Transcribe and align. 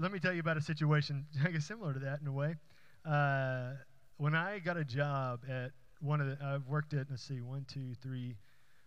let 0.00 0.12
me 0.12 0.18
tell 0.18 0.32
you 0.32 0.40
about 0.40 0.56
a 0.56 0.62
situation 0.62 1.26
I 1.44 1.50
guess 1.50 1.66
similar 1.66 1.92
to 1.92 1.98
that 2.00 2.20
in 2.20 2.26
a 2.26 2.32
way. 2.32 2.56
Uh, 3.04 3.72
when 4.16 4.34
I 4.34 4.58
got 4.58 4.76
a 4.76 4.84
job 4.84 5.40
at 5.48 5.72
one 6.00 6.20
of 6.20 6.26
the, 6.26 6.38
I've 6.44 6.66
worked 6.66 6.94
at, 6.94 7.06
let's 7.10 7.22
see, 7.22 7.40
one, 7.40 7.66
two, 7.72 7.94
three, 8.02 8.36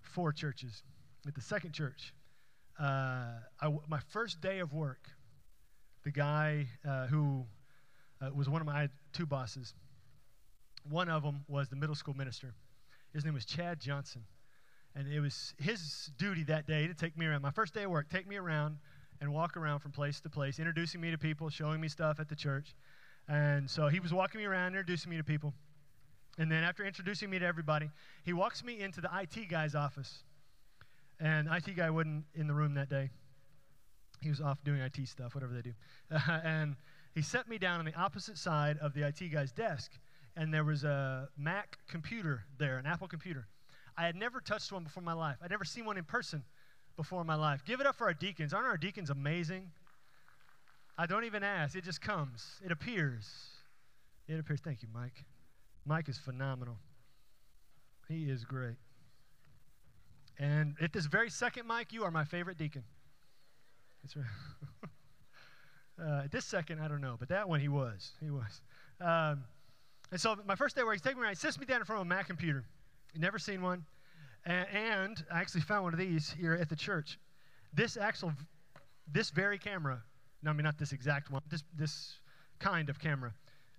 four 0.01 0.31
churches. 0.31 0.83
At 1.27 1.35
the 1.35 1.41
second 1.41 1.73
church, 1.73 2.13
uh, 2.79 3.39
I, 3.61 3.77
my 3.87 3.99
first 4.09 4.41
day 4.41 4.59
of 4.59 4.73
work, 4.73 5.07
the 6.03 6.11
guy 6.11 6.67
uh, 6.87 7.07
who 7.07 7.45
uh, 8.21 8.29
was 8.33 8.49
one 8.49 8.61
of 8.61 8.67
my 8.67 8.89
two 9.13 9.25
bosses, 9.25 9.73
one 10.89 11.09
of 11.09 11.23
them 11.23 11.45
was 11.47 11.69
the 11.69 11.75
middle 11.75 11.95
school 11.95 12.13
minister. 12.15 12.53
His 13.13 13.23
name 13.23 13.35
was 13.35 13.45
Chad 13.45 13.79
Johnson. 13.79 14.23
And 14.95 15.11
it 15.11 15.19
was 15.19 15.53
his 15.57 16.11
duty 16.17 16.43
that 16.43 16.67
day 16.67 16.87
to 16.87 16.93
take 16.93 17.17
me 17.17 17.25
around. 17.25 17.41
My 17.41 17.51
first 17.51 17.73
day 17.73 17.83
of 17.83 17.91
work, 17.91 18.09
take 18.09 18.27
me 18.27 18.35
around 18.35 18.77
and 19.23 19.31
walk 19.31 19.55
around 19.55 19.79
from 19.79 19.91
place 19.91 20.19
to 20.19 20.29
place, 20.29 20.59
introducing 20.59 20.99
me 20.99 21.09
to 21.09 21.17
people, 21.17 21.49
showing 21.49 21.79
me 21.79 21.87
stuff 21.87 22.19
at 22.19 22.27
the 22.27 22.35
church. 22.35 22.75
And 23.29 23.69
so 23.69 23.87
he 23.87 24.01
was 24.01 24.13
walking 24.13 24.39
me 24.39 24.45
around, 24.45 24.67
introducing 24.67 25.09
me 25.09 25.15
to 25.15 25.23
people. 25.23 25.53
And 26.37 26.51
then 26.51 26.65
after 26.65 26.83
introducing 26.83 27.29
me 27.29 27.39
to 27.39 27.45
everybody, 27.45 27.89
he 28.25 28.33
walks 28.33 28.65
me 28.65 28.81
into 28.81 28.99
the 28.99 29.09
IT 29.21 29.47
guy's 29.47 29.75
office. 29.75 30.23
And 31.21 31.47
IT 31.47 31.73
guy 31.77 31.89
wasn't 31.89 32.25
in 32.35 32.47
the 32.47 32.53
room 32.53 32.73
that 32.73 32.89
day. 32.89 33.11
He 34.19 34.27
was 34.27 34.41
off 34.41 34.61
doing 34.65 34.81
IT 34.81 35.07
stuff, 35.07 35.35
whatever 35.35 35.53
they 35.53 35.61
do. 35.61 35.73
Uh, 36.11 36.39
and 36.43 36.75
he 37.15 37.21
set 37.21 37.47
me 37.47 37.57
down 37.57 37.79
on 37.79 37.85
the 37.85 37.95
opposite 37.95 38.37
side 38.37 38.77
of 38.79 38.93
the 38.93 39.07
IT 39.07 39.31
guy's 39.31 39.53
desk. 39.53 39.93
And 40.35 40.53
there 40.53 40.65
was 40.65 40.83
a 40.83 41.29
Mac 41.37 41.77
computer 41.87 42.43
there, 42.57 42.77
an 42.77 42.85
Apple 42.85 43.07
computer. 43.07 43.47
I 43.97 44.05
had 44.05 44.17
never 44.17 44.41
touched 44.41 44.73
one 44.73 44.83
before 44.83 44.99
in 44.99 45.05
my 45.05 45.13
life. 45.13 45.37
I'd 45.41 45.51
never 45.51 45.63
seen 45.63 45.85
one 45.85 45.97
in 45.97 46.03
person 46.03 46.43
before 46.95 47.23
my 47.23 47.35
life. 47.35 47.63
Give 47.65 47.79
it 47.79 47.87
up 47.87 47.95
for 47.95 48.07
our 48.07 48.13
deacons. 48.13 48.53
Aren't 48.53 48.67
our 48.67 48.77
deacons 48.77 49.09
amazing? 49.09 49.71
I 50.97 51.05
don't 51.05 51.23
even 51.23 51.43
ask. 51.43 51.75
It 51.75 51.83
just 51.83 52.01
comes. 52.01 52.61
It 52.63 52.71
appears. 52.71 53.27
It 54.27 54.39
appears. 54.39 54.59
Thank 54.61 54.81
you, 54.83 54.87
Mike. 54.93 55.25
Mike 55.85 56.07
is 56.07 56.17
phenomenal. 56.17 56.77
He 58.07 58.29
is 58.29 58.45
great. 58.45 58.75
And 60.39 60.75
at 60.81 60.93
this 60.93 61.05
very 61.05 61.29
second, 61.29 61.67
Mike, 61.67 61.93
you 61.93 62.03
are 62.03 62.11
my 62.11 62.23
favorite 62.23 62.57
deacon. 62.57 62.83
That's 64.03 64.15
right. 64.15 64.25
uh, 66.01 66.23
at 66.25 66.31
this 66.31 66.45
second, 66.45 66.79
I 66.79 66.87
don't 66.87 67.01
know, 67.01 67.15
but 67.19 67.29
that 67.29 67.47
one 67.47 67.59
he 67.59 67.67
was. 67.67 68.11
He 68.19 68.29
was. 68.29 68.61
Um, 68.99 69.43
and 70.11 70.19
so 70.19 70.35
my 70.45 70.55
first 70.55 70.75
day 70.75 70.83
where 70.83 70.93
he's 70.93 71.01
taking 71.01 71.17
me 71.17 71.23
around, 71.23 71.33
he 71.33 71.37
sits 71.37 71.59
me 71.59 71.65
down 71.65 71.79
in 71.79 71.85
front 71.85 72.01
of 72.01 72.07
a 72.07 72.09
Mac 72.09 72.27
computer. 72.27 72.65
Never 73.15 73.39
seen 73.39 73.61
one. 73.61 73.85
And, 74.45 75.23
I 75.31 75.39
actually 75.39 75.61
found 75.61 75.83
one 75.83 75.93
of 75.93 75.99
these 75.99 76.35
here 76.37 76.53
at 76.53 76.69
the 76.69 76.75
church. 76.75 77.17
This 77.73 77.97
actual, 77.97 78.33
this 79.11 79.29
very 79.29 79.57
camera, 79.57 80.01
no, 80.41 80.51
I 80.51 80.53
mean 80.53 80.63
not 80.63 80.77
this 80.77 80.91
exact 80.91 81.31
one, 81.31 81.41
this, 81.49 81.63
this 81.77 82.15
kind 82.59 82.89
of 82.89 82.99
camera, 82.99 83.33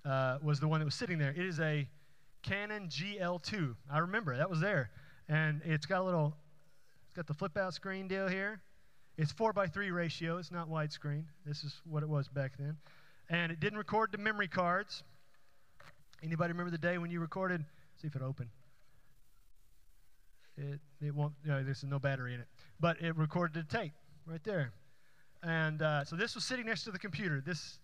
uh, 0.04 0.38
was 0.42 0.60
the 0.60 0.68
one 0.68 0.80
that 0.80 0.84
was 0.84 0.94
sitting 0.94 1.18
there. 1.18 1.30
It 1.30 1.44
is 1.44 1.60
a 1.60 1.86
Canon 2.42 2.88
GL2. 2.88 3.74
I 3.90 3.98
remember 3.98 4.36
that 4.36 4.48
was 4.48 4.60
there, 4.60 4.90
and 5.28 5.60
it's 5.64 5.86
got 5.86 6.00
a 6.00 6.04
little, 6.04 6.34
it's 7.06 7.14
got 7.14 7.26
the 7.26 7.34
flip 7.34 7.56
out 7.56 7.74
screen 7.74 8.08
deal 8.08 8.28
here. 8.28 8.60
It's 9.16 9.32
four 9.32 9.52
by 9.52 9.66
three 9.66 9.90
ratio. 9.90 10.38
It's 10.38 10.50
not 10.50 10.68
widescreen. 10.68 11.24
This 11.46 11.62
is 11.62 11.80
what 11.84 12.02
it 12.02 12.08
was 12.08 12.28
back 12.28 12.52
then, 12.58 12.76
and 13.28 13.52
it 13.52 13.60
didn't 13.60 13.78
record 13.78 14.12
to 14.12 14.18
memory 14.18 14.48
cards. 14.48 15.02
Anybody 16.22 16.52
remember 16.52 16.70
the 16.70 16.78
day 16.78 16.98
when 16.98 17.10
you 17.10 17.20
recorded? 17.20 17.64
See 18.00 18.08
if 18.08 18.16
it 18.16 18.22
opened. 18.22 18.48
It, 20.56 20.80
it 21.00 21.14
won't, 21.14 21.32
you 21.44 21.50
know, 21.50 21.62
there's 21.62 21.84
no 21.84 21.98
battery 21.98 22.34
in 22.34 22.40
it. 22.40 22.46
But 22.80 23.00
it 23.00 23.16
recorded 23.16 23.64
a 23.64 23.66
tape 23.66 23.92
right 24.26 24.42
there. 24.44 24.72
And 25.42 25.82
uh, 25.82 26.04
so 26.04 26.16
this 26.16 26.34
was 26.34 26.44
sitting 26.44 26.66
next 26.66 26.84
to 26.84 26.90
the 26.90 26.98
computer, 26.98 27.42
this 27.44 27.78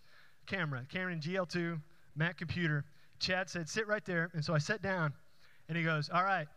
camera, 0.47 0.85
Canon 0.89 1.19
GL2, 1.19 1.79
Mac 2.15 2.37
computer. 2.37 2.85
Chad 3.19 3.49
said, 3.49 3.69
sit 3.69 3.87
right 3.87 4.03
there. 4.05 4.31
And 4.33 4.43
so 4.43 4.55
I 4.55 4.57
sat 4.57 4.81
down, 4.81 5.13
and 5.69 5.77
he 5.77 5.83
goes, 5.83 6.09
all 6.09 6.23
right, 6.23 6.47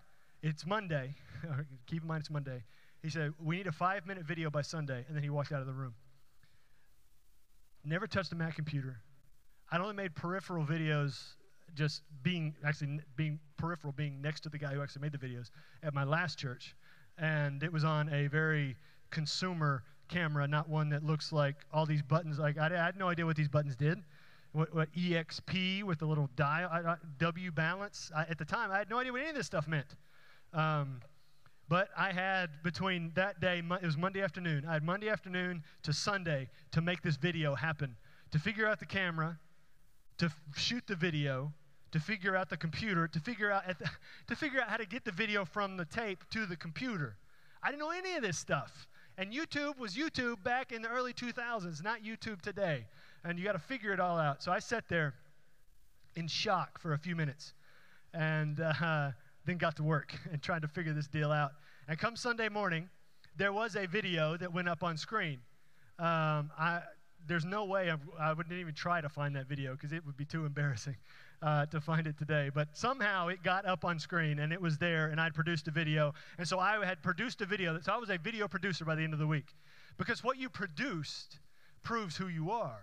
it's 0.43 0.67
Monday. 0.67 1.15
Keep 1.87 2.03
in 2.03 2.09
mind 2.09 2.21
it's 2.21 2.31
Monday. 2.31 2.63
He 3.03 3.11
said, 3.11 3.35
we 3.43 3.57
need 3.57 3.67
a 3.67 3.73
five 3.73 4.07
minute 4.07 4.25
video 4.25 4.49
by 4.49 4.63
Sunday. 4.63 5.05
And 5.07 5.17
then 5.17 5.23
he 5.23 5.31
walked 5.31 5.53
out 5.53 5.61
of 5.61 5.67
the 5.67 5.75
room. 5.75 5.95
Never 7.85 8.07
touched 8.07 8.33
a 8.33 8.37
Mac 8.37 8.57
computer. 8.57 9.01
I'd 9.71 9.81
only 9.81 9.95
made 9.95 10.15
peripheral 10.15 10.65
videos 10.65 11.35
just 11.75 12.03
being 12.23 12.55
actually 12.65 13.01
being 13.17 13.39
peripheral, 13.57 13.93
being 13.93 14.21
next 14.21 14.41
to 14.41 14.49
the 14.49 14.59
guy 14.59 14.75
who 14.75 14.83
actually 14.83 15.03
made 15.03 15.13
the 15.13 15.19
videos 15.19 15.51
at 15.83 15.95
my 15.95 16.05
last 16.05 16.39
church, 16.39 16.75
and 17.19 17.63
it 17.63 17.73
was 17.73 17.85
on 17.85 18.13
a 18.13 18.27
very 18.29 18.77
consumer 19.11 19.83
camera, 20.09 20.47
not 20.47 20.69
one 20.69 20.89
that 20.91 21.03
looks 21.03 21.33
like 21.33 21.57
all 21.73 21.87
these 21.87 22.03
buttons. 22.03 22.39
Like 22.39 22.59
I, 22.59 22.67
I 22.67 22.85
had 22.85 22.97
no 22.97 23.09
idea 23.09 23.27
what 23.27 23.37
these 23.37 23.49
buttons 23.49 23.77
did. 23.77 24.03
What, 24.53 24.73
what 24.73 24.93
EXP 24.93 25.83
with 25.83 25.99
the 25.99 26.07
little 26.07 26.31
dial, 26.37 26.69
I, 26.71 26.79
I, 26.93 26.97
W 27.19 27.51
balance. 27.51 28.13
at 28.17 28.39
the 28.39 28.45
time, 28.45 28.71
I 28.71 28.79
had 28.79 28.89
no 28.89 28.99
idea 28.99 29.11
what 29.11 29.21
any 29.23 29.31
of 29.31 29.37
this 29.37 29.47
stuff 29.47 29.67
meant. 29.67 29.97
Um, 30.53 31.01
but 31.69 31.89
I 31.97 32.13
had 32.13 32.63
between 32.63 33.11
that 33.15 33.41
day, 33.41 33.63
it 33.83 33.85
was 33.85 33.97
Monday 33.97 34.23
afternoon, 34.23 34.65
I 34.69 34.75
had 34.75 34.85
Monday 34.85 35.09
afternoon 35.09 35.65
to 35.83 35.93
Sunday 35.93 36.51
to 36.73 36.81
make 36.81 37.03
this 37.03 37.17
video 37.17 37.55
happen, 37.55 37.97
to 38.31 38.39
figure 38.39 38.67
out 38.67 38.79
the 38.79 38.87
camera, 38.87 39.39
to 40.19 40.31
shoot 40.57 40.85
the 40.87 40.97
video, 40.97 41.53
to 41.93 42.01
figure 42.01 42.37
out 42.37 42.51
the 42.51 42.57
computer, 42.57 43.09
to 43.09 43.21
figure 43.21 43.51
out, 43.51 43.67
the, 43.67 43.89
to 44.27 44.37
figure 44.37 44.61
out 44.61 44.69
how 44.69 44.77
to 44.77 44.87
get 44.87 45.05
the 45.05 45.13
video 45.13 45.45
from 45.45 45.77
the 45.77 45.85
tape 45.85 46.25
to 46.31 46.47
the 46.47 46.57
computer. 46.57 47.17
I 47.63 47.71
didn't 47.71 47.81
know 47.81 47.91
any 47.91 48.15
of 48.15 48.23
this 48.23 48.39
stuff. 48.39 48.89
And 49.17 49.33
YouTube 49.33 49.79
was 49.79 49.95
YouTube 49.95 50.43
back 50.43 50.73
in 50.73 50.83
the 50.83 50.89
early 50.89 51.13
2000s, 51.13 51.83
not 51.85 52.03
YouTube 52.03 52.43
today. 52.43 52.85
And 53.25 53.39
you 53.39 53.45
got 53.45 53.53
to 53.53 53.59
figure 53.59 53.93
it 53.93 54.01
all 54.01 54.19
out. 54.19 54.43
So 54.43 54.51
I 54.51 54.59
sat 54.59 54.89
there 54.89 55.15
in 56.17 56.29
shock 56.29 56.79
for 56.79 56.95
a 56.95 56.99
few 56.99 57.17
minutes 57.17 57.55
and 58.13 58.61
uh, 58.61 59.11
then 59.47 59.57
got 59.57 59.77
to 59.77 59.83
work 59.83 60.15
and 60.33 60.43
tried 60.43 60.63
to 60.63 60.69
figure 60.69 60.93
this 60.93 61.07
deal 61.07 61.31
out. 61.31 61.53
And 61.89 61.99
come 61.99 62.17
Sunday 62.17 62.49
morning, 62.49 62.89
there 63.37 63.53
was 63.53 63.77
a 63.77 63.87
video 63.87 64.37
that 64.37 64.53
went 64.53 64.69
up 64.69 64.83
on 64.83 64.97
screen. 64.97 65.41
Um, 65.99 66.51
I, 66.59 66.81
there's 67.27 67.45
no 67.45 67.65
way 67.65 67.91
I'm, 67.91 68.01
I 68.19 68.33
would 68.33 68.49
not 68.49 68.57
even 68.59 68.75
try 68.75 69.01
to 69.01 69.09
find 69.09 69.35
that 69.37 69.47
video 69.47 69.73
because 69.73 69.93
it 69.93 70.05
would 70.07 70.17
be 70.17 70.25
too 70.25 70.47
embarrassing 70.47 70.97
uh, 71.43 71.67
to 71.67 71.81
find 71.81 72.07
it 72.07 72.19
today. 72.19 72.51
But 72.55 72.77
somehow 72.77 73.29
it 73.29 73.43
got 73.43 73.67
up 73.67 73.85
on 73.85 73.99
screen 73.99 74.39
and 74.39 74.53
it 74.53 74.61
was 74.61 74.79
there, 74.79 75.09
and 75.09 75.21
I'd 75.21 75.35
produced 75.35 75.69
a 75.69 75.71
video. 75.71 76.15
And 76.39 76.47
so 76.47 76.59
I 76.59 76.85
had 76.85 77.03
produced 77.03 77.41
a 77.41 77.47
video. 77.47 77.79
So 77.81 77.93
I 77.93 77.97
was 77.97 78.11
a 78.11 78.19
video 78.19 78.49
producer 78.49 78.85
by 78.85 78.95
the 78.95 79.03
end 79.03 79.13
of 79.13 79.19
the 79.19 79.27
week. 79.27 79.55
Because 79.97 80.25
what 80.25 80.39
you 80.39 80.49
produced 80.49 81.39
proves 81.83 82.17
who 82.17 82.29
you 82.29 82.51
are. 82.51 82.81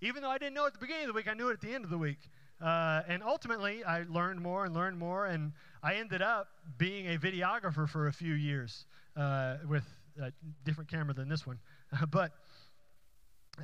Even 0.00 0.22
though 0.22 0.30
I 0.30 0.38
didn't 0.38 0.54
know 0.54 0.66
at 0.66 0.72
the 0.72 0.80
beginning 0.80 1.04
of 1.04 1.08
the 1.08 1.14
week, 1.14 1.28
I 1.28 1.34
knew 1.34 1.48
it 1.50 1.54
at 1.54 1.60
the 1.60 1.72
end 1.72 1.84
of 1.84 1.90
the 1.90 1.98
week. 1.98 2.18
Uh, 2.60 3.02
and 3.08 3.22
ultimately, 3.22 3.84
I 3.84 4.04
learned 4.08 4.40
more 4.40 4.64
and 4.64 4.74
learned 4.74 4.98
more, 4.98 5.26
and 5.26 5.52
I 5.82 5.94
ended 5.94 6.22
up 6.22 6.48
being 6.78 7.06
a 7.14 7.18
videographer 7.18 7.88
for 7.88 8.06
a 8.06 8.12
few 8.12 8.34
years 8.34 8.86
uh, 9.16 9.56
with 9.68 9.84
a 10.20 10.32
different 10.64 10.90
camera 10.90 11.14
than 11.14 11.28
this 11.28 11.46
one, 11.46 11.58
but 12.10 12.32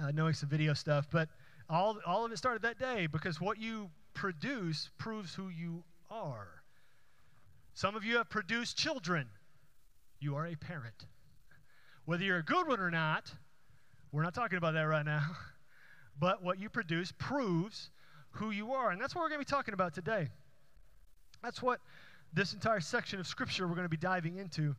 uh, 0.00 0.10
knowing 0.12 0.34
some 0.34 0.48
video 0.48 0.74
stuff. 0.74 1.06
But 1.10 1.28
all, 1.68 1.98
all 2.06 2.24
of 2.24 2.32
it 2.32 2.38
started 2.38 2.62
that 2.62 2.78
day 2.78 3.06
because 3.06 3.40
what 3.40 3.58
you 3.58 3.90
produce 4.14 4.90
proves 4.98 5.34
who 5.34 5.48
you 5.48 5.84
are. 6.10 6.48
Some 7.74 7.94
of 7.94 8.04
you 8.04 8.16
have 8.16 8.28
produced 8.28 8.76
children. 8.76 9.28
You 10.20 10.34
are 10.36 10.46
a 10.46 10.56
parent. 10.56 11.06
Whether 12.04 12.24
you're 12.24 12.38
a 12.38 12.44
good 12.44 12.66
one 12.66 12.80
or 12.80 12.90
not, 12.90 13.30
we're 14.10 14.22
not 14.22 14.34
talking 14.34 14.58
about 14.58 14.74
that 14.74 14.82
right 14.82 15.04
now. 15.04 15.22
But 16.20 16.42
what 16.42 16.58
you 16.58 16.68
produce 16.68 17.12
proves 17.16 17.90
who 18.30 18.50
you 18.50 18.72
are. 18.72 18.90
And 18.90 19.00
that's 19.00 19.14
what 19.14 19.22
we're 19.22 19.28
going 19.28 19.40
to 19.40 19.46
be 19.46 19.56
talking 19.56 19.72
about 19.72 19.94
today. 19.94 20.28
That's 21.44 21.62
what 21.62 21.80
this 22.32 22.54
entire 22.54 22.80
section 22.80 23.20
of 23.20 23.26
Scripture 23.28 23.68
we're 23.68 23.76
going 23.76 23.84
to 23.84 23.88
be 23.88 23.96
diving 23.96 24.36
into 24.36 24.74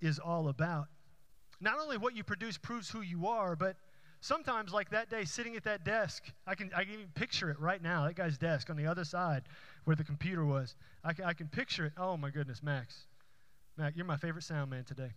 is 0.00 0.18
all 0.18 0.48
about. 0.48 0.86
Not 1.60 1.78
only 1.78 1.98
what 1.98 2.16
you 2.16 2.24
produce 2.24 2.56
proves 2.56 2.88
who 2.88 3.02
you 3.02 3.26
are, 3.26 3.54
but 3.54 3.76
sometimes, 4.20 4.72
like 4.72 4.90
that 4.90 5.10
day, 5.10 5.24
sitting 5.24 5.56
at 5.56 5.64
that 5.64 5.84
desk, 5.84 6.24
I 6.46 6.54
can, 6.54 6.70
I 6.74 6.84
can 6.84 6.94
even 6.94 7.06
picture 7.14 7.50
it 7.50 7.58
right 7.60 7.82
now, 7.82 8.06
that 8.06 8.14
guy's 8.14 8.38
desk 8.38 8.70
on 8.70 8.76
the 8.76 8.86
other 8.86 9.04
side 9.04 9.42
where 9.84 9.96
the 9.96 10.04
computer 10.04 10.44
was. 10.44 10.74
I 11.04 11.12
can, 11.12 11.24
I 11.24 11.32
can 11.32 11.48
picture 11.48 11.86
it. 11.86 11.92
Oh, 11.96 12.16
my 12.16 12.30
goodness, 12.30 12.62
Max. 12.62 13.06
Max, 13.76 13.96
you're 13.96 14.06
my 14.06 14.16
favorite 14.16 14.44
sound 14.44 14.70
man 14.70 14.84
today. 14.84 15.12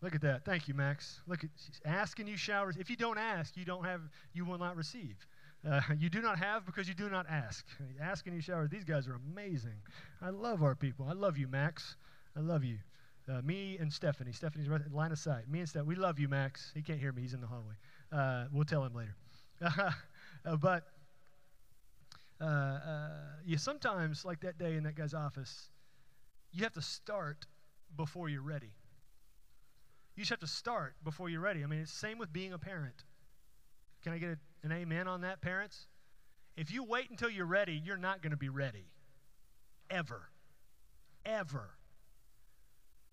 Look 0.00 0.14
at 0.14 0.20
that. 0.20 0.44
Thank 0.44 0.68
you, 0.68 0.74
Max. 0.74 1.20
Look 1.26 1.44
at 1.44 1.50
asking 1.84 2.26
you 2.26 2.36
showers. 2.36 2.76
If 2.76 2.90
you 2.90 2.96
don't 2.96 3.18
ask, 3.18 3.56
you 3.56 3.64
don't 3.64 3.84
have, 3.84 4.02
you 4.32 4.44
will 4.44 4.58
not 4.58 4.76
receive. 4.76 5.16
Uh, 5.68 5.80
you 5.98 6.10
do 6.10 6.20
not 6.20 6.38
have 6.38 6.66
because 6.66 6.88
you 6.88 6.94
do 6.94 7.08
not 7.08 7.26
ask. 7.28 7.64
Asking 8.00 8.34
you 8.34 8.40
showers. 8.40 8.70
These 8.70 8.84
guys 8.84 9.08
are 9.08 9.18
amazing. 9.32 9.80
I 10.20 10.30
love 10.30 10.62
our 10.62 10.74
people. 10.74 11.06
I 11.08 11.14
love 11.14 11.38
you, 11.38 11.48
Max. 11.48 11.96
I 12.36 12.40
love 12.40 12.64
you. 12.64 12.78
Uh, 13.28 13.40
me 13.42 13.78
and 13.80 13.90
Stephanie. 13.90 14.32
Stephanie's 14.32 14.68
right 14.68 14.80
line 14.92 15.12
of 15.12 15.18
sight. 15.18 15.48
Me 15.48 15.60
and 15.60 15.68
Steph. 15.68 15.86
We 15.86 15.94
love 15.94 16.18
you, 16.18 16.28
Max. 16.28 16.70
He 16.74 16.82
can't 16.82 17.00
hear 17.00 17.12
me. 17.12 17.22
He's 17.22 17.32
in 17.32 17.40
the 17.40 17.46
hallway. 17.46 17.74
Uh, 18.12 18.44
we'll 18.52 18.64
tell 18.64 18.84
him 18.84 18.94
later. 18.94 19.16
But 20.60 20.84
uh, 22.40 22.44
uh, 22.44 23.08
you 23.44 23.56
sometimes, 23.56 24.24
like 24.24 24.40
that 24.40 24.58
day 24.58 24.74
in 24.74 24.84
that 24.84 24.94
guy's 24.94 25.14
office, 25.14 25.70
you 26.52 26.62
have 26.64 26.72
to 26.74 26.82
start 26.82 27.46
before 27.96 28.28
you're 28.28 28.42
ready. 28.42 28.72
You 30.16 30.22
just 30.22 30.30
have 30.30 30.40
to 30.40 30.46
start 30.46 30.94
before 31.02 31.28
you're 31.28 31.40
ready. 31.40 31.64
I 31.64 31.66
mean, 31.66 31.80
it's 31.80 31.92
the 31.92 31.98
same 31.98 32.18
with 32.18 32.32
being 32.32 32.52
a 32.52 32.58
parent. 32.58 33.04
Can 34.02 34.12
I 34.12 34.18
get 34.18 34.30
a, 34.30 34.66
an 34.66 34.72
amen 34.72 35.08
on 35.08 35.22
that, 35.22 35.40
parents? 35.40 35.86
If 36.56 36.70
you 36.70 36.84
wait 36.84 37.10
until 37.10 37.30
you're 37.30 37.46
ready, 37.46 37.80
you're 37.84 37.96
not 37.96 38.22
going 38.22 38.30
to 38.30 38.36
be 38.36 38.48
ready. 38.48 38.86
Ever. 39.90 40.28
Ever. 41.24 41.70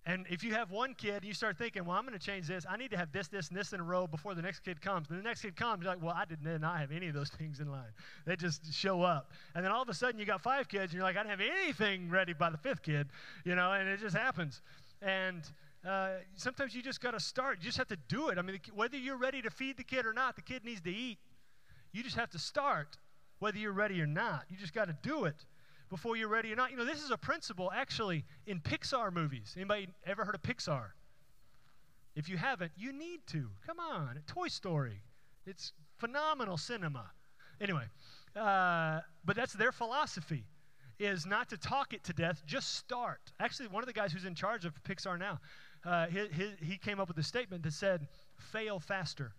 And 0.06 0.26
if 0.32 0.44
you 0.44 0.54
have 0.54 0.72
one 0.72 0.96
kid 0.96 1.24
you 1.24 1.34
start 1.34 1.58
thinking, 1.58 1.86
well, 1.86 1.96
I'm 1.96 2.06
going 2.06 2.18
to 2.18 2.26
change 2.26 2.48
this, 2.48 2.66
I 2.68 2.76
need 2.76 2.90
to 2.92 2.98
have 2.98 3.12
this, 3.12 3.28
this, 3.28 3.50
and 3.50 3.58
this 3.58 3.72
in 3.72 3.80
a 3.80 3.84
row 3.84 4.08
before 4.08 4.34
the 4.34 4.42
next 4.42 4.62
kid 4.62 4.82
comes. 4.82 5.08
And 5.10 5.20
the 5.20 5.24
next 5.24 5.42
kid 5.42 5.56
comes, 5.56 5.84
you're 5.84 5.94
like, 5.94 6.04
well, 6.04 6.16
I 6.16 6.26
did 6.26 6.42
not 6.42 6.80
have 6.80 6.92
any 6.92 7.08
of 7.08 7.14
those 7.14 7.30
things 7.38 7.60
in 7.60 7.72
line. 7.72 7.92
They 8.26 8.36
just 8.36 8.74
show 8.74 9.04
up. 9.04 9.32
And 9.54 9.64
then 9.64 9.72
all 9.72 9.84
of 9.84 9.90
a 9.90 9.94
sudden 9.94 10.20
you 10.20 10.26
got 10.26 10.42
five 10.42 10.68
kids 10.68 10.86
and 10.86 10.94
you're 10.94 11.04
like, 11.04 11.18
I 11.18 11.24
didn't 11.24 11.40
have 11.40 11.50
anything 11.64 12.10
ready 12.10 12.34
by 12.34 12.50
the 12.50 12.58
fifth 12.58 12.82
kid, 12.82 13.10
you 13.46 13.56
know, 13.56 13.74
and 13.74 13.88
it 13.88 14.00
just 14.00 14.16
happens. 14.16 14.62
And 15.04 15.44
uh, 15.88 16.14
sometimes 16.36 16.74
you 16.74 16.82
just 16.82 17.02
got 17.02 17.12
to 17.12 17.20
start. 17.20 17.60
You 17.60 17.66
just 17.66 17.78
have 17.78 17.88
to 17.90 17.98
do 18.08 18.30
it. 18.30 18.40
I 18.40 18.42
mean, 18.42 18.60
whether 18.74 18.98
you're 18.98 19.18
ready 19.18 19.42
to 19.44 19.52
feed 19.52 19.78
the 19.78 19.84
kid 19.84 20.06
or 20.06 20.14
not, 20.14 20.36
the 20.36 20.42
kid 20.42 20.66
needs 20.66 20.82
to 20.82 20.92
eat. 20.92 21.20
You 21.92 22.04
just 22.04 22.16
have 22.16 22.30
to 22.32 22.40
start, 22.40 22.98
whether 23.40 23.58
you're 23.58 23.72
ready 23.72 24.02
or 24.02 24.08
not. 24.08 24.46
You 24.50 24.58
just 24.58 24.74
got 24.74 24.88
to 24.88 24.98
do 25.04 25.26
it 25.26 25.36
before 25.92 26.16
you're 26.16 26.30
ready 26.30 26.52
or 26.52 26.56
not. 26.56 26.72
You 26.72 26.78
know, 26.78 26.86
this 26.86 27.04
is 27.04 27.12
a 27.12 27.18
principle 27.18 27.72
actually 27.72 28.24
in 28.48 28.60
Pixar 28.62 29.14
movies. 29.14 29.54
Anybody 29.56 29.90
ever 30.08 30.26
heard 30.26 30.34
of 30.34 30.42
Pixar? 30.42 30.86
If 32.16 32.30
you 32.30 32.38
haven't, 32.38 32.72
you 32.76 32.92
need 32.92 33.20
to. 33.28 33.50
Come 33.68 33.80
on, 33.80 34.20
Toy 34.26 34.48
Story. 34.48 35.04
It's 35.46 35.74
phenomenal 35.98 36.58
cinema. 36.58 37.12
Anyway, 37.60 37.84
uh, 38.36 39.02
but 39.24 39.36
that's 39.36 39.54
their 39.54 39.72
philosophy 39.72 40.46
is 40.98 41.26
not 41.26 41.50
to 41.50 41.58
talk 41.58 41.94
it 41.94 42.04
to 42.06 42.14
death, 42.14 42.42
just 42.46 42.76
start. 42.76 43.32
Actually, 43.40 43.68
one 43.68 43.84
of 43.84 43.88
the 43.88 43.94
guys 43.94 44.14
who's 44.14 44.26
in 44.26 44.36
charge 44.36 44.66
of 44.66 44.74
Pixar 44.84 45.20
now, 45.20 45.40
uh, 45.86 46.08
he, 46.08 46.28
he, 46.34 46.66
he 46.66 46.78
came 46.78 47.00
up 47.00 47.08
with 47.08 47.18
a 47.18 47.24
statement 47.24 47.64
that 47.64 47.74
said, 47.74 48.08
fail 48.38 48.80
faster. 48.80 49.34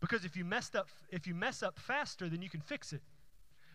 Because 0.00 0.24
if 0.24 0.36
you 0.36 0.44
messed 0.44 0.76
up, 0.76 0.88
if 1.10 1.26
you 1.26 1.34
mess 1.34 1.62
up 1.62 1.78
faster, 1.78 2.28
then 2.28 2.42
you 2.42 2.50
can 2.50 2.60
fix 2.60 2.92
it. 2.92 3.02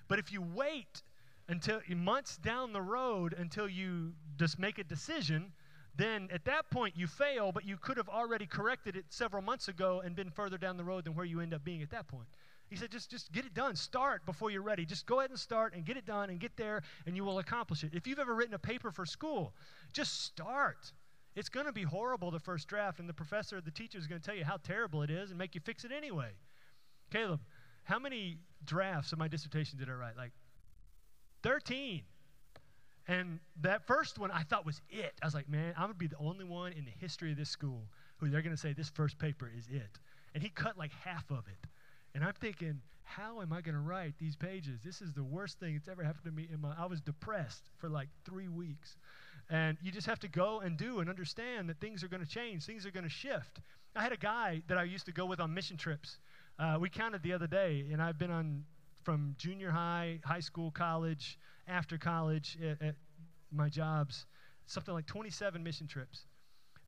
But 0.07 0.19
if 0.19 0.31
you 0.31 0.41
wait 0.41 1.01
until 1.47 1.79
months 1.95 2.37
down 2.37 2.73
the 2.73 2.81
road 2.81 3.33
until 3.37 3.67
you 3.67 4.13
just 4.37 4.57
make 4.59 4.79
a 4.79 4.83
decision, 4.83 5.51
then 5.95 6.27
at 6.31 6.45
that 6.45 6.69
point 6.69 6.95
you 6.97 7.07
fail, 7.07 7.51
but 7.51 7.65
you 7.65 7.77
could 7.77 7.97
have 7.97 8.09
already 8.09 8.45
corrected 8.45 8.95
it 8.95 9.05
several 9.09 9.41
months 9.41 9.67
ago 9.67 10.01
and 10.03 10.15
been 10.15 10.29
further 10.29 10.57
down 10.57 10.77
the 10.77 10.83
road 10.83 11.05
than 11.05 11.15
where 11.15 11.25
you 11.25 11.39
end 11.39 11.53
up 11.53 11.63
being 11.63 11.81
at 11.81 11.89
that 11.91 12.07
point. 12.07 12.27
He 12.67 12.75
said, 12.75 12.89
just, 12.89 13.11
just 13.11 13.31
get 13.31 13.45
it 13.45 13.53
done. 13.53 13.75
Start 13.75 14.25
before 14.25 14.49
you're 14.49 14.63
ready. 14.63 14.85
Just 14.85 15.05
go 15.05 15.19
ahead 15.19 15.29
and 15.29 15.39
start 15.39 15.75
and 15.75 15.85
get 15.85 15.97
it 15.97 16.05
done 16.05 16.31
and 16.31 16.39
get 16.39 16.57
there, 16.57 16.81
and 17.05 17.15
you 17.15 17.23
will 17.23 17.37
accomplish 17.37 17.83
it. 17.83 17.91
If 17.93 18.07
you've 18.07 18.19
ever 18.19 18.33
written 18.33 18.55
a 18.55 18.59
paper 18.59 18.91
for 18.91 19.05
school, 19.05 19.53
just 19.93 20.25
start. 20.25 20.91
It's 21.35 21.49
going 21.49 21.67
to 21.67 21.71
be 21.71 21.83
horrible 21.83 22.31
the 22.31 22.39
first 22.39 22.67
draft, 22.67 22.99
and 22.99 23.07
the 23.07 23.13
professor, 23.13 23.61
the 23.61 23.71
teacher 23.71 23.99
is 23.99 24.07
going 24.07 24.19
to 24.19 24.25
tell 24.25 24.35
you 24.35 24.45
how 24.45 24.57
terrible 24.57 25.03
it 25.03 25.11
is 25.11 25.29
and 25.29 25.37
make 25.37 25.53
you 25.53 25.61
fix 25.61 25.83
it 25.83 25.91
anyway. 25.91 26.31
Caleb, 27.11 27.41
how 27.83 27.99
many 27.99 28.37
drafts 28.65 29.11
of 29.11 29.19
my 29.19 29.27
dissertation 29.27 29.77
did 29.77 29.87
I 29.87 29.93
write? 29.93 30.17
Like 30.17 30.31
13. 31.45 32.01
And 33.07 33.39
that 33.61 33.85
first 33.85 34.17
one 34.17 34.31
I 34.31 34.41
thought 34.41 34.65
was 34.65 34.81
it. 34.89 35.13
I 35.21 35.27
was 35.27 35.35
like, 35.35 35.47
man, 35.47 35.75
I'm 35.77 35.83
going 35.83 35.93
to 35.93 35.99
be 35.99 36.07
the 36.07 36.17
only 36.17 36.43
one 36.43 36.73
in 36.73 36.85
the 36.85 36.91
history 36.99 37.31
of 37.31 37.37
this 37.37 37.49
school 37.49 37.83
who 38.17 38.29
they're 38.29 38.41
going 38.41 38.55
to 38.55 38.59
say 38.59 38.73
this 38.73 38.89
first 38.89 39.19
paper 39.19 39.51
is 39.55 39.67
it. 39.67 39.99
And 40.33 40.41
he 40.41 40.49
cut 40.49 40.75
like 40.75 40.91
half 41.03 41.29
of 41.29 41.45
it. 41.47 41.69
And 42.15 42.23
I'm 42.23 42.33
thinking, 42.33 42.81
how 43.03 43.41
am 43.41 43.53
I 43.53 43.61
going 43.61 43.75
to 43.75 43.81
write 43.81 44.15
these 44.19 44.35
pages? 44.35 44.79
This 44.83 45.03
is 45.03 45.13
the 45.13 45.23
worst 45.23 45.59
thing 45.59 45.75
that's 45.75 45.87
ever 45.87 46.03
happened 46.03 46.25
to 46.25 46.31
me 46.31 46.47
in 46.51 46.61
my 46.61 46.73
I 46.79 46.87
was 46.87 46.99
depressed 46.99 47.69
for 47.77 47.89
like 47.89 48.09
3 48.25 48.47
weeks. 48.47 48.97
And 49.47 49.77
you 49.83 49.91
just 49.91 50.07
have 50.07 50.19
to 50.21 50.27
go 50.27 50.61
and 50.61 50.75
do 50.75 50.99
and 50.99 51.07
understand 51.07 51.69
that 51.69 51.79
things 51.79 52.03
are 52.03 52.07
going 52.07 52.25
to 52.25 52.29
change, 52.29 52.65
things 52.65 52.87
are 52.87 52.91
going 52.91 53.03
to 53.03 53.09
shift. 53.09 53.59
I 53.95 54.01
had 54.01 54.11
a 54.11 54.17
guy 54.17 54.63
that 54.67 54.79
I 54.79 54.83
used 54.83 55.05
to 55.05 55.11
go 55.11 55.27
with 55.27 55.39
on 55.39 55.53
mission 55.53 55.77
trips. 55.77 56.17
Uh, 56.57 56.77
we 56.79 56.89
counted 56.89 57.21
the 57.21 57.33
other 57.33 57.47
day, 57.47 57.85
and 57.91 58.01
I've 58.01 58.17
been 58.17 58.31
on 58.31 58.63
from 59.05 59.35
junior 59.37 59.69
high, 59.69 60.19
high 60.25 60.39
school, 60.39 60.71
college, 60.71 61.37
after 61.67 61.97
college, 61.97 62.57
at, 62.61 62.81
at 62.81 62.95
my 63.51 63.69
jobs, 63.69 64.25
something 64.65 64.93
like 64.93 65.05
27 65.05 65.63
mission 65.63 65.87
trips. 65.87 66.25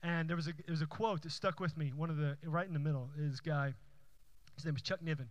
And 0.04 0.28
there 0.28 0.36
was 0.36 0.48
a, 0.48 0.54
there 0.54 0.72
was 0.72 0.82
a 0.82 0.88
quote 0.88 1.22
that 1.22 1.32
stuck 1.32 1.60
with 1.60 1.78
me. 1.78 1.94
One 1.96 2.10
of 2.10 2.18
the, 2.18 2.36
right 2.44 2.68
in 2.68 2.74
the 2.74 2.80
middle, 2.80 3.10
is 3.18 3.40
guy, 3.40 3.74
his 4.56 4.66
name 4.66 4.76
is 4.76 4.82
Chuck 4.82 5.02
Niven. 5.02 5.30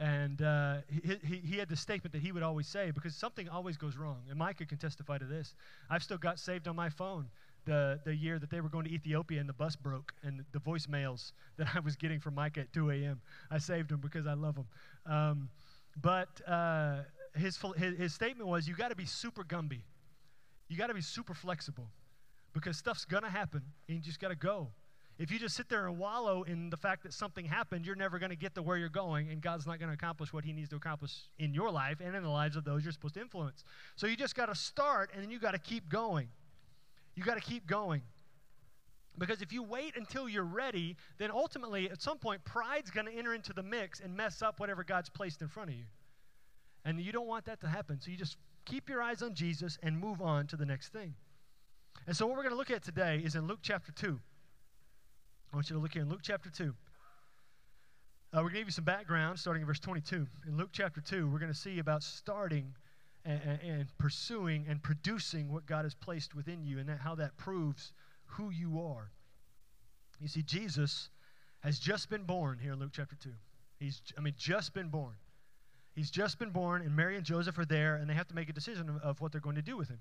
And 0.00 0.42
uh, 0.42 0.78
he, 0.88 1.18
he, 1.24 1.36
he, 1.36 1.56
had 1.56 1.68
the 1.68 1.76
statement 1.76 2.12
that 2.14 2.20
he 2.20 2.32
would 2.32 2.42
always 2.42 2.66
say 2.66 2.90
because 2.90 3.14
something 3.14 3.48
always 3.48 3.76
goes 3.76 3.96
wrong. 3.96 4.22
And 4.28 4.36
Micah 4.36 4.66
can 4.66 4.76
testify 4.78 5.18
to 5.18 5.24
this. 5.24 5.54
I've 5.88 6.02
still 6.02 6.18
got 6.18 6.40
saved 6.40 6.66
on 6.66 6.74
my 6.74 6.88
phone 6.88 7.28
the, 7.64 8.00
the 8.04 8.14
year 8.14 8.40
that 8.40 8.50
they 8.50 8.60
were 8.60 8.68
going 8.68 8.86
to 8.86 8.90
Ethiopia 8.90 9.38
and 9.38 9.48
the 9.48 9.54
bus 9.54 9.76
broke 9.76 10.12
and 10.24 10.44
the 10.52 10.58
voicemails 10.58 11.30
that 11.58 11.68
I 11.74 11.80
was 11.80 11.94
getting 11.94 12.18
from 12.18 12.34
Micah 12.34 12.60
at 12.60 12.72
2 12.72 12.90
a.m. 12.90 13.20
I 13.52 13.58
saved 13.58 13.90
them 13.90 14.00
because 14.00 14.26
I 14.26 14.34
love 14.34 14.56
them. 14.56 14.66
Um, 15.06 15.48
but 16.00 16.28
uh, 16.46 16.98
his, 17.34 17.58
his, 17.76 17.98
his 17.98 18.14
statement 18.14 18.48
was 18.48 18.68
you 18.68 18.74
got 18.74 18.88
to 18.88 18.96
be 18.96 19.06
super 19.06 19.44
Gumby. 19.44 19.82
You 20.68 20.76
got 20.76 20.88
to 20.88 20.94
be 20.94 21.00
super 21.00 21.34
flexible 21.34 21.88
because 22.52 22.76
stuff's 22.76 23.04
going 23.04 23.22
to 23.22 23.30
happen 23.30 23.62
and 23.88 23.96
you 23.96 24.02
just 24.02 24.20
got 24.20 24.28
to 24.28 24.36
go. 24.36 24.68
If 25.16 25.30
you 25.30 25.38
just 25.38 25.54
sit 25.54 25.68
there 25.68 25.86
and 25.86 25.96
wallow 25.96 26.42
in 26.42 26.70
the 26.70 26.76
fact 26.76 27.04
that 27.04 27.12
something 27.12 27.44
happened, 27.44 27.86
you're 27.86 27.94
never 27.94 28.18
going 28.18 28.30
to 28.30 28.36
get 28.36 28.56
to 28.56 28.62
where 28.62 28.76
you're 28.76 28.88
going, 28.88 29.30
and 29.30 29.40
God's 29.40 29.64
not 29.64 29.78
going 29.78 29.88
to 29.88 29.94
accomplish 29.94 30.32
what 30.32 30.44
He 30.44 30.52
needs 30.52 30.70
to 30.70 30.76
accomplish 30.76 31.12
in 31.38 31.54
your 31.54 31.70
life 31.70 32.00
and 32.04 32.16
in 32.16 32.22
the 32.24 32.28
lives 32.28 32.56
of 32.56 32.64
those 32.64 32.82
you're 32.82 32.92
supposed 32.92 33.14
to 33.14 33.20
influence. 33.20 33.62
So 33.94 34.08
you 34.08 34.16
just 34.16 34.34
got 34.34 34.46
to 34.46 34.56
start, 34.56 35.10
and 35.14 35.22
then 35.22 35.30
you 35.30 35.38
got 35.38 35.52
to 35.52 35.58
keep 35.58 35.88
going. 35.88 36.28
You 37.14 37.22
got 37.22 37.36
to 37.36 37.40
keep 37.40 37.64
going. 37.64 38.02
Because 39.16 39.42
if 39.42 39.52
you 39.52 39.62
wait 39.62 39.96
until 39.96 40.28
you're 40.28 40.42
ready, 40.42 40.96
then 41.18 41.30
ultimately, 41.30 41.88
at 41.88 42.02
some 42.02 42.18
point, 42.18 42.44
pride's 42.44 42.90
going 42.90 43.06
to 43.06 43.12
enter 43.12 43.32
into 43.34 43.52
the 43.52 43.62
mix 43.62 44.00
and 44.00 44.16
mess 44.16 44.42
up 44.42 44.58
whatever 44.58 44.82
God's 44.82 45.08
placed 45.08 45.40
in 45.40 45.48
front 45.48 45.70
of 45.70 45.76
you. 45.76 45.84
And 46.84 47.00
you 47.00 47.12
don't 47.12 47.26
want 47.26 47.44
that 47.46 47.60
to 47.60 47.68
happen. 47.68 48.00
So 48.00 48.10
you 48.10 48.16
just 48.16 48.36
keep 48.64 48.88
your 48.88 49.00
eyes 49.00 49.22
on 49.22 49.34
Jesus 49.34 49.78
and 49.82 49.98
move 49.98 50.20
on 50.20 50.46
to 50.48 50.56
the 50.56 50.66
next 50.66 50.88
thing. 50.88 51.14
And 52.06 52.16
so, 52.16 52.26
what 52.26 52.36
we're 52.36 52.42
going 52.42 52.52
to 52.54 52.58
look 52.58 52.70
at 52.70 52.82
today 52.82 53.22
is 53.24 53.36
in 53.36 53.46
Luke 53.46 53.60
chapter 53.62 53.92
2. 53.92 54.20
I 55.52 55.56
want 55.56 55.70
you 55.70 55.76
to 55.76 55.80
look 55.80 55.92
here 55.92 56.02
in 56.02 56.10
Luke 56.10 56.20
chapter 56.22 56.50
2. 56.50 56.64
Uh, 56.64 58.38
we're 58.38 58.42
going 58.42 58.54
to 58.54 58.58
give 58.58 58.68
you 58.68 58.72
some 58.72 58.84
background 58.84 59.38
starting 59.38 59.62
in 59.62 59.66
verse 59.66 59.78
22. 59.78 60.26
In 60.48 60.56
Luke 60.56 60.70
chapter 60.72 61.00
2, 61.00 61.28
we're 61.28 61.38
going 61.38 61.52
to 61.52 61.58
see 61.58 61.78
about 61.78 62.02
starting 62.02 62.74
and, 63.24 63.40
and, 63.62 63.86
pursuing 63.96 64.66
and 64.68 64.82
producing 64.82 65.52
what 65.52 65.66
God 65.66 65.84
has 65.84 65.94
placed 65.94 66.34
within 66.34 66.64
you 66.64 66.78
and 66.78 66.88
that, 66.88 66.98
how 66.98 67.14
that 67.14 67.36
proves 67.36 67.92
who 68.26 68.50
you 68.50 68.80
are. 68.80 69.10
You 70.20 70.28
see, 70.28 70.42
Jesus 70.42 71.10
has 71.60 71.78
just 71.78 72.10
been 72.10 72.24
born 72.24 72.58
here 72.58 72.72
in 72.72 72.78
Luke 72.78 72.92
chapter 72.92 73.16
2. 73.16 73.30
He's, 73.78 74.00
I 74.16 74.20
mean, 74.20 74.34
just 74.36 74.74
been 74.74 74.88
born. 74.88 75.14
He's 75.94 76.10
just 76.10 76.38
been 76.38 76.50
born, 76.50 76.82
and 76.82 76.94
Mary 76.94 77.16
and 77.16 77.24
Joseph 77.24 77.58
are 77.58 77.64
there, 77.64 77.96
and 77.96 78.08
they 78.08 78.14
have 78.14 78.28
to 78.28 78.34
make 78.34 78.48
a 78.48 78.52
decision 78.52 78.88
of, 78.88 78.96
of 79.02 79.20
what 79.20 79.32
they're 79.32 79.40
going 79.40 79.56
to 79.56 79.62
do 79.62 79.76
with 79.76 79.88
him. 79.88 80.00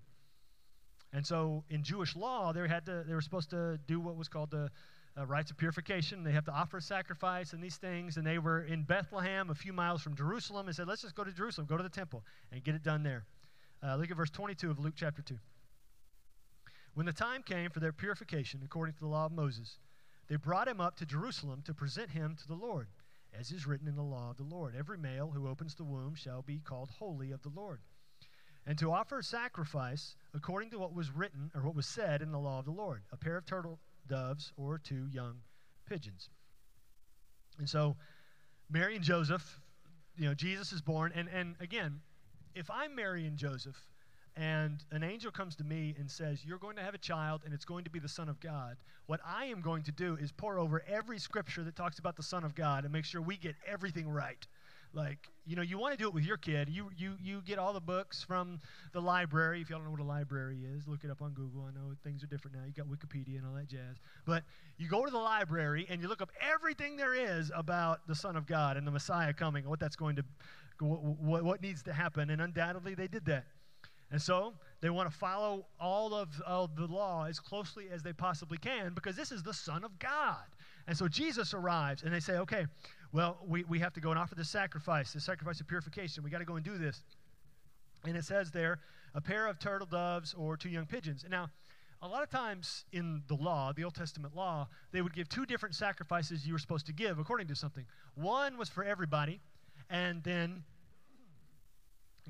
And 1.13 1.25
so, 1.25 1.63
in 1.69 1.83
Jewish 1.83 2.15
law, 2.15 2.51
they 2.51 2.67
had 2.67 2.85
to 2.87 3.03
they 3.07 3.13
were 3.13 3.21
supposed 3.21 3.51
to 3.51 3.77
do 3.85 3.99
what 3.99 4.15
was 4.15 4.27
called 4.27 4.49
the 4.49 4.71
uh, 5.15 5.25
rites 5.27 5.51
of 5.51 5.57
purification. 5.57 6.23
They 6.23 6.31
have 6.31 6.45
to 6.45 6.51
offer 6.51 6.77
a 6.77 6.81
sacrifice 6.81 7.53
and 7.53 7.63
these 7.63 7.77
things. 7.77 8.17
And 8.17 8.25
they 8.25 8.39
were 8.39 8.63
in 8.63 8.81
Bethlehem, 8.81 9.51
a 9.51 9.55
few 9.55 9.73
miles 9.73 10.01
from 10.01 10.15
Jerusalem, 10.15 10.65
and 10.65 10.75
said, 10.75 10.87
"Let's 10.87 11.03
just 11.03 11.13
go 11.13 11.23
to 11.23 11.31
Jerusalem, 11.31 11.67
go 11.67 11.77
to 11.77 11.83
the 11.83 11.89
temple, 11.89 12.23
and 12.51 12.63
get 12.63 12.73
it 12.73 12.81
done 12.81 13.03
there." 13.03 13.25
Uh, 13.83 13.95
look 13.97 14.09
at 14.09 14.17
verse 14.17 14.31
22 14.31 14.71
of 14.71 14.79
Luke 14.79 14.93
chapter 14.95 15.21
2. 15.21 15.37
When 16.93 17.05
the 17.05 17.13
time 17.13 17.41
came 17.41 17.71
for 17.71 17.79
their 17.79 17.91
purification, 17.91 18.61
according 18.63 18.93
to 18.95 18.99
the 18.99 19.07
law 19.07 19.25
of 19.25 19.31
Moses, 19.31 19.79
they 20.27 20.35
brought 20.35 20.67
him 20.67 20.79
up 20.79 20.95
to 20.97 21.05
Jerusalem 21.05 21.63
to 21.65 21.73
present 21.73 22.11
him 22.11 22.35
to 22.39 22.47
the 22.47 22.53
Lord, 22.53 22.87
as 23.37 23.51
is 23.51 23.65
written 23.65 23.87
in 23.87 23.95
the 23.95 24.03
law 24.03 24.29
of 24.29 24.37
the 24.37 24.43
Lord. 24.43 24.75
Every 24.77 24.97
male 24.97 25.31
who 25.33 25.47
opens 25.47 25.75
the 25.75 25.83
womb 25.83 26.13
shall 26.15 26.43
be 26.43 26.59
called 26.59 26.91
holy 26.99 27.31
of 27.31 27.41
the 27.41 27.49
Lord. 27.49 27.81
And 28.65 28.77
to 28.77 28.91
offer 28.91 29.19
a 29.19 29.23
sacrifice 29.23 30.15
according 30.33 30.69
to 30.69 30.79
what 30.79 30.93
was 30.93 31.11
written, 31.11 31.51
or 31.53 31.61
what 31.61 31.75
was 31.75 31.87
said 31.87 32.21
in 32.21 32.31
the 32.31 32.39
law 32.39 32.59
of 32.59 32.65
the 32.65 32.71
Lord, 32.71 33.01
a 33.11 33.17
pair 33.17 33.37
of 33.37 33.45
turtle 33.45 33.79
doves 34.07 34.53
or 34.55 34.77
two 34.77 35.07
young 35.11 35.37
pigeons. 35.85 36.29
And 37.57 37.67
so, 37.67 37.97
Mary 38.69 38.95
and 38.95 39.03
Joseph, 39.03 39.59
you 40.17 40.25
know, 40.25 40.33
Jesus 40.33 40.71
is 40.71 40.81
born. 40.81 41.11
And, 41.13 41.27
and 41.27 41.55
again, 41.59 42.01
if 42.55 42.69
I'm 42.71 42.95
Mary 42.95 43.25
and 43.25 43.37
Joseph, 43.37 43.75
and 44.35 44.83
an 44.91 45.03
angel 45.03 45.31
comes 45.31 45.55
to 45.57 45.63
me 45.63 45.95
and 45.99 46.09
says, 46.09 46.43
You're 46.45 46.57
going 46.57 46.75
to 46.77 46.81
have 46.81 46.93
a 46.93 46.99
child 46.99 47.41
and 47.45 47.53
it's 47.53 47.65
going 47.65 47.83
to 47.83 47.89
be 47.89 47.99
the 47.99 48.09
Son 48.09 48.29
of 48.29 48.39
God, 48.39 48.77
what 49.05 49.19
I 49.25 49.45
am 49.45 49.61
going 49.61 49.83
to 49.83 49.91
do 49.91 50.17
is 50.19 50.31
pore 50.31 50.57
over 50.57 50.83
every 50.87 51.19
scripture 51.19 51.63
that 51.63 51.75
talks 51.75 51.99
about 51.99 52.15
the 52.15 52.23
Son 52.23 52.43
of 52.43 52.55
God 52.55 52.83
and 52.83 52.93
make 52.93 53.05
sure 53.05 53.21
we 53.21 53.37
get 53.37 53.55
everything 53.67 54.09
right. 54.09 54.45
Like, 54.95 55.29
you 55.45 55.55
know, 55.55 55.63
you 55.63 55.79
want 55.79 55.93
to 55.93 55.97
do 55.97 56.07
it 56.07 56.13
with 56.13 56.23
your 56.23 56.37
kid. 56.37 56.69
You, 56.69 56.91
you, 56.95 57.15
you 57.21 57.41
get 57.41 57.57
all 57.57 57.73
the 57.73 57.81
books 57.81 58.23
from 58.23 58.59
the 58.91 59.01
library. 59.01 59.59
If 59.59 59.69
y'all 59.69 59.79
don't 59.79 59.85
know 59.85 59.91
what 59.91 59.99
a 59.99 60.03
library 60.03 60.59
is, 60.75 60.87
look 60.87 61.03
it 61.03 61.09
up 61.09 61.21
on 61.21 61.31
Google. 61.31 61.63
I 61.67 61.71
know 61.71 61.95
things 62.03 62.23
are 62.23 62.27
different 62.27 62.57
now. 62.57 62.63
You 62.65 62.73
got 62.73 62.85
Wikipedia 62.85 63.39
and 63.39 63.47
all 63.47 63.55
that 63.55 63.67
jazz. 63.67 63.97
But 64.25 64.43
you 64.77 64.87
go 64.87 65.03
to 65.03 65.11
the 65.11 65.17
library 65.17 65.87
and 65.89 65.99
you 65.99 66.07
look 66.07 66.21
up 66.21 66.31
everything 66.39 66.95
there 66.95 67.15
is 67.15 67.51
about 67.55 68.07
the 68.07 68.13
Son 68.13 68.35
of 68.35 68.45
God 68.45 68.77
and 68.77 68.85
the 68.85 68.91
Messiah 68.91 69.33
coming 69.33 69.63
and 69.63 69.69
what 69.69 69.79
that's 69.79 69.95
going 69.95 70.15
to, 70.17 70.23
what, 70.79 71.43
what 71.43 71.61
needs 71.61 71.81
to 71.83 71.93
happen. 71.93 72.29
And 72.29 72.39
undoubtedly 72.39 72.93
they 72.93 73.07
did 73.07 73.25
that. 73.25 73.45
And 74.13 74.21
so 74.21 74.53
they 74.79 74.91
want 74.91 75.11
to 75.11 75.17
follow 75.17 75.65
all 75.79 76.13
of, 76.13 76.39
of 76.45 76.75
the 76.75 76.85
law 76.85 77.25
as 77.25 77.39
closely 77.39 77.87
as 77.91 78.03
they 78.03 78.13
possibly 78.13 78.59
can 78.59 78.93
because 78.93 79.15
this 79.15 79.31
is 79.31 79.41
the 79.41 79.55
Son 79.55 79.83
of 79.83 79.97
God. 79.97 80.45
And 80.87 80.95
so 80.95 81.07
Jesus 81.07 81.55
arrives 81.55 82.03
and 82.03 82.13
they 82.13 82.19
say, 82.19 82.33
okay, 82.33 82.67
well, 83.11 83.39
we, 83.47 83.63
we 83.63 83.79
have 83.79 83.91
to 83.93 83.99
go 83.99 84.11
and 84.11 84.19
offer 84.19 84.35
the 84.35 84.45
sacrifice, 84.45 85.13
the 85.13 85.19
sacrifice 85.19 85.59
of 85.61 85.67
purification. 85.67 86.23
We 86.23 86.29
got 86.29 86.37
to 86.39 86.45
go 86.45 86.57
and 86.57 86.63
do 86.63 86.77
this. 86.77 87.01
And 88.05 88.15
it 88.15 88.23
says 88.23 88.51
there, 88.51 88.81
a 89.15 89.21
pair 89.21 89.47
of 89.47 89.57
turtle 89.57 89.87
doves 89.87 90.35
or 90.35 90.57
two 90.57 90.69
young 90.69 90.85
pigeons. 90.85 91.23
And 91.23 91.31
Now, 91.31 91.49
a 91.99 92.07
lot 92.07 92.21
of 92.21 92.29
times 92.29 92.85
in 92.91 93.23
the 93.27 93.35
law, 93.35 93.73
the 93.73 93.83
Old 93.83 93.95
Testament 93.95 94.35
law, 94.35 94.67
they 94.91 95.01
would 95.01 95.15
give 95.15 95.27
two 95.27 95.47
different 95.47 95.73
sacrifices 95.73 96.45
you 96.45 96.53
were 96.53 96.59
supposed 96.59 96.85
to 96.85 96.93
give 96.93 97.17
according 97.17 97.47
to 97.47 97.55
something. 97.55 97.85
One 98.13 98.59
was 98.59 98.69
for 98.69 98.83
everybody, 98.83 99.41
and 99.89 100.21
then 100.21 100.65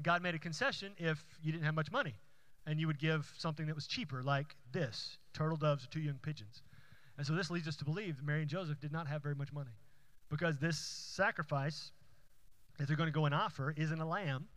God 0.02 0.24
made 0.24 0.36
a 0.36 0.40
concession 0.40 0.94
if 0.98 1.24
you 1.42 1.52
didn't 1.52 1.66
have 1.66 1.76
much 1.76 1.92
money, 1.92 2.16
and 2.66 2.80
you 2.80 2.88
would 2.88 3.00
give 3.00 3.32
something 3.38 3.68
that 3.68 3.76
was 3.76 3.88
cheaper, 3.88 4.24
like 4.24 4.56
this 4.72 5.18
turtle 5.34 5.58
doves 5.58 5.84
or 5.84 5.88
two 5.88 6.00
young 6.00 6.20
pigeons. 6.22 6.64
And 7.18 7.28
so 7.28 7.34
this 7.34 7.52
leads 7.52 7.68
us 7.68 7.76
to 7.78 7.86
believe 7.86 8.18
that 8.18 8.26
Mary 8.26 8.42
and 8.42 8.50
Joseph 8.50 8.80
did 8.80 8.92
not 8.92 9.08
have 9.08 9.22
very 9.22 9.36
much 9.36 9.54
money 9.54 9.72
because 10.30 10.58
this 10.58 10.78
sacrifice 10.78 11.92
that 12.80 12.88
they're 12.88 12.98
going 12.98 13.08
to 13.08 13.14
go 13.14 13.26
and 13.26 13.36
offer 13.36 13.74
isn't 13.78 14.00
a 14.00 14.08
lamb 14.08 14.48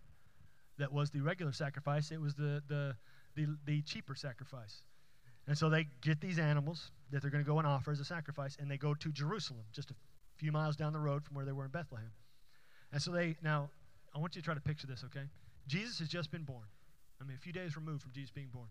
that 0.79 0.93
was 0.93 1.11
the 1.11 1.21
regular 1.21 1.53
sacrifice, 1.53 2.11
it 2.11 2.21
was 2.21 2.35
the, 2.35 2.63
the, 2.69 2.97
the, 3.35 3.57
the 3.67 3.83
cheaper 3.83 4.15
sacrifice. 4.15 4.83
And 5.47 5.57
so 5.57 5.69
they 5.69 5.87
get 6.03 6.21
these 6.21 6.39
animals 6.39 6.91
that 7.11 7.23
they're 7.23 7.31
going 7.31 7.45
to 7.45 7.49
go 7.49 7.59
and 7.59 7.67
offer 7.67 7.93
as 7.93 8.01
a 8.01 8.05
sacrifice, 8.05 8.57
and 8.61 8.71
they 8.71 8.77
go 8.77 8.95
to 8.95 9.13
Jerusalem, 9.13 9.65
just 9.73 9.91
a 9.91 9.95
few 10.37 10.51
miles 10.51 10.77
down 10.77 10.93
the 10.93 10.99
road 10.99 11.25
from 11.25 11.37
where 11.37 11.45
they 11.45 11.53
were 11.53 11.65
in 11.65 11.71
Bethlehem. 11.71 12.11
And 12.93 13.01
so 13.01 13.11
they, 13.11 13.37
now, 13.43 13.71
I 14.17 14.19
want 14.19 14.35
you 14.35 14.41
to 14.41 14.45
try 14.47 14.55
to 14.55 14.61
picture 14.63 14.87
this, 14.87 15.05
okay? 15.05 15.27
Jesus 15.67 15.99
has 15.99 16.09
just 16.09 16.31
been 16.31 16.45
born. 16.45 16.65
I 17.21 17.25
mean, 17.25 17.37
a 17.37 17.39
few 17.39 17.53
days 17.53 17.77
removed 17.77 18.03
from 18.03 18.13
Jesus 18.13 18.31
being 18.31 18.49
born. 18.49 18.69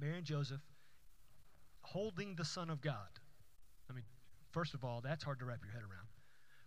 Mary 0.00 0.16
and 0.16 0.24
Joseph 0.24 0.62
holding 1.82 2.34
the 2.34 2.44
Son 2.44 2.70
of 2.70 2.80
God. 2.80 3.20
I 3.90 3.92
mean, 3.92 4.04
first 4.52 4.72
of 4.72 4.84
all, 4.84 5.02
that's 5.02 5.22
hard 5.22 5.38
to 5.40 5.44
wrap 5.44 5.60
your 5.62 5.72
head 5.72 5.82
around. 5.82 6.08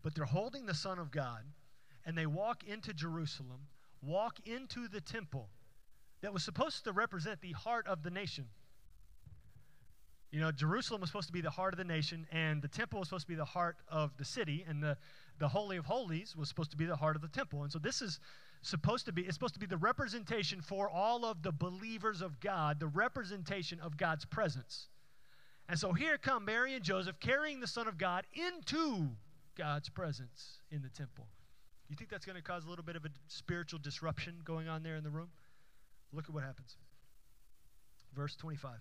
But 0.03 0.13
they're 0.13 0.25
holding 0.25 0.68
the 0.68 0.75
Son 0.75 1.00
of 1.00 1.12
God, 1.12 1.41
and 2.06 2.15
they 2.15 2.27
walk 2.27 2.63
into 2.63 2.94
Jerusalem, 2.94 3.68
walk 4.01 4.38
into 4.46 4.88
the 4.88 5.01
temple 5.01 5.50
that 6.22 6.32
was 6.32 6.44
supposed 6.44 6.84
to 6.84 6.91
represent 6.91 7.41
the 7.41 7.53
heart 7.53 7.88
of 7.88 8.03
the 8.03 8.12
nation. 8.12 8.46
You 10.32 10.40
know, 10.40 10.52
Jerusalem 10.52 11.02
was 11.02 11.10
supposed 11.10 11.28
to 11.28 11.34
be 11.34 11.42
the 11.42 11.50
heart 11.50 11.74
of 11.74 11.80
the 11.80 11.84
nation, 11.84 12.28
and 12.32 12.62
the 12.62 12.68
temple 12.68 13.00
was 13.00 13.08
supposed 13.08 13.26
to 13.26 13.30
be 13.30 13.36
the 13.36 13.46
heart 13.46 13.78
of 13.90 14.16
the 14.18 14.26
city, 14.26 14.64
and 14.68 14.82
the, 14.82 14.96
the 15.40 15.48
Holy 15.48 15.78
of 15.78 15.86
Holies 15.86 16.36
was 16.36 16.48
supposed 16.48 16.70
to 16.72 16.78
be 16.78 16.86
the 16.86 16.96
heart 16.96 17.16
of 17.16 17.22
the 17.24 17.28
temple. 17.28 17.64
And 17.64 17.72
so 17.72 17.80
this 17.80 18.02
is 18.02 18.20
supposed 18.62 19.06
to 19.08 19.12
be, 19.12 19.24
it's 19.24 19.34
supposed 19.34 19.56
to 19.56 19.60
be 19.60 19.66
the 19.66 19.78
representation 19.78 20.62
for 20.62 20.90
all 20.90 21.26
of 21.26 21.42
the 21.42 21.52
believers 21.52 22.22
of 22.22 22.40
God, 22.40 22.80
the 22.80 22.88
representation 22.88 23.80
of 23.80 23.98
God's 23.98 24.26
presence. 24.26 24.90
And 25.68 25.80
so 25.80 25.94
here 25.94 26.18
come 26.18 26.46
Mary 26.46 26.74
and 26.76 26.84
Joseph 26.84 27.20
carrying 27.20 27.60
the 27.60 27.68
Son 27.68 27.88
of 27.88 27.98
God 27.98 28.26
into 28.34 29.10
God's 29.56 29.90
presence 29.90 30.60
in 30.72 30.82
the 30.82 30.90
temple. 30.90 31.28
You 31.90 31.96
think 31.96 32.10
that's 32.12 32.26
going 32.26 32.36
to 32.36 32.44
cause 32.44 32.66
a 32.66 32.70
little 32.70 32.86
bit 32.86 32.96
of 32.96 33.06
a 33.06 33.10
spiritual 33.28 33.80
disruption 33.80 34.36
going 34.44 34.68
on 34.68 34.84
there 34.84 34.96
in 34.96 35.04
the 35.04 35.10
room? 35.10 35.30
Look 36.14 36.26
at 36.26 36.34
what 36.34 36.44
happens. 36.44 36.76
Verse 38.16 38.36
25. 38.36 38.72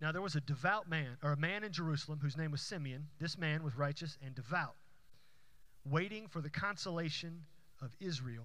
Now 0.00 0.12
there 0.12 0.22
was 0.22 0.36
a 0.36 0.40
devout 0.40 0.88
man, 0.88 1.16
or 1.22 1.32
a 1.32 1.36
man 1.36 1.64
in 1.64 1.72
Jerusalem, 1.72 2.20
whose 2.22 2.36
name 2.36 2.52
was 2.52 2.60
Simeon. 2.60 3.08
This 3.18 3.36
man 3.36 3.64
was 3.64 3.74
righteous 3.74 4.16
and 4.24 4.34
devout, 4.34 4.76
waiting 5.84 6.28
for 6.28 6.40
the 6.40 6.50
consolation 6.50 7.44
of 7.82 7.96
Israel. 8.00 8.44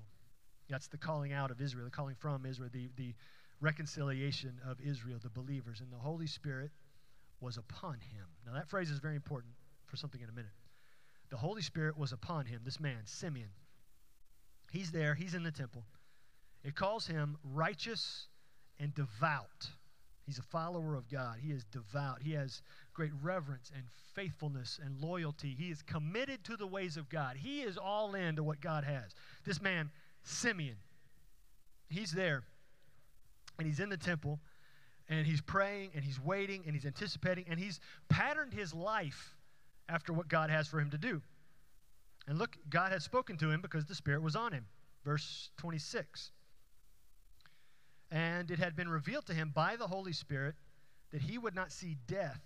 That's 0.69 0.88
the 0.88 0.98
calling 0.98 1.33
out 1.33 1.51
of 1.51 1.62
Israel, 1.62 1.86
the 1.86 1.91
calling 1.91 2.15
from 2.15 2.45
Israel, 2.45 2.69
the, 2.72 2.89
the 2.95 3.13
reconciliation 3.62 4.60
of 4.67 4.77
Israel, 4.81 5.19
the 5.22 5.29
believers. 5.29 5.79
And 5.81 5.91
the 5.91 5.98
Holy 5.98 6.27
Spirit 6.27 6.72
was 7.39 7.57
upon 7.57 7.95
him. 7.95 8.25
Now 8.45 8.53
that 8.53 8.67
phrase 8.67 8.89
is 8.89 9.00
very 9.00 9.15
important 9.15 9.53
for 9.86 9.98
something 9.98 10.22
in 10.22 10.29
a 10.29 10.31
minute. 10.31 10.51
The 11.29 11.38
Holy 11.38 11.62
Spirit 11.62 11.98
was 11.98 12.12
upon 12.12 12.45
him, 12.45 12.62
this 12.63 12.79
man, 12.79 13.01
Simeon. 13.05 13.50
He's 14.72 14.91
there, 14.91 15.13
he's 15.13 15.36
in 15.36 15.43
the 15.43 15.51
temple. 15.51 15.83
It 16.63 16.75
calls 16.75 17.05
him 17.05 17.38
righteous 17.43 18.27
and 18.79 18.93
devout. 18.95 19.69
He's 20.25 20.39
a 20.39 20.44
follower 20.44 20.96
of 20.96 21.10
God. 21.10 21.38
He 21.42 21.51
is 21.51 21.65
devout. 21.65 22.22
He 22.22 22.32
has 22.34 22.62
great 22.94 23.12
reverence 23.22 23.72
and 23.75 23.84
faithfulness 24.13 24.80
and 24.84 25.01
loyalty. 25.01 25.56
He 25.58 25.70
is 25.70 25.82
committed 25.82 26.44
to 26.46 26.56
the 26.56 26.68
ways 26.68 26.96
of 26.96 27.10
God. 27.10 27.36
He 27.38 27.62
is 27.62 27.77
all 27.77 28.15
in 28.15 28.38
to 28.38 28.44
what 28.44 28.62
God 28.62 28.86
has. 28.86 29.13
This 29.44 29.62
man, 29.62 29.92
Simeon, 30.24 30.77
he's 31.89 32.12
there 32.12 32.44
and 33.58 33.68
he's 33.68 33.80
in 33.80 33.89
the 33.89 33.98
temple 33.98 34.39
and 35.10 35.27
he's 35.27 35.42
praying 35.42 35.92
and 35.94 36.03
he's 36.03 36.20
waiting 36.20 36.63
and 36.65 36.74
he's 36.74 36.86
anticipating 36.86 37.46
and 37.50 37.60
he's 37.60 37.82
patterned 38.08 38.53
his 38.53 38.74
life 38.74 39.36
after 39.89 40.13
what 40.13 40.30
God 40.30 40.50
has 40.50 40.68
for 40.68 40.80
him 40.80 40.89
to 40.92 40.98
do. 40.98 41.22
And 42.27 42.39
look, 42.39 42.58
God 42.70 42.94
had 42.94 43.01
spoken 43.01 43.38
to 43.38 43.51
him 43.51 43.62
because 43.62 43.86
the 43.86 43.96
Spirit 43.96 44.22
was 44.22 44.36
on 44.36 44.53
him. 44.53 44.65
Verse 45.03 45.50
26. 45.58 46.32
And 48.13 48.51
it 48.51 48.60
had 48.60 48.75
been 48.75 48.88
revealed 48.88 49.25
to 49.25 49.34
him 49.34 49.51
by 49.53 49.75
the 49.75 49.88
Holy 49.88 50.13
Spirit 50.13 50.53
that 51.12 51.22
he 51.22 51.39
would 51.39 51.55
not 51.55 51.72
see 51.72 51.98
death 52.08 52.39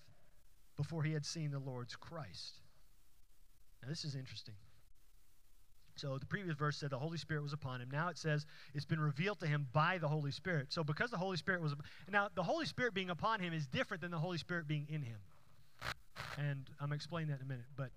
before 0.78 1.04
he 1.04 1.12
had 1.12 1.26
seen 1.26 1.52
the 1.52 1.60
Lord's 1.60 1.96
Christ. 1.96 2.62
Now, 3.84 3.90
this 3.90 4.06
is 4.06 4.16
interesting. 4.16 4.56
So, 5.98 6.18
the 6.20 6.26
previous 6.26 6.56
verse 6.56 6.78
said 6.78 6.92
the 6.92 6.98
Holy 6.98 7.18
Spirit 7.18 7.44
was 7.44 7.52
upon 7.52 7.82
him. 7.82 7.90
Now 7.92 8.08
it 8.08 8.18
says 8.18 8.46
it's 8.74 8.86
been 8.86 9.00
revealed 9.00 9.40
to 9.42 9.48
him 9.48 9.68
by 9.74 9.98
the 9.98 10.08
Holy 10.08 10.32
Spirit. 10.32 10.68
So, 10.70 10.86
because 10.86 11.12
the 11.12 11.18
Holy 11.18 11.36
Spirit 11.38 11.62
was. 11.62 11.74
Now, 12.10 12.30
the 12.34 12.44
Holy 12.44 12.66
Spirit 12.66 12.94
being 12.94 13.10
upon 13.10 13.42
him 13.42 13.52
is 13.52 13.68
different 13.68 14.00
than 14.00 14.12
the 14.12 14.20
Holy 14.20 14.38
Spirit 14.38 14.68
being 14.68 14.88
in 14.90 15.02
him. 15.02 15.18
And 16.38 16.70
I'm 16.80 16.88
going 16.88 16.92
to 16.92 16.96
explain 16.96 17.28
that 17.28 17.40
in 17.40 17.46
a 17.46 17.50
minute. 17.50 17.66
But 17.76 17.90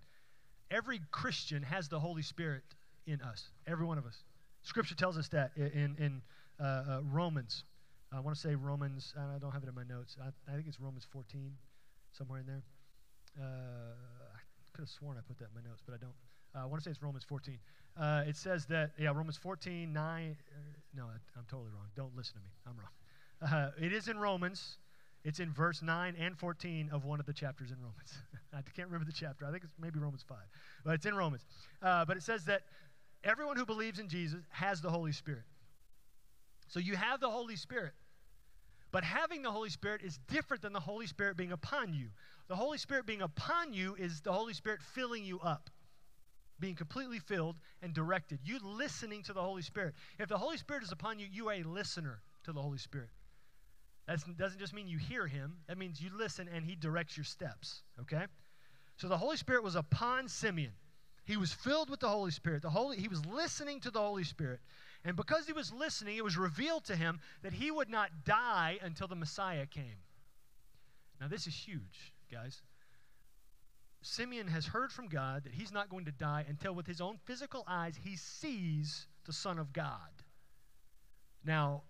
every 0.73 1.01
Christian 1.13 1.63
has 1.63 1.89
the 1.89 2.01
Holy 2.01 2.23
Spirit 2.23 2.65
in 3.07 3.21
us, 3.21 3.51
every 3.67 3.87
one 3.87 3.99
of 3.99 4.07
us. 4.07 4.25
Scripture 4.63 4.95
tells 4.95 5.17
us 5.17 5.29
that 5.29 5.53
in, 5.57 5.97
in 5.99 6.23
uh, 6.61 6.65
uh, 6.65 7.01
Romans. 7.11 7.65
I 8.13 8.21
want 8.21 8.37
to 8.37 8.41
say 8.41 8.55
Romans, 8.55 9.15
I 9.17 9.39
don't 9.39 9.53
have 9.53 9.63
it 9.63 9.69
in 9.69 9.75
my 9.75 9.85
notes. 9.85 10.17
I, 10.21 10.29
I 10.51 10.57
think 10.57 10.67
it's 10.67 10.81
Romans 10.81 11.07
14, 11.11 11.53
somewhere 12.13 12.41
in 12.41 12.47
there. 12.47 12.63
Uh, 13.41 13.95
I 14.35 14.41
could 14.73 14.83
have 14.83 14.89
sworn 14.89 15.17
I 15.17 15.21
put 15.27 15.39
that 15.39 15.49
in 15.55 15.63
my 15.63 15.69
notes, 15.69 15.83
but 15.87 15.95
I 15.95 15.99
don't. 15.99 16.15
Uh, 16.55 16.65
I 16.65 16.67
want 16.67 16.83
to 16.83 16.85
say 16.85 16.91
it's 16.91 17.03
Romans 17.03 17.25
14. 17.25 17.59
Uh, 17.97 18.25
it 18.27 18.37
says 18.37 18.67
that, 18.67 18.91
yeah, 18.99 19.09
Romans 19.09 19.37
14, 19.37 19.93
9. 19.93 20.37
no, 20.97 21.05
I, 21.05 21.39
am 21.39 21.45
totally 21.49 21.71
wrong. 21.71 21.87
Don't 21.97 22.17
listen 22.17 22.35
to 22.35 22.41
me. 22.41 22.51
I'm 22.67 22.77
wrong. 22.77 23.73
it 23.81 23.93
is 23.93 24.09
in 24.09 24.19
Romans. 24.19 24.79
It's 25.23 25.39
in 25.39 25.53
verse 25.53 25.83
9 25.83 26.17
and 26.19 26.37
14 26.37 26.91
of 26.93 27.05
one 27.05 27.21
of 27.21 27.27
the 27.27 27.33
chapters 27.33 27.71
in 27.71 27.77
Romans. 27.77 28.15
I 28.53 28.63
can't 28.75 28.89
remember 28.89 29.05
the 29.05 29.17
chapter. 29.17 29.47
I 29.47 29.53
think 29.53 29.65
it's 29.65 29.75
maybe 29.81 29.99
Romans 29.99 30.25
5. 30.27 30.39
But 30.85 30.95
it's 30.95 31.07
in 31.07 31.15
Romans. 31.15 31.45
Uh, 31.83 32.05
but 32.05 32.17
it 32.17 32.23
says 32.23 32.45
that 32.47 32.63
everyone 33.23 33.57
who 33.57 33.67
believes 33.67 33.99
in 33.99 34.09
Jesus 34.09 34.41
has 34.51 34.81
the 34.81 34.91
Holy 34.91 35.13
Spirit. 35.13 35.45
So 36.71 36.81
you 36.81 36.97
have 36.97 37.21
the 37.21 37.29
Holy 37.29 37.57
Spirit. 37.57 37.93
But 38.93 39.05
having 39.05 39.43
the 39.43 39.51
Holy 39.51 39.71
Spirit 39.71 40.03
is 40.03 40.19
different 40.29 40.63
than 40.63 40.73
the 40.73 40.81
Holy 40.81 41.07
Spirit 41.07 41.37
being 41.37 41.53
upon 41.53 41.95
you. 41.95 42.09
The 42.49 42.57
Holy 42.57 42.79
Spirit 42.79 43.07
being 43.07 43.23
upon 43.23 43.73
you 43.73 43.95
is 43.97 44.21
the 44.21 44.33
Holy 44.33 44.55
Spirit 44.55 44.81
filling 44.83 45.25
you 45.25 45.39
up, 45.41 45.71
being 46.59 46.75
completely 46.75 47.19
filled 47.19 47.57
and 47.83 47.93
directed. 47.93 48.41
You 48.45 48.59
listening 48.63 49.23
to 49.25 49.33
the 49.33 49.43
Holy 49.43 49.63
Spirit. 49.63 49.95
If 50.19 50.29
the 50.29 50.39
Holy 50.39 50.57
Spirit 50.57 50.83
is 50.83 50.91
upon 50.91 51.19
you, 51.19 51.27
you 51.31 51.49
are 51.49 51.55
a 51.55 51.63
listener 51.63 52.21
to 52.45 52.53
the 52.53 52.61
Holy 52.61 52.79
Spirit. 52.79 53.11
That 54.07 54.19
doesn't 54.37 54.59
just 54.59 54.75
mean 54.75 54.89
you 54.89 54.99
hear 54.99 55.29
him, 55.29 55.59
that 55.69 55.79
means 55.79 56.01
you 56.01 56.11
listen 56.17 56.49
and 56.53 56.65
he 56.65 56.75
directs 56.75 57.17
your 57.17 57.25
steps, 57.25 57.83
okay? 58.01 58.25
So 58.97 59.07
the 59.07 59.17
Holy 59.17 59.37
Spirit 59.37 59.63
was 59.63 59.77
upon 59.77 60.29
Simeon. 60.29 60.73
He 61.25 61.37
was 61.37 61.53
filled 61.53 61.91
with 61.91 62.01
the 62.01 62.09
Holy 62.09 62.33
Spirit. 62.33 62.63
The 62.63 62.71
Holy, 62.71 62.97
he 62.97 63.07
was 63.07 63.25
listening 63.25 63.79
to 63.81 63.91
the 63.93 64.01
Holy 64.01 64.25
Spirit. 64.25 64.59
And 65.05 65.17
because 65.17 65.47
he 65.47 65.53
was 65.53 65.73
listening, 65.73 66.17
it 66.17 66.25
was 66.25 66.37
revealed 66.37 66.85
to 66.85 66.97
him 66.97 67.21
that 67.43 67.55
he 67.55 67.71
would 67.71 67.89
not 67.89 68.11
die 68.25 68.79
until 68.83 69.07
the 69.07 69.15
Messiah 69.15 69.67
came. 69.67 70.03
Now, 71.21 71.29
this 71.29 71.47
is 71.47 71.55
huge, 71.55 72.13
guys. 72.31 72.63
Simeon 74.03 74.49
has 74.49 74.67
heard 74.67 74.93
from 74.93 75.09
God 75.09 75.45
that 75.45 75.53
he's 75.53 75.73
not 75.73 75.91
going 75.91 76.07
to 76.07 76.13
die 76.13 76.45
until, 76.49 76.75
with 76.75 76.87
his 76.87 77.01
own 77.01 77.19
physical 77.25 77.65
eyes, 77.67 77.99
he 78.03 78.17
sees 78.17 79.07
the 79.27 79.33
Son 79.33 79.59
of 79.59 79.73
God. 79.73 80.11
Now, 81.45 81.83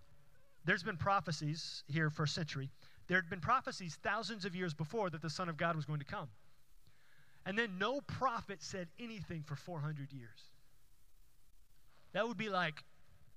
there's 0.64 0.82
been 0.82 0.96
prophecies 0.96 1.84
here 1.88 2.10
for 2.10 2.24
a 2.24 2.28
century. 2.28 2.70
There 3.08 3.16
had 3.16 3.30
been 3.30 3.40
prophecies 3.40 3.98
thousands 4.02 4.44
of 4.44 4.54
years 4.54 4.74
before 4.74 5.10
that 5.10 5.22
the 5.22 5.30
Son 5.30 5.48
of 5.48 5.56
God 5.56 5.76
was 5.76 5.84
going 5.84 6.00
to 6.00 6.04
come. 6.04 6.28
And 7.46 7.56
then 7.56 7.78
no 7.78 8.00
prophet 8.02 8.62
said 8.62 8.88
anything 8.98 9.42
for 9.42 9.56
400 9.56 10.12
years. 10.12 10.50
That 12.12 12.26
would 12.26 12.36
be 12.36 12.48
like 12.48 12.84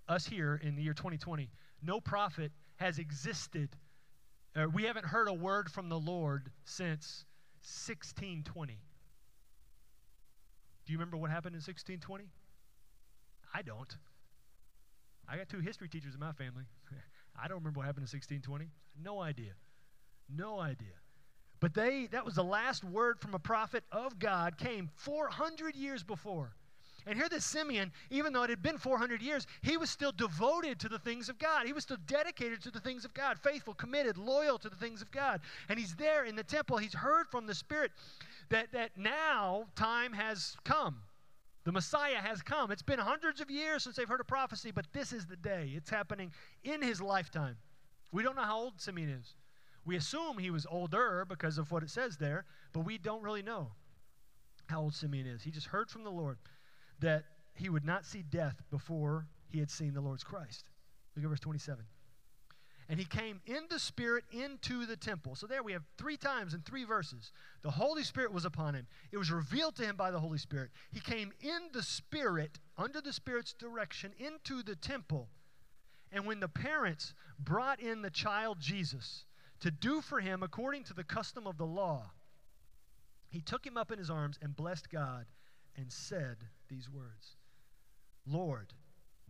us 0.07 0.25
here 0.25 0.60
in 0.62 0.75
the 0.75 0.81
year 0.81 0.93
2020, 0.93 1.50
no 1.81 2.00
prophet 2.00 2.51
has 2.77 3.00
existed. 3.00 3.69
We 4.74 4.83
haven't 4.83 5.05
heard 5.05 5.27
a 5.27 5.33
word 5.33 5.69
from 5.72 5.89
the 5.89 6.00
Lord 6.00 6.51
since 6.65 7.25
1620. 7.62 8.79
Do 10.86 10.91
you 10.91 11.00
remember 11.00 11.17
what 11.17 11.29
happened 11.29 11.55
in 11.55 11.62
1620? 11.62 12.29
I 13.53 13.62
don't. 13.62 13.98
I 15.27 15.38
got 15.38 15.48
two 15.48 15.60
history 15.60 15.88
teachers 15.88 16.13
in 16.13 16.19
my 16.19 16.33
family. 16.33 16.65
I 17.41 17.48
don't 17.48 17.60
remember 17.60 17.79
what 17.79 17.86
happened 17.86 18.03
in 18.03 18.12
1620. 18.12 18.69
No 19.01 19.22
idea. 19.22 19.53
No 20.29 20.60
idea. 20.60 20.93
But 21.60 21.74
they 21.74 22.07
that 22.12 22.25
was 22.25 22.36
the 22.36 22.43
last 22.43 22.83
word 22.83 23.22
from 23.22 23.33
a 23.33 23.39
prophet 23.39 23.86
of 23.91 24.19
God 24.19 24.57
came 24.57 24.89
400 24.95 25.75
years 25.75 26.03
before. 26.03 26.53
And 27.05 27.17
here 27.17 27.29
this 27.29 27.45
Simeon, 27.45 27.91
even 28.10 28.33
though 28.33 28.43
it 28.43 28.50
had 28.50 28.62
been 28.62 28.77
400 28.77 29.22
years, 29.22 29.48
he 29.62 29.77
was 29.77 29.89
still 29.89 30.12
devoted 30.12 30.79
to 30.79 30.89
the 30.89 31.00
things 31.00 31.29
of 31.29 31.38
God. 31.38 31.65
He 31.65 31.74
was 31.74 31.83
still 31.83 31.98
dedicated 32.07 32.62
to 32.63 32.72
the 32.72 32.79
things 32.79 33.05
of 33.05 33.13
God, 33.13 33.38
faithful, 33.39 33.74
committed, 33.74 34.17
loyal 34.17 34.57
to 34.60 34.69
the 34.69 34.75
things 34.75 35.01
of 35.01 35.12
God. 35.12 35.41
And 35.69 35.77
he's 35.77 35.95
there 35.95 36.25
in 36.25 36.36
the 36.36 36.43
temple. 36.43 36.77
He's 36.77 36.93
heard 36.93 37.27
from 37.29 37.48
the 37.48 37.55
Spirit 37.55 37.91
that, 38.50 38.72
that 38.72 38.98
now 38.98 39.65
time 39.75 40.13
has 40.13 40.55
come. 40.63 40.98
The 41.63 41.72
Messiah 41.72 42.17
has 42.17 42.41
come. 42.41 42.72
It's 42.72 42.81
been 42.81 43.00
hundreds 43.00 43.39
of 43.39 43.50
years 43.50 43.83
since 43.83 43.95
they've 43.95 44.07
heard 44.07 44.19
a 44.19 44.25
prophecy, 44.25 44.72
but 44.72 44.86
this 44.91 45.13
is 45.13 45.25
the 45.25 45.38
day. 45.38 45.72
It's 45.75 45.89
happening 45.89 46.31
in 46.63 46.81
his 46.81 47.01
lifetime. 47.01 47.55
We 48.12 48.22
don't 48.22 48.36
know 48.36 48.43
how 48.43 48.57
old 48.57 48.81
Simeon 48.81 49.10
is. 49.10 49.36
We 49.86 49.95
assume 49.95 50.38
he 50.38 50.51
was 50.51 50.65
older 50.69 51.25
because 51.27 51.57
of 51.57 51.72
what 51.72 51.83
it 51.83 51.89
says 51.89 52.17
there, 52.17 52.45
but 52.74 52.81
we 52.81 52.98
don't 52.98 53.24
really 53.24 53.41
know 53.41 53.72
how 54.67 54.81
old 54.81 54.93
Simeon 54.93 55.25
is. 55.25 55.41
He 55.43 55.51
just 55.51 55.67
heard 55.67 55.89
from 55.89 56.03
the 56.03 56.12
Lord 56.12 56.38
that 57.03 57.25
he 57.53 57.69
would 57.69 57.86
not 57.86 58.05
see 58.05 58.24
death 58.24 58.62
before 58.72 59.27
he 59.50 59.60
had 59.60 59.69
seen 59.69 59.93
the 59.93 60.01
Lord's 60.01 60.24
Christ. 60.24 60.69
Look 61.15 61.24
at 61.24 61.29
verse 61.29 61.39
27. 61.39 61.86
And 62.89 63.00
he 63.00 63.05
came 63.05 63.41
in 63.45 63.63
the 63.69 63.79
Spirit 63.79 64.25
into 64.31 64.86
the 64.86 64.98
temple. 64.98 65.36
So 65.36 65.48
there 65.48 65.63
we 65.63 65.74
have 65.74 65.83
three 65.98 66.17
times 66.17 66.53
in 66.53 66.62
three 66.62 66.83
verses. 66.83 67.31
The 67.62 67.72
Holy 67.72 68.03
Spirit 68.03 68.33
was 68.33 68.45
upon 68.45 68.74
him. 68.74 68.88
It 69.12 69.17
was 69.17 69.31
revealed 69.31 69.75
to 69.77 69.86
him 69.86 69.95
by 69.95 70.12
the 70.12 70.19
Holy 70.19 70.38
Spirit. 70.38 70.72
He 70.91 71.00
came 71.00 71.31
in 71.41 71.69
the 71.72 71.83
Spirit, 71.83 72.60
under 72.77 73.00
the 73.00 73.13
Spirit's 73.13 73.53
direction, 73.53 74.12
into 74.17 74.63
the 74.63 74.75
temple. 74.75 75.29
And 76.12 76.25
when 76.25 76.39
the 76.39 76.50
parents 76.50 77.13
brought 77.39 77.79
in 77.79 78.01
the 78.01 78.10
child 78.10 78.60
Jesus 78.60 79.25
to 79.62 79.72
do 79.72 80.01
for 80.01 80.19
him 80.19 80.43
according 80.43 80.83
to 80.86 80.93
the 80.93 81.03
custom 81.03 81.48
of 81.48 81.57
the 81.57 81.65
law, 81.65 82.12
he 83.29 83.41
took 83.41 83.65
him 83.65 83.77
up 83.77 83.91
in 83.91 83.98
his 84.00 84.10
arms 84.10 84.38
and 84.41 84.55
blessed 84.55 84.89
God 84.89 85.25
and 85.77 85.92
said 85.92 86.38
these 86.70 86.89
words 86.89 87.36
Lord, 88.25 88.74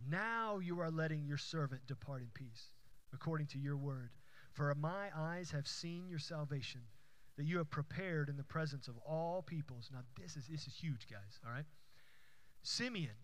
now 0.08 0.58
you 0.58 0.80
are 0.80 0.90
letting 0.90 1.24
your 1.24 1.38
servant 1.38 1.86
depart 1.86 2.22
in 2.22 2.28
peace, 2.34 2.68
according 3.12 3.46
to 3.48 3.58
your 3.58 3.76
word. 3.76 4.10
For 4.52 4.72
my 4.76 5.08
eyes 5.16 5.50
have 5.50 5.66
seen 5.66 6.08
your 6.08 6.20
salvation, 6.20 6.82
that 7.36 7.44
you 7.44 7.58
have 7.58 7.70
prepared 7.70 8.28
in 8.28 8.36
the 8.36 8.44
presence 8.44 8.86
of 8.86 8.94
all 8.98 9.42
peoples. 9.42 9.90
Now, 9.92 10.00
this 10.20 10.36
is, 10.36 10.46
this 10.46 10.66
is 10.66 10.74
huge, 10.74 11.08
guys, 11.10 11.40
all 11.44 11.52
right? 11.52 11.64
Simeon, 12.62 13.16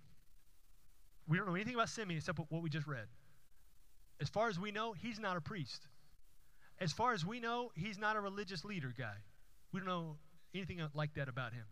we 1.29 1.37
don't 1.37 1.47
know 1.47 1.55
anything 1.55 1.75
about 1.75 1.89
Simeon 1.89 2.19
except 2.19 2.39
what 2.39 2.63
we 2.63 2.69
just 2.69 2.89
read. 2.89 3.07
As 4.21 4.29
far 4.29 4.49
as 4.49 4.59
we 4.59 4.73
know, 4.73 4.93
he's 4.93 5.21
not 5.21 5.37
a 5.37 5.41
priest. 5.41 5.87
As 6.81 6.93
far 6.93 7.13
as 7.13 7.25
we 7.25 7.39
know, 7.39 7.71
he's 7.75 7.99
not 7.99 8.17
a 8.17 8.21
religious 8.21 8.65
leader 8.65 8.93
guy. 8.97 9.15
We 9.73 9.81
don't 9.81 9.89
know 9.89 10.17
anything 10.55 10.83
like 10.95 11.15
that 11.15 11.29
about 11.29 11.53
him. 11.53 11.65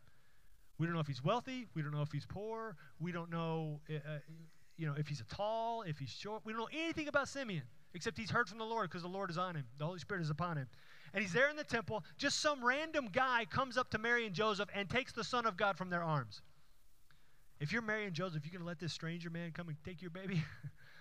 We 0.78 0.86
don't 0.86 0.94
know 0.94 1.00
if 1.00 1.06
he's 1.06 1.24
wealthy. 1.24 1.66
We 1.74 1.82
don't 1.82 1.92
know 1.92 2.02
if 2.02 2.12
he's 2.12 2.26
poor. 2.26 2.76
We 3.00 3.12
don't 3.12 3.30
know, 3.30 3.80
uh, 3.90 3.94
uh, 3.94 4.18
you 4.76 4.86
know, 4.86 4.94
if 4.96 5.08
he's 5.08 5.22
tall, 5.28 5.82
if 5.82 5.98
he's 5.98 6.10
short. 6.10 6.42
We 6.44 6.52
don't 6.52 6.60
know 6.60 6.68
anything 6.72 7.08
about 7.08 7.28
Simeon 7.28 7.64
except 7.94 8.18
he's 8.18 8.30
heard 8.30 8.48
from 8.48 8.58
the 8.58 8.64
Lord 8.64 8.88
because 8.88 9.02
the 9.02 9.08
Lord 9.08 9.30
is 9.30 9.38
on 9.38 9.56
him. 9.56 9.64
The 9.78 9.86
Holy 9.86 9.98
Spirit 9.98 10.22
is 10.22 10.30
upon 10.30 10.56
him. 10.56 10.68
And 11.14 11.22
he's 11.22 11.32
there 11.32 11.48
in 11.48 11.56
the 11.56 11.64
temple. 11.64 12.04
Just 12.18 12.40
some 12.40 12.64
random 12.64 13.08
guy 13.12 13.46
comes 13.50 13.78
up 13.78 13.90
to 13.90 13.98
Mary 13.98 14.26
and 14.26 14.34
Joseph 14.34 14.68
and 14.74 14.88
takes 14.88 15.12
the 15.12 15.24
Son 15.24 15.46
of 15.46 15.56
God 15.56 15.76
from 15.76 15.90
their 15.90 16.02
arms. 16.02 16.42
If 17.60 17.72
you're 17.72 17.82
Mary 17.82 18.04
and 18.04 18.14
Joseph, 18.14 18.42
you're 18.50 18.60
to 18.60 18.66
let 18.66 18.78
this 18.78 18.92
stranger 18.92 19.30
man 19.30 19.52
come 19.52 19.68
and 19.68 19.76
take 19.84 20.00
your 20.00 20.10
baby? 20.10 20.42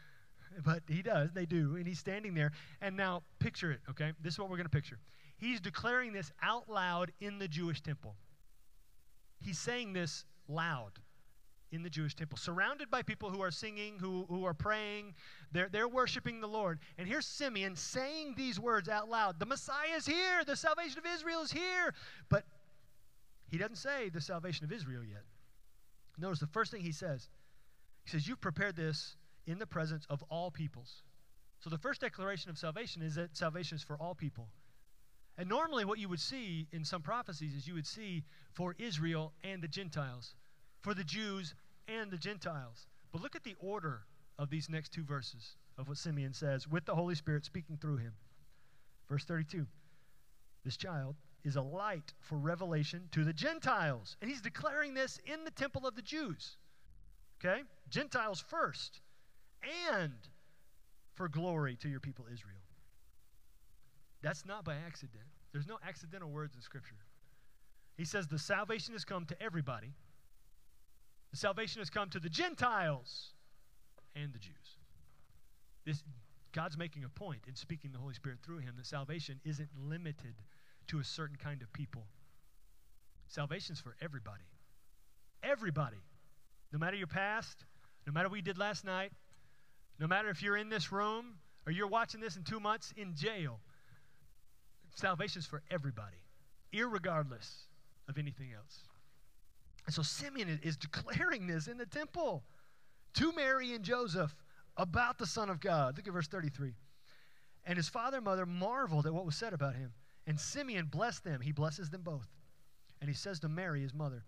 but 0.66 0.82
he 0.88 1.02
does. 1.02 1.32
They 1.34 1.46
do. 1.46 1.76
And 1.76 1.86
he's 1.86 2.00
standing 2.00 2.34
there. 2.34 2.52
And 2.82 2.96
now 2.96 3.24
picture 3.40 3.72
it, 3.72 3.82
okay? 3.90 4.14
This 4.22 4.34
is 4.34 4.40
what 4.40 4.50
we're 4.50 4.58
going 4.58 4.66
to 4.66 4.70
picture. 4.70 4.98
He's 5.38 5.60
declaring 5.60 6.14
this 6.14 6.32
out 6.42 6.70
loud 6.70 7.12
in 7.20 7.38
the 7.38 7.48
Jewish 7.48 7.82
temple. 7.82 8.16
He's 9.40 9.60
saying 9.60 9.94
this 9.94 10.26
loud 10.48 11.00
in 11.72 11.84
the 11.84 11.90
Jewish 11.90 12.16
temple, 12.16 12.38
surrounded 12.38 12.90
by 12.90 13.02
people 13.02 13.30
who 13.30 13.42
are 13.42 13.52
singing, 13.52 13.98
who, 14.00 14.26
who 14.30 14.46
are 14.46 14.54
praying. 14.54 15.14
They're, 15.52 15.68
they're 15.70 15.88
worshiping 15.88 16.40
the 16.40 16.48
Lord. 16.48 16.80
And 16.98 17.08
here's 17.08 17.26
Simeon 17.26 17.76
saying 17.76 18.36
these 18.38 18.60
words 18.60 18.88
out 18.88 19.10
loud 19.10 19.40
The 19.40 19.46
Messiah 19.46 19.96
is 19.98 20.06
here. 20.06 20.44
The 20.46 20.56
salvation 20.56 21.00
of 21.00 21.06
Israel 21.06 21.42
is 21.42 21.52
here. 21.52 21.94
But 22.30 22.46
he 23.50 23.58
doesn't 23.58 23.76
say 23.76 24.10
the 24.10 24.22
salvation 24.22 24.66
of 24.66 24.72
Israel 24.72 25.04
yet. 25.04 25.24
Notice 26.18 26.40
the 26.40 26.48
first 26.48 26.72
thing 26.72 26.82
he 26.82 26.92
says 26.92 27.30
He 28.04 28.12
says, 28.12 28.28
You've 28.28 28.42
prepared 28.42 28.76
this 28.76 29.16
in 29.46 29.60
the 29.60 29.68
presence 29.68 30.06
of 30.10 30.24
all 30.30 30.52
peoples. 30.52 31.04
So 31.60 31.70
the 31.70 31.78
first 31.78 32.02
declaration 32.02 32.50
of 32.50 32.58
salvation 32.58 33.02
is 33.02 33.16
that 33.16 33.36
salvation 33.36 33.76
is 33.76 33.84
for 33.84 33.98
all 33.98 34.16
people. 34.16 34.48
And 35.38 35.48
normally, 35.48 35.86
what 35.86 36.00
you 36.00 36.10
would 36.10 36.20
see 36.20 36.68
in 36.72 36.84
some 36.84 37.02
prophecies 37.02 37.54
is 37.54 37.68
you 37.68 37.76
would 37.76 37.86
see 37.86 38.24
for 38.54 38.76
Israel 38.80 39.34
and 39.44 39.62
the 39.62 39.68
Gentiles, 39.68 40.34
for 40.82 40.94
the 40.94 41.04
Jews 41.04 41.54
and 41.88 42.10
the 42.10 42.18
Gentiles. 42.18 42.88
But 43.12 43.22
look 43.22 43.36
at 43.36 43.44
the 43.44 43.56
order 43.60 44.02
of 44.40 44.50
these 44.50 44.70
next 44.70 44.92
two 44.92 45.04
verses 45.04 45.56
of 45.78 45.88
what 45.88 45.98
Simeon 45.98 46.34
says 46.34 46.68
with 46.68 46.86
the 46.86 46.96
Holy 46.96 47.16
Spirit 47.16 47.46
speaking 47.46 47.78
through 47.78 47.98
him. 47.98 48.14
Verse 49.10 49.26
32 49.26 49.66
This 50.66 50.78
child 50.78 51.16
is 51.44 51.56
a 51.56 51.62
light 51.62 52.14
for 52.20 52.38
revelation 52.38 53.08
to 53.12 53.24
the 53.24 53.34
Gentiles. 53.34 54.18
And 54.22 54.30
he's 54.30 54.42
declaring 54.42 54.94
this 54.94 55.20
in 55.26 55.44
the 55.44 55.52
temple 55.52 55.88
of 55.88 55.96
the 55.96 56.02
Jews. 56.02 56.58
Okay? 57.40 57.62
Gentiles 57.90 58.44
first. 58.50 59.02
And 59.92 60.14
for 61.14 61.30
glory 61.30 61.78
to 61.78 61.90
your 61.90 62.00
people 62.00 62.26
Israel. 62.32 62.57
That's 64.28 64.46
not 64.46 64.66
by 64.66 64.76
accident. 64.86 65.24
There's 65.54 65.68
no 65.68 65.80
accidental 65.88 66.30
words 66.30 66.54
in 66.54 66.62
Scripture. 66.62 66.98
He 67.96 68.04
says 68.04 68.28
the 68.28 68.38
salvation 68.38 68.92
has 68.92 69.06
come 69.06 69.24
to 69.28 69.42
everybody. 69.42 69.94
The 71.32 71.38
salvation 71.38 71.80
has 71.80 71.90
come 71.90 72.10
to 72.10 72.20
the 72.20 72.28
Gentiles 72.28 73.30
and 74.18 74.34
the 74.34 74.40
Jews. 74.40 74.80
This, 75.86 76.04
God's 76.52 76.78
making 76.78 77.06
a 77.06 77.10
point 77.10 77.44
in 77.48 77.56
speaking 77.56 77.94
the 77.94 78.00
Holy 78.00 78.16
Spirit 78.16 78.40
through 78.44 78.58
him 78.58 78.74
that 78.76 78.86
salvation 78.86 79.40
isn't 79.46 79.70
limited 79.80 80.36
to 80.88 81.00
a 81.00 81.06
certain 81.06 81.38
kind 81.38 81.62
of 81.62 81.72
people. 81.72 82.04
Salvation's 83.30 83.80
for 83.80 83.96
everybody. 84.02 84.44
Everybody. 85.42 86.04
No 86.74 86.80
matter 86.80 86.98
your 86.98 87.08
past, 87.08 87.64
no 88.06 88.12
matter 88.12 88.28
what 88.28 88.36
you 88.36 88.42
did 88.42 88.58
last 88.58 88.84
night, 88.84 89.14
no 90.02 90.06
matter 90.06 90.28
if 90.28 90.44
you're 90.44 90.58
in 90.58 90.68
this 90.68 90.92
room 90.92 91.36
or 91.66 91.72
you're 91.72 91.88
watching 91.88 92.20
this 92.20 92.36
in 92.36 92.44
two 92.44 92.60
months 92.60 92.94
in 92.98 93.16
jail, 93.16 93.62
Salvation 94.98 95.40
is 95.40 95.46
for 95.46 95.62
everybody, 95.70 96.18
irregardless 96.74 97.66
of 98.10 98.18
anything 98.18 98.50
else. 98.52 98.80
And 99.86 99.94
so 99.94 100.02
Simeon 100.02 100.60
is 100.64 100.76
declaring 100.76 101.46
this 101.46 101.68
in 101.68 101.78
the 101.78 101.86
temple 101.86 102.44
to 103.14 103.32
Mary 103.34 103.74
and 103.74 103.86
Joseph 103.86 104.36
about 104.76 105.20
the 105.20 105.28
Son 105.28 105.52
of 105.52 105.60
God. 105.60 105.98
Look 105.98 106.08
at 106.08 106.14
verse 106.14 106.28
33. 106.28 106.74
And 107.68 107.78
his 107.78 107.88
father 107.88 108.18
and 108.18 108.26
mother 108.26 108.48
marveled 108.48 109.06
at 109.06 109.14
what 109.14 109.26
was 109.26 109.36
said 109.36 109.54
about 109.54 109.76
him. 109.76 109.94
And 110.26 110.40
Simeon 110.40 110.88
blessed 110.88 111.24
them. 111.24 111.42
He 111.42 111.52
blesses 111.52 111.92
them 111.92 112.02
both. 112.02 112.28
And 113.00 113.08
he 113.08 113.16
says 113.16 113.40
to 113.42 113.50
Mary, 113.50 113.82
his 113.82 113.94
mother, 113.94 114.24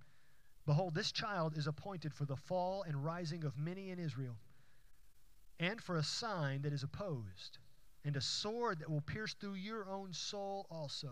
Behold, 0.68 0.94
this 0.94 1.12
child 1.12 1.58
is 1.58 1.66
appointed 1.66 2.14
for 2.14 2.26
the 2.26 2.36
fall 2.36 2.84
and 2.84 3.04
rising 3.04 3.44
of 3.44 3.58
many 3.58 3.90
in 3.90 3.98
Israel, 3.98 4.36
and 5.60 5.82
for 5.82 5.98
a 5.98 6.04
sign 6.04 6.62
that 6.62 6.74
is 6.74 6.84
opposed 6.84 7.58
and 8.06 8.16
a 8.16 8.22
sword 8.22 8.80
that 8.80 8.90
will 8.90 9.02
pierce 9.02 9.34
through 9.34 9.56
your 9.56 9.90
own 9.90 10.14
soul 10.14 10.66
also, 10.72 11.12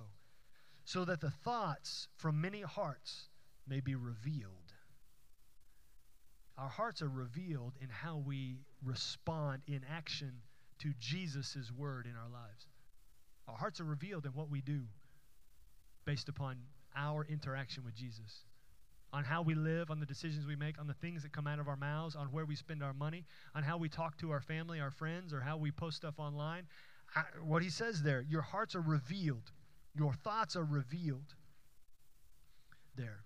so 0.86 1.06
that 1.06 1.21
the 1.21 1.32
thoughts 1.32 2.08
from 2.15 2.39
many 2.39 2.62
hearts 2.62 3.30
may 3.67 3.80
be 3.80 3.95
revealed. 3.95 4.73
Our 6.58 6.69
hearts 6.69 7.02
are 7.02 7.10
revealed 7.10 7.73
in 7.82 7.89
how 7.89 8.17
we 8.17 8.58
respond 8.84 9.62
in 9.67 9.82
action 9.89 10.32
to 10.80 10.93
Jesus' 11.00 11.71
word 11.76 12.06
in 12.06 12.15
our 12.15 12.30
lives. 12.30 12.67
Our 13.47 13.56
hearts 13.56 13.80
are 13.80 13.86
revealed 13.86 14.26
in 14.26 14.32
what 14.32 14.50
we 14.50 14.62
do 14.62 14.82
based 16.06 16.30
upon 16.30 16.58
our 16.95 17.26
interaction 17.26 17.84
with 17.84 17.95
Jesus 17.95 18.43
on 19.13 19.24
how 19.24 19.41
we 19.41 19.56
live, 19.56 19.89
on 19.89 20.00
the 20.00 20.06
decisions 20.06 20.46
we 20.46 20.56
make, 20.56 20.80
on 20.80 20.88
the 20.88 20.93
things 20.96 21.24
that 21.24 21.32
come 21.32 21.48
out 21.48 21.60
of 21.60 21.67
our 21.67 21.78
mouths, 21.78 22.15
on 22.15 22.28
where 22.28 22.46
we 22.46 22.56
spend 22.56 22.84
our 22.84 22.93
money, 22.93 23.26
on 23.56 23.63
how 23.63 23.78
we 23.78 23.89
talk 23.89 24.17
to 24.17 24.32
our 24.32 24.41
family, 24.41 24.80
our 24.80 24.91
friends, 24.91 25.34
or 25.34 25.39
how 25.39 25.58
we 25.58 25.72
post 25.72 25.98
stuff 25.98 26.15
online. 26.20 26.67
I, 27.15 27.24
what 27.41 27.63
he 27.63 27.70
says 27.70 28.04
there, 28.04 28.22
your 28.22 28.41
hearts 28.41 28.76
are 28.76 28.82
revealed, 28.82 29.52
your 29.96 30.13
thoughts 30.13 30.56
are 30.56 30.65
revealed 30.65 31.36
there. 32.96 33.24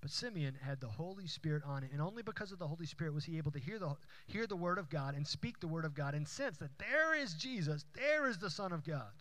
But 0.00 0.10
Simeon 0.10 0.56
had 0.58 0.80
the 0.80 0.88
Holy 0.88 1.26
Spirit 1.26 1.62
on 1.66 1.84
it, 1.84 1.90
and 1.92 2.00
only 2.00 2.22
because 2.22 2.52
of 2.52 2.58
the 2.58 2.66
Holy 2.66 2.86
Spirit 2.86 3.12
was 3.12 3.24
he 3.24 3.36
able 3.36 3.50
to 3.52 3.58
hear 3.58 3.78
the, 3.78 3.94
hear 4.26 4.46
the 4.46 4.56
Word 4.56 4.78
of 4.78 4.88
God 4.88 5.14
and 5.14 5.26
speak 5.26 5.60
the 5.60 5.68
Word 5.68 5.84
of 5.84 5.94
God 5.94 6.14
and 6.14 6.26
sense 6.26 6.56
that 6.56 6.70
there 6.78 7.14
is 7.14 7.34
Jesus, 7.34 7.84
there 7.94 8.26
is 8.26 8.38
the 8.38 8.48
Son 8.48 8.72
of 8.72 8.82
God. 8.82 9.12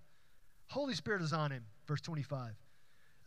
Holy 0.68 0.94
Spirit 0.94 1.22
is 1.22 1.34
on 1.34 1.52
him, 1.52 1.66
verse 1.86 2.00
25. 2.02 2.54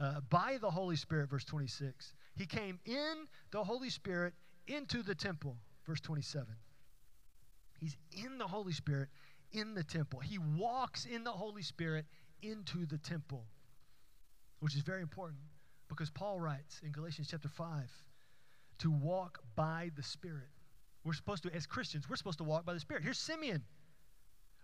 Uh, 0.00 0.20
by 0.30 0.56
the 0.60 0.70
Holy 0.70 0.96
Spirit, 0.96 1.28
verse 1.28 1.44
26. 1.44 2.14
He 2.34 2.46
came 2.46 2.80
in 2.86 3.26
the 3.50 3.64
Holy 3.64 3.90
Spirit 3.90 4.34
into 4.66 5.02
the 5.02 5.14
temple, 5.14 5.56
verse 5.86 6.00
27. 6.00 6.46
He's 7.80 7.96
in 8.12 8.38
the 8.38 8.46
Holy 8.46 8.72
Spirit 8.72 9.08
in 9.52 9.74
the 9.74 9.84
temple. 9.84 10.20
He 10.20 10.38
walks 10.38 11.04
in 11.04 11.24
the 11.24 11.32
Holy 11.32 11.62
Spirit 11.62 12.06
into 12.42 12.86
the 12.86 12.98
temple. 12.98 13.46
which 14.60 14.76
is 14.76 14.82
very 14.82 15.02
important 15.02 15.40
because 15.88 16.08
Paul 16.10 16.40
writes 16.40 16.80
in 16.84 16.92
Galatians 16.92 17.28
chapter 17.30 17.48
5 17.48 17.90
to 18.78 18.90
walk 18.90 19.40
by 19.56 19.90
the 19.96 20.02
Spirit. 20.02 20.48
We're 21.04 21.14
supposed 21.14 21.42
to, 21.42 21.54
as 21.54 21.66
Christians, 21.66 22.08
we're 22.08 22.16
supposed 22.16 22.38
to 22.38 22.44
walk 22.44 22.64
by 22.64 22.72
the 22.72 22.80
Spirit. 22.80 23.02
Here's 23.02 23.18
Simeon 23.18 23.64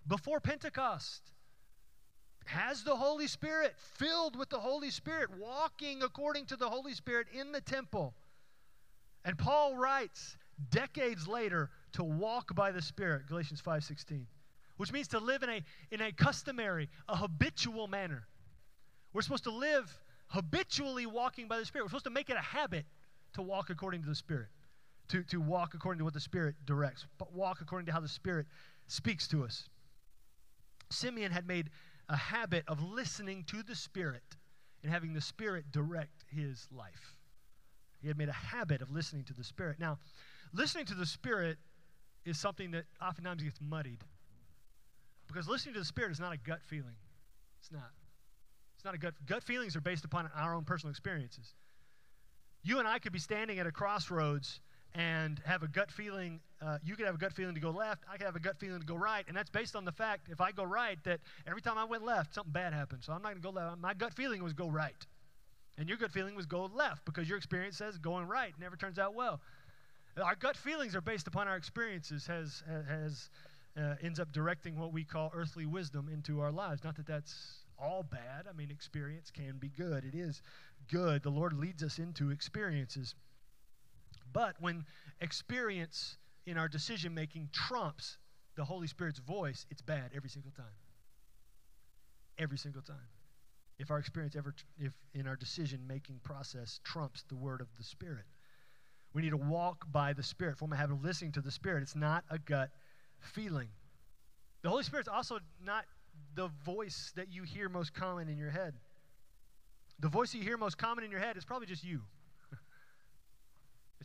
before 0.06 0.40
Pentecost 0.40 1.32
has 2.48 2.82
the 2.82 2.96
Holy 2.96 3.26
Spirit, 3.26 3.74
filled 3.76 4.36
with 4.36 4.48
the 4.48 4.58
Holy 4.58 4.90
Spirit, 4.90 5.30
walking 5.38 6.02
according 6.02 6.46
to 6.46 6.56
the 6.56 6.68
Holy 6.68 6.94
Spirit 6.94 7.26
in 7.32 7.52
the 7.52 7.60
temple. 7.60 8.14
And 9.24 9.36
Paul 9.36 9.76
writes 9.76 10.36
decades 10.70 11.28
later 11.28 11.70
to 11.92 12.04
walk 12.04 12.54
by 12.54 12.72
the 12.72 12.82
Spirit, 12.82 13.26
Galatians 13.26 13.60
5:16, 13.60 14.26
which 14.76 14.92
means 14.92 15.08
to 15.08 15.18
live 15.20 15.42
in 15.42 15.50
a 15.50 15.64
in 15.90 16.00
a 16.00 16.12
customary, 16.12 16.88
a 17.08 17.16
habitual 17.16 17.86
manner. 17.88 18.26
We're 19.12 19.22
supposed 19.22 19.44
to 19.44 19.50
live 19.50 20.00
habitually 20.28 21.06
walking 21.06 21.48
by 21.48 21.58
the 21.58 21.64
Spirit. 21.64 21.84
We're 21.84 21.90
supposed 21.90 22.04
to 22.04 22.10
make 22.10 22.30
it 22.30 22.36
a 22.36 22.42
habit 22.42 22.86
to 23.34 23.42
walk 23.42 23.70
according 23.70 24.02
to 24.02 24.08
the 24.08 24.14
Spirit, 24.14 24.48
to, 25.08 25.22
to 25.24 25.40
walk 25.40 25.74
according 25.74 25.98
to 25.98 26.04
what 26.04 26.14
the 26.14 26.20
Spirit 26.20 26.54
directs, 26.64 27.06
but 27.18 27.32
walk 27.32 27.60
according 27.60 27.86
to 27.86 27.92
how 27.92 28.00
the 28.00 28.08
Spirit 28.08 28.46
speaks 28.86 29.26
to 29.28 29.44
us. 29.44 29.68
Simeon 30.90 31.32
had 31.32 31.46
made 31.46 31.70
a 32.08 32.16
habit 32.16 32.64
of 32.68 32.82
listening 32.82 33.44
to 33.44 33.62
the 33.62 33.74
Spirit 33.74 34.36
and 34.82 34.92
having 34.92 35.12
the 35.12 35.20
Spirit 35.20 35.70
direct 35.72 36.24
his 36.28 36.66
life. 36.70 37.16
He 38.00 38.08
had 38.08 38.16
made 38.16 38.28
a 38.28 38.32
habit 38.32 38.80
of 38.80 38.90
listening 38.90 39.24
to 39.24 39.34
the 39.34 39.44
Spirit. 39.44 39.78
Now, 39.78 39.98
listening 40.52 40.86
to 40.86 40.94
the 40.94 41.06
Spirit 41.06 41.58
is 42.24 42.38
something 42.38 42.70
that 42.70 42.84
oftentimes 43.02 43.42
gets 43.42 43.60
muddied. 43.60 44.04
Because 45.26 45.48
listening 45.48 45.74
to 45.74 45.80
the 45.80 45.86
Spirit 45.86 46.12
is 46.12 46.20
not 46.20 46.32
a 46.32 46.38
gut 46.38 46.60
feeling. 46.64 46.96
It's 47.60 47.72
not. 47.72 47.90
It's 48.76 48.84
not 48.84 48.94
a 48.94 48.98
gut. 48.98 49.14
Gut 49.26 49.42
feelings 49.42 49.76
are 49.76 49.80
based 49.80 50.04
upon 50.04 50.30
our 50.34 50.54
own 50.54 50.64
personal 50.64 50.90
experiences. 50.90 51.54
You 52.62 52.78
and 52.78 52.88
I 52.88 52.98
could 52.98 53.12
be 53.12 53.18
standing 53.18 53.58
at 53.58 53.66
a 53.66 53.72
crossroads 53.72 54.60
and 54.98 55.40
have 55.44 55.62
a 55.62 55.68
gut 55.68 55.92
feeling. 55.92 56.40
Uh, 56.60 56.76
you 56.84 56.96
could 56.96 57.06
have 57.06 57.14
a 57.14 57.18
gut 57.18 57.32
feeling 57.32 57.54
to 57.54 57.60
go 57.60 57.70
left. 57.70 58.02
I 58.12 58.16
could 58.16 58.26
have 58.26 58.34
a 58.34 58.40
gut 58.40 58.58
feeling 58.58 58.80
to 58.80 58.86
go 58.86 58.96
right. 58.96 59.24
And 59.28 59.36
that's 59.36 59.48
based 59.48 59.76
on 59.76 59.84
the 59.84 59.92
fact, 59.92 60.28
if 60.28 60.40
I 60.40 60.50
go 60.50 60.64
right, 60.64 60.98
that 61.04 61.20
every 61.46 61.62
time 61.62 61.78
I 61.78 61.84
went 61.84 62.04
left, 62.04 62.34
something 62.34 62.52
bad 62.52 62.72
happened. 62.72 63.04
So 63.04 63.12
I'm 63.12 63.22
not 63.22 63.28
going 63.28 63.42
to 63.42 63.48
go 63.48 63.50
left. 63.50 63.78
My 63.78 63.94
gut 63.94 64.12
feeling 64.12 64.42
was 64.42 64.52
go 64.52 64.68
right. 64.68 65.06
And 65.78 65.88
your 65.88 65.98
gut 65.98 66.10
feeling 66.10 66.34
was 66.34 66.46
go 66.46 66.68
left 66.74 67.04
because 67.04 67.28
your 67.28 67.38
experience 67.38 67.76
says 67.76 67.96
going 67.96 68.26
right 68.26 68.52
never 68.58 68.76
turns 68.76 68.98
out 68.98 69.14
well. 69.14 69.40
Our 70.20 70.34
gut 70.34 70.56
feelings 70.56 70.96
are 70.96 71.00
based 71.00 71.28
upon 71.28 71.46
our 71.46 71.56
experiences, 71.56 72.26
has, 72.26 72.64
has 72.88 73.30
uh, 73.78 73.94
ends 74.02 74.18
up 74.18 74.32
directing 74.32 74.76
what 74.76 74.92
we 74.92 75.04
call 75.04 75.30
earthly 75.32 75.64
wisdom 75.64 76.08
into 76.12 76.40
our 76.40 76.50
lives. 76.50 76.82
Not 76.82 76.96
that 76.96 77.06
that's 77.06 77.58
all 77.78 78.02
bad. 78.02 78.46
I 78.50 78.56
mean, 78.56 78.72
experience 78.72 79.30
can 79.30 79.58
be 79.58 79.68
good. 79.68 80.04
It 80.04 80.16
is 80.16 80.42
good. 80.90 81.22
The 81.22 81.30
Lord 81.30 81.52
leads 81.52 81.84
us 81.84 82.00
into 82.00 82.30
experiences. 82.30 83.14
But 84.32 84.56
when 84.60 84.84
experience 85.20 86.16
in 86.46 86.58
our 86.58 86.68
decision 86.68 87.14
making 87.14 87.50
trumps 87.52 88.18
the 88.56 88.64
Holy 88.64 88.86
Spirit's 88.86 89.18
voice, 89.18 89.66
it's 89.70 89.82
bad 89.82 90.10
every 90.14 90.30
single 90.30 90.52
time. 90.52 90.66
Every 92.38 92.58
single 92.58 92.82
time. 92.82 92.96
If 93.78 93.90
our 93.90 93.98
experience 93.98 94.34
ever, 94.34 94.54
if 94.78 94.92
in 95.14 95.28
our 95.28 95.36
decision 95.36 95.86
making 95.86 96.20
process 96.24 96.80
trumps 96.82 97.24
the 97.28 97.36
word 97.36 97.60
of 97.60 97.68
the 97.76 97.84
Spirit, 97.84 98.24
we 99.12 99.22
need 99.22 99.30
to 99.30 99.36
walk 99.36 99.84
by 99.92 100.12
the 100.12 100.22
Spirit, 100.22 100.58
form 100.58 100.72
a 100.72 100.76
habit 100.76 100.94
of 100.94 101.04
listening 101.04 101.32
to 101.32 101.40
the 101.40 101.50
Spirit. 101.50 101.82
It's 101.82 101.96
not 101.96 102.24
a 102.30 102.38
gut 102.38 102.70
feeling. 103.20 103.68
The 104.62 104.68
Holy 104.68 104.82
Spirit's 104.82 105.08
also 105.08 105.38
not 105.64 105.84
the 106.34 106.48
voice 106.64 107.12
that 107.16 107.32
you 107.32 107.44
hear 107.44 107.68
most 107.68 107.94
common 107.94 108.28
in 108.28 108.36
your 108.36 108.50
head. 108.50 108.74
The 110.00 110.08
voice 110.08 110.34
you 110.34 110.42
hear 110.42 110.56
most 110.56 110.78
common 110.78 111.04
in 111.04 111.10
your 111.10 111.20
head 111.20 111.36
is 111.36 111.44
probably 111.44 111.66
just 111.66 111.84
you. 111.84 112.02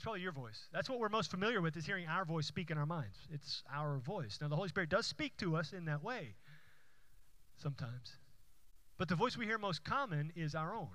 Probably 0.04 0.22
your 0.22 0.34
voice. 0.34 0.68
That's 0.74 0.90
what 0.90 1.00
we're 1.00 1.08
most 1.08 1.32
familiar 1.32 1.62
with 1.62 1.78
is 1.78 1.86
hearing 1.86 2.08
our 2.08 2.26
voice 2.26 2.46
speak 2.46 2.70
in 2.70 2.78
our 2.78 2.86
minds. 2.86 3.18
It's 3.32 3.64
our 3.74 4.00
voice. 4.00 4.38
Now 4.42 4.50
the 4.50 4.56
Holy 4.56 4.68
Spirit 4.68 4.90
does 4.90 5.08
speak 5.08 5.38
to 5.38 5.56
us 5.56 5.72
in 5.72 5.86
that 5.86 6.04
way 6.04 6.36
sometimes. 7.56 8.18
But 8.98 9.08
the 9.08 9.16
voice 9.16 9.38
we 9.38 9.46
hear 9.46 9.58
most 9.58 9.86
common 9.86 10.34
is 10.36 10.56
our 10.56 10.76
own. 10.76 10.90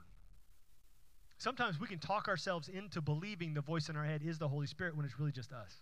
Sometimes 1.39 1.81
we 1.81 1.87
can 1.87 1.99
talk 1.99 2.29
ourselves 2.29 2.69
into 2.69 3.01
believing 3.01 3.55
the 3.55 3.63
voice 3.63 3.89
in 3.89 3.97
our 3.97 4.05
head 4.05 4.23
is 4.23 4.39
the 4.39 4.49
Holy 4.49 4.67
Spirit 4.67 4.95
when 4.95 5.07
it's 5.07 5.19
really 5.19 5.33
just 5.33 5.53
us. 5.53 5.77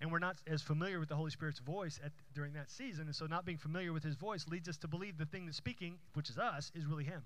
And 0.00 0.12
we're 0.12 0.20
not 0.20 0.36
as 0.46 0.62
familiar 0.62 1.00
with 1.00 1.08
the 1.08 1.16
Holy 1.16 1.32
Spirit's 1.32 1.58
voice 1.58 1.98
at, 2.04 2.12
during 2.32 2.52
that 2.52 2.70
season. 2.70 3.06
And 3.06 3.16
so, 3.16 3.26
not 3.26 3.44
being 3.44 3.58
familiar 3.58 3.92
with 3.92 4.04
his 4.04 4.14
voice 4.14 4.46
leads 4.46 4.68
us 4.68 4.76
to 4.78 4.88
believe 4.88 5.18
the 5.18 5.26
thing 5.26 5.46
that's 5.46 5.56
speaking, 5.56 5.96
which 6.14 6.30
is 6.30 6.38
us, 6.38 6.70
is 6.76 6.86
really 6.86 7.02
him. 7.02 7.22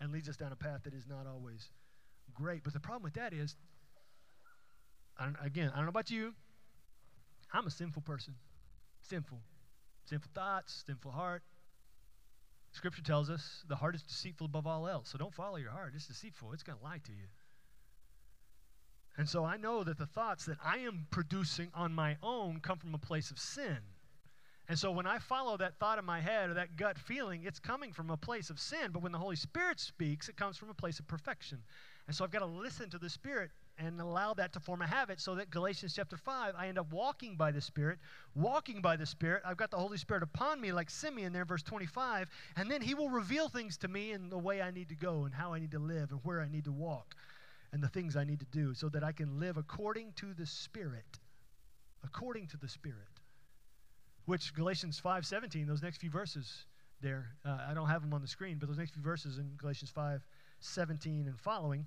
And 0.00 0.10
leads 0.10 0.28
us 0.28 0.36
down 0.36 0.50
a 0.50 0.56
path 0.56 0.80
that 0.82 0.94
is 0.94 1.06
not 1.06 1.28
always 1.32 1.70
great. 2.34 2.64
But 2.64 2.72
the 2.72 2.80
problem 2.80 3.04
with 3.04 3.14
that 3.14 3.32
is 3.32 3.54
I 5.22 5.46
again, 5.46 5.70
I 5.72 5.76
don't 5.76 5.84
know 5.84 5.90
about 5.90 6.10
you. 6.10 6.34
I'm 7.52 7.66
a 7.66 7.70
sinful 7.70 8.02
person. 8.02 8.34
Sinful. 9.02 9.40
Sinful 10.04 10.30
thoughts, 10.34 10.84
sinful 10.86 11.12
heart. 11.12 11.42
Scripture 12.72 13.02
tells 13.02 13.28
us 13.28 13.64
the 13.68 13.76
heart 13.76 13.94
is 13.94 14.02
deceitful 14.02 14.46
above 14.46 14.66
all 14.66 14.88
else. 14.88 15.10
So 15.10 15.18
don't 15.18 15.34
follow 15.34 15.56
your 15.56 15.70
heart. 15.70 15.92
It's 15.94 16.06
deceitful. 16.06 16.52
It's 16.52 16.62
going 16.62 16.78
to 16.78 16.84
lie 16.84 17.00
to 17.04 17.12
you. 17.12 17.28
And 19.18 19.28
so 19.28 19.44
I 19.44 19.58
know 19.58 19.84
that 19.84 19.98
the 19.98 20.06
thoughts 20.06 20.46
that 20.46 20.56
I 20.64 20.78
am 20.78 21.06
producing 21.10 21.70
on 21.74 21.92
my 21.92 22.16
own 22.22 22.60
come 22.60 22.78
from 22.78 22.94
a 22.94 22.98
place 22.98 23.30
of 23.30 23.38
sin. 23.38 23.76
And 24.68 24.78
so 24.78 24.90
when 24.90 25.06
I 25.06 25.18
follow 25.18 25.58
that 25.58 25.78
thought 25.78 25.98
in 25.98 26.04
my 26.04 26.20
head 26.20 26.48
or 26.48 26.54
that 26.54 26.76
gut 26.76 26.98
feeling, 26.98 27.42
it's 27.44 27.58
coming 27.58 27.92
from 27.92 28.08
a 28.08 28.16
place 28.16 28.48
of 28.48 28.58
sin. 28.58 28.90
But 28.90 29.02
when 29.02 29.12
the 29.12 29.18
Holy 29.18 29.36
Spirit 29.36 29.78
speaks, 29.78 30.30
it 30.30 30.36
comes 30.36 30.56
from 30.56 30.70
a 30.70 30.74
place 30.74 30.98
of 30.98 31.06
perfection. 31.06 31.58
And 32.06 32.16
so 32.16 32.24
I've 32.24 32.30
got 32.30 32.38
to 32.38 32.46
listen 32.46 32.88
to 32.90 32.98
the 32.98 33.10
Spirit 33.10 33.50
and 33.78 34.00
allow 34.00 34.34
that 34.34 34.52
to 34.52 34.60
form 34.60 34.82
a 34.82 34.86
habit 34.86 35.20
so 35.20 35.34
that 35.34 35.50
Galatians 35.50 35.94
chapter 35.94 36.16
5, 36.16 36.54
I 36.56 36.68
end 36.68 36.78
up 36.78 36.92
walking 36.92 37.36
by 37.36 37.50
the 37.50 37.60
Spirit. 37.60 37.98
Walking 38.34 38.80
by 38.80 38.96
the 38.96 39.06
Spirit, 39.06 39.42
I've 39.44 39.56
got 39.56 39.70
the 39.70 39.76
Holy 39.76 39.96
Spirit 39.96 40.22
upon 40.22 40.60
me, 40.60 40.72
like 40.72 40.90
Simeon 40.90 41.32
there, 41.32 41.44
verse 41.44 41.62
25, 41.62 42.28
and 42.56 42.70
then 42.70 42.80
He 42.80 42.94
will 42.94 43.10
reveal 43.10 43.48
things 43.48 43.76
to 43.78 43.88
me 43.88 44.12
in 44.12 44.30
the 44.30 44.38
way 44.38 44.62
I 44.62 44.70
need 44.70 44.88
to 44.90 44.94
go 44.94 45.24
and 45.24 45.34
how 45.34 45.52
I 45.52 45.58
need 45.58 45.72
to 45.72 45.78
live 45.78 46.10
and 46.10 46.20
where 46.22 46.40
I 46.40 46.48
need 46.48 46.64
to 46.64 46.72
walk 46.72 47.14
and 47.72 47.82
the 47.82 47.88
things 47.88 48.16
I 48.16 48.24
need 48.24 48.40
to 48.40 48.46
do 48.46 48.74
so 48.74 48.88
that 48.90 49.02
I 49.02 49.12
can 49.12 49.40
live 49.40 49.56
according 49.56 50.12
to 50.16 50.34
the 50.34 50.46
Spirit. 50.46 51.18
According 52.04 52.48
to 52.48 52.56
the 52.56 52.68
Spirit. 52.68 53.08
Which 54.26 54.54
Galatians 54.54 54.98
5 54.98 55.26
17, 55.26 55.66
those 55.66 55.82
next 55.82 55.98
few 55.98 56.10
verses 56.10 56.66
there, 57.00 57.30
uh, 57.44 57.58
I 57.68 57.74
don't 57.74 57.88
have 57.88 58.02
them 58.02 58.14
on 58.14 58.20
the 58.20 58.28
screen, 58.28 58.58
but 58.58 58.68
those 58.68 58.78
next 58.78 58.92
few 58.92 59.02
verses 59.02 59.38
in 59.38 59.50
Galatians 59.56 59.90
5 59.90 60.22
17 60.60 61.26
and 61.26 61.40
following 61.40 61.86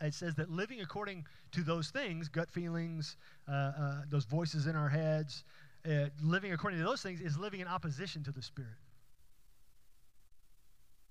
it 0.00 0.14
says 0.14 0.34
that 0.36 0.50
living 0.50 0.80
according 0.80 1.26
to 1.52 1.62
those 1.62 1.90
things, 1.90 2.28
gut 2.28 2.50
feelings, 2.50 3.16
uh, 3.48 3.52
uh, 3.52 4.02
those 4.08 4.24
voices 4.24 4.66
in 4.66 4.74
our 4.74 4.88
heads, 4.88 5.44
uh, 5.86 6.06
living 6.22 6.52
according 6.52 6.78
to 6.78 6.84
those 6.84 7.02
things 7.02 7.20
is 7.20 7.36
living 7.36 7.60
in 7.60 7.68
opposition 7.68 8.22
to 8.24 8.32
the 8.32 8.42
Spirit. 8.42 8.78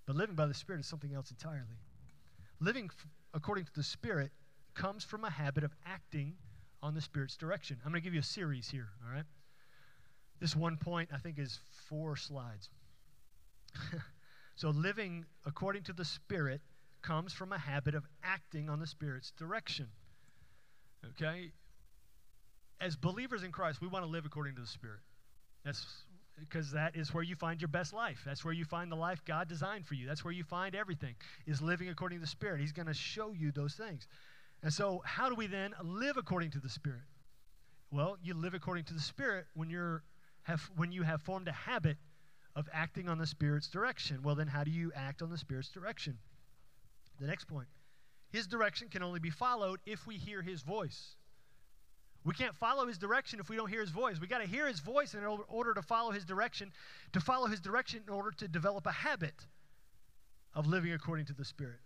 But 0.05 0.15
living 0.15 0.35
by 0.35 0.47
the 0.47 0.53
Spirit 0.53 0.79
is 0.79 0.87
something 0.87 1.13
else 1.13 1.29
entirely. 1.29 1.77
Living 2.59 2.89
f- 2.91 3.07
according 3.33 3.65
to 3.65 3.71
the 3.75 3.83
Spirit 3.83 4.31
comes 4.73 5.03
from 5.03 5.23
a 5.23 5.29
habit 5.29 5.63
of 5.63 5.75
acting 5.85 6.33
on 6.81 6.95
the 6.95 7.01
Spirit's 7.01 7.37
direction. 7.37 7.77
I'm 7.85 7.91
going 7.91 8.01
to 8.01 8.03
give 8.03 8.13
you 8.13 8.21
a 8.21 8.23
series 8.23 8.69
here, 8.69 8.87
all 9.05 9.13
right? 9.13 9.25
This 10.39 10.55
one 10.55 10.77
point, 10.77 11.09
I 11.13 11.17
think, 11.17 11.37
is 11.37 11.59
four 11.87 12.15
slides. 12.15 12.69
so, 14.55 14.69
living 14.69 15.25
according 15.45 15.83
to 15.83 15.93
the 15.93 16.05
Spirit 16.05 16.61
comes 17.01 17.33
from 17.33 17.51
a 17.51 17.57
habit 17.57 17.95
of 17.95 18.05
acting 18.23 18.69
on 18.69 18.79
the 18.79 18.87
Spirit's 18.87 19.31
direction. 19.31 19.87
Okay? 21.11 21.51
As 22.81 22.95
believers 22.95 23.43
in 23.43 23.51
Christ, 23.51 23.81
we 23.81 23.87
want 23.87 24.05
to 24.05 24.09
live 24.09 24.25
according 24.25 24.55
to 24.55 24.61
the 24.61 24.67
Spirit. 24.67 24.99
That's 25.65 25.85
because 26.39 26.71
that 26.71 26.95
is 26.95 27.13
where 27.13 27.23
you 27.23 27.35
find 27.35 27.61
your 27.61 27.67
best 27.67 27.93
life. 27.93 28.21
That's 28.25 28.45
where 28.45 28.53
you 28.53 28.63
find 28.63 28.91
the 28.91 28.95
life 28.95 29.21
God 29.25 29.49
designed 29.49 29.85
for 29.85 29.95
you. 29.95 30.07
That's 30.07 30.23
where 30.23 30.33
you 30.33 30.43
find 30.43 30.75
everything, 30.75 31.15
is 31.45 31.61
living 31.61 31.89
according 31.89 32.19
to 32.19 32.21
the 32.21 32.27
Spirit. 32.29 32.61
He's 32.61 32.71
going 32.71 32.87
to 32.87 32.93
show 32.93 33.33
you 33.33 33.51
those 33.51 33.73
things. 33.73 34.07
And 34.63 34.71
so, 34.73 35.01
how 35.05 35.29
do 35.29 35.35
we 35.35 35.47
then 35.47 35.73
live 35.83 36.17
according 36.17 36.51
to 36.51 36.59
the 36.59 36.69
Spirit? 36.69 37.01
Well, 37.91 38.17
you 38.21 38.33
live 38.33 38.53
according 38.53 38.85
to 38.85 38.93
the 38.93 38.99
Spirit 38.99 39.45
when, 39.53 39.69
you're, 39.69 40.03
have, 40.43 40.61
when 40.75 40.91
you 40.91 41.03
have 41.03 41.21
formed 41.21 41.47
a 41.47 41.53
habit 41.53 41.97
of 42.55 42.67
acting 42.73 43.09
on 43.09 43.17
the 43.17 43.27
Spirit's 43.27 43.67
direction. 43.67 44.21
Well, 44.23 44.35
then, 44.35 44.47
how 44.47 44.63
do 44.63 44.71
you 44.71 44.91
act 44.95 45.21
on 45.21 45.29
the 45.29 45.37
Spirit's 45.37 45.69
direction? 45.69 46.17
The 47.19 47.27
next 47.27 47.45
point 47.45 47.67
His 48.31 48.47
direction 48.47 48.89
can 48.89 49.03
only 49.03 49.19
be 49.19 49.29
followed 49.29 49.79
if 49.85 50.07
we 50.07 50.17
hear 50.17 50.41
His 50.41 50.61
voice. 50.61 51.15
We 52.25 52.33
can't 52.33 52.55
follow 52.55 52.85
His 52.85 52.97
direction 52.97 53.39
if 53.39 53.49
we 53.49 53.55
don't 53.55 53.69
hear 53.69 53.81
His 53.81 53.91
voice. 53.91 54.19
We 54.19 54.27
got 54.27 54.39
to 54.39 54.47
hear 54.47 54.67
His 54.67 54.79
voice 54.79 55.13
in 55.13 55.23
order 55.23 55.73
to 55.73 55.81
follow 55.81 56.11
His 56.11 56.25
direction, 56.25 56.71
to 57.13 57.19
follow 57.19 57.47
His 57.47 57.59
direction 57.59 58.01
in 58.07 58.13
order 58.13 58.31
to 58.31 58.47
develop 58.47 58.85
a 58.85 58.91
habit 58.91 59.45
of 60.53 60.67
living 60.67 60.93
according 60.93 61.25
to 61.27 61.33
the 61.33 61.45
Spirit. 61.45 61.79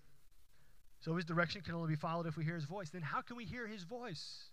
So 1.01 1.15
His 1.15 1.25
direction 1.25 1.61
can 1.61 1.75
only 1.75 1.89
be 1.89 1.95
followed 1.95 2.27
if 2.27 2.37
we 2.37 2.43
hear 2.43 2.55
His 2.55 2.65
voice. 2.65 2.89
Then 2.89 3.01
how 3.01 3.21
can 3.21 3.35
we 3.35 3.45
hear 3.45 3.67
His 3.67 3.83
voice? 3.83 4.45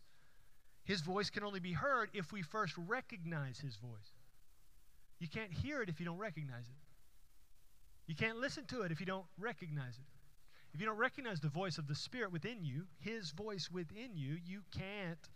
His 0.84 1.00
voice 1.00 1.30
can 1.30 1.44
only 1.44 1.60
be 1.60 1.72
heard 1.72 2.10
if 2.14 2.32
we 2.32 2.42
first 2.42 2.74
recognize 2.76 3.58
His 3.58 3.76
voice. 3.76 4.12
You 5.18 5.28
can't 5.28 5.52
hear 5.52 5.82
it 5.82 5.88
if 5.88 6.00
you 6.00 6.06
don't 6.06 6.18
recognize 6.18 6.64
it. 6.64 6.76
You 8.06 8.16
can't 8.16 8.38
listen 8.38 8.64
to 8.66 8.82
it 8.82 8.90
if 8.90 8.98
you 8.98 9.06
don't 9.06 9.26
recognize 9.38 9.94
it. 9.94 10.19
If 10.72 10.80
you 10.80 10.86
don't 10.86 10.98
recognize 10.98 11.40
the 11.40 11.48
voice 11.48 11.78
of 11.78 11.88
the 11.88 11.94
Spirit 11.94 12.32
within 12.32 12.64
you, 12.64 12.84
His 13.00 13.32
voice 13.32 13.68
within 13.70 14.16
you, 14.16 14.38
you 14.44 14.62
can't 14.76 15.28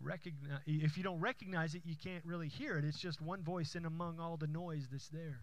recognize. 0.00 0.60
If 0.66 0.96
you 0.96 1.04
don't 1.04 1.20
recognize 1.20 1.74
it, 1.74 1.82
you 1.84 1.94
can't 2.02 2.24
really 2.24 2.48
hear 2.48 2.76
it. 2.76 2.84
It's 2.84 2.98
just 2.98 3.20
one 3.20 3.42
voice 3.42 3.74
in 3.74 3.84
among 3.84 4.18
all 4.18 4.36
the 4.36 4.46
noise 4.46 4.88
that's 4.90 5.08
there, 5.08 5.40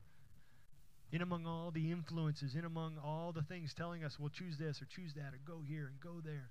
in 1.11 1.21
among 1.21 1.45
all 1.45 1.71
the 1.71 1.91
influences, 1.91 2.55
in 2.55 2.65
among 2.65 2.97
all 3.03 3.31
the 3.31 3.43
things 3.43 3.73
telling 3.73 4.03
us, 4.03 4.19
well, 4.19 4.29
choose 4.29 4.57
this 4.57 4.81
or 4.81 4.85
choose 4.85 5.13
that 5.13 5.33
or 5.33 5.39
go 5.45 5.61
here 5.65 5.87
and 5.87 5.99
go 5.99 6.21
there. 6.23 6.49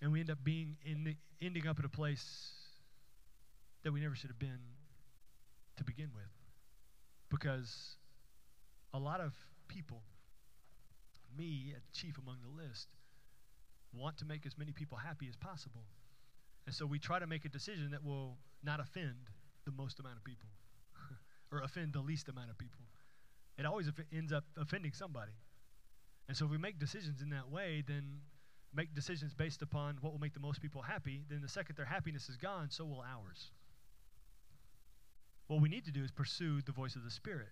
And 0.00 0.12
we 0.12 0.20
end 0.20 0.30
up 0.30 0.38
being 0.42 0.76
in, 0.84 1.16
ending 1.42 1.66
up 1.66 1.78
at 1.78 1.84
a 1.84 1.90
place 1.90 2.52
that 3.82 3.92
we 3.92 4.00
never 4.00 4.14
should 4.14 4.30
have 4.30 4.38
been 4.38 4.60
to 5.76 5.84
begin 5.84 6.10
with. 6.14 6.24
Because 7.30 7.96
a 8.94 8.98
lot 8.98 9.20
of 9.20 9.34
people 9.68 10.02
me, 11.38 11.74
chief 11.92 12.18
among 12.18 12.38
the 12.42 12.62
list, 12.62 12.88
want 13.92 14.18
to 14.18 14.24
make 14.24 14.44
as 14.44 14.58
many 14.58 14.72
people 14.72 14.98
happy 14.98 15.26
as 15.28 15.36
possible. 15.36 15.84
And 16.66 16.74
so 16.74 16.84
we 16.84 16.98
try 16.98 17.18
to 17.18 17.26
make 17.26 17.44
a 17.44 17.48
decision 17.48 17.92
that 17.92 18.04
will 18.04 18.36
not 18.62 18.80
offend 18.80 19.30
the 19.64 19.72
most 19.72 20.00
amount 20.00 20.16
of 20.16 20.24
people 20.24 20.48
or 21.52 21.60
offend 21.60 21.92
the 21.94 22.00
least 22.00 22.28
amount 22.28 22.50
of 22.50 22.58
people. 22.58 22.80
It 23.56 23.64
always 23.64 23.90
ends 24.12 24.32
up 24.32 24.44
offending 24.56 24.92
somebody. 24.92 25.32
And 26.28 26.36
so 26.36 26.44
if 26.44 26.50
we 26.50 26.58
make 26.58 26.78
decisions 26.78 27.22
in 27.22 27.30
that 27.30 27.50
way, 27.50 27.82
then 27.86 28.20
make 28.74 28.94
decisions 28.94 29.34
based 29.34 29.62
upon 29.62 29.96
what 30.00 30.12
will 30.12 30.20
make 30.20 30.34
the 30.34 30.40
most 30.40 30.60
people 30.60 30.82
happy, 30.82 31.24
then 31.30 31.40
the 31.40 31.48
second 31.48 31.76
their 31.76 31.86
happiness 31.86 32.28
is 32.28 32.36
gone, 32.36 32.68
so 32.70 32.84
will 32.84 33.02
ours. 33.02 33.50
What 35.46 35.62
we 35.62 35.68
need 35.68 35.86
to 35.86 35.90
do 35.90 36.04
is 36.04 36.10
pursue 36.10 36.60
the 36.60 36.72
voice 36.72 36.94
of 36.94 37.04
the 37.04 37.10
Spirit. 37.10 37.48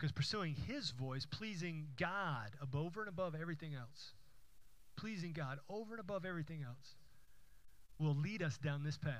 Because 0.00 0.12
pursuing 0.12 0.54
His 0.66 0.92
voice, 0.92 1.26
pleasing 1.26 1.88
God 1.98 2.52
over 2.74 3.00
and 3.00 3.08
above 3.10 3.34
everything 3.38 3.74
else, 3.74 4.12
pleasing 4.96 5.34
God 5.34 5.58
over 5.68 5.92
and 5.92 6.00
above 6.00 6.24
everything 6.24 6.62
else, 6.66 6.94
will 7.98 8.14
lead 8.14 8.42
us 8.42 8.56
down 8.56 8.82
this 8.82 8.96
path 8.96 9.12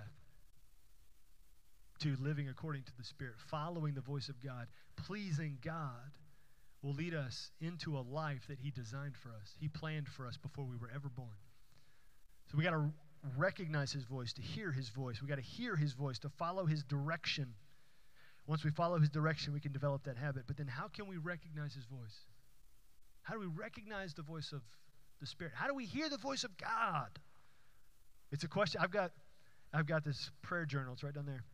to 1.99 2.17
living 2.19 2.49
according 2.49 2.85
to 2.85 2.93
the 2.97 3.05
Spirit, 3.05 3.35
following 3.51 3.93
the 3.93 4.01
voice 4.01 4.31
of 4.31 4.43
God, 4.43 4.69
pleasing 4.97 5.59
God 5.63 6.17
will 6.83 6.95
lead 6.95 7.13
us 7.13 7.51
into 7.61 7.99
a 7.99 8.01
life 8.01 8.47
that 8.49 8.59
He 8.59 8.71
designed 8.71 9.17
for 9.23 9.29
us. 9.29 9.55
He 9.61 9.69
planned 9.69 10.09
for 10.09 10.27
us 10.27 10.39
before 10.39 10.65
we 10.65 10.79
were 10.79 10.91
ever 10.95 11.11
born. 11.11 11.29
So 12.51 12.57
we 12.57 12.65
got 12.65 12.71
to 12.71 12.91
recognize 13.37 13.93
His 13.93 14.05
voice, 14.05 14.33
to 14.33 14.41
hear 14.41 14.73
His 14.73 14.89
voice. 14.89 15.21
We 15.21 15.29
got 15.29 15.37
to 15.37 15.43
hear 15.43 15.77
His 15.77 15.93
voice, 15.93 16.19
to 16.21 16.31
follow 16.31 16.65
His 16.65 16.83
direction. 16.85 17.53
Once 18.47 18.65
we 18.65 18.71
follow 18.71 18.99
his 18.99 19.09
direction, 19.09 19.53
we 19.53 19.61
can 19.61 19.73
develop 19.73 20.03
that 20.05 20.17
habit. 20.17 20.45
But 20.47 20.57
then 20.57 20.67
how 20.67 20.89
can 20.89 21.07
we 21.07 21.17
recognize 21.17 21.75
his 21.75 21.85
voice? 21.85 22.27
How 23.23 23.35
do 23.35 23.41
we 23.41 23.47
recognize 23.47 24.15
the 24.15 24.23
voice 24.23 24.53
of 24.53 24.63
the 25.21 25.27
Spirit? 25.27 25.53
How 25.55 25.67
do 25.67 25.75
we 25.75 25.85
hear 25.85 26.09
the 26.09 26.19
voice 26.19 26.45
of 26.45 26.57
God? 26.57 27.11
It's 28.33 28.45
a 28.45 28.49
question. 28.49 28.81
I've 28.83 28.91
got, 28.91 29.13
I've 29.73 29.87
got 29.87 30.05
this 30.05 30.31
prayer 30.43 30.65
journal. 30.65 30.95
It's 30.95 31.03
right 31.03 31.15
down 31.15 31.27
there. 31.27 31.45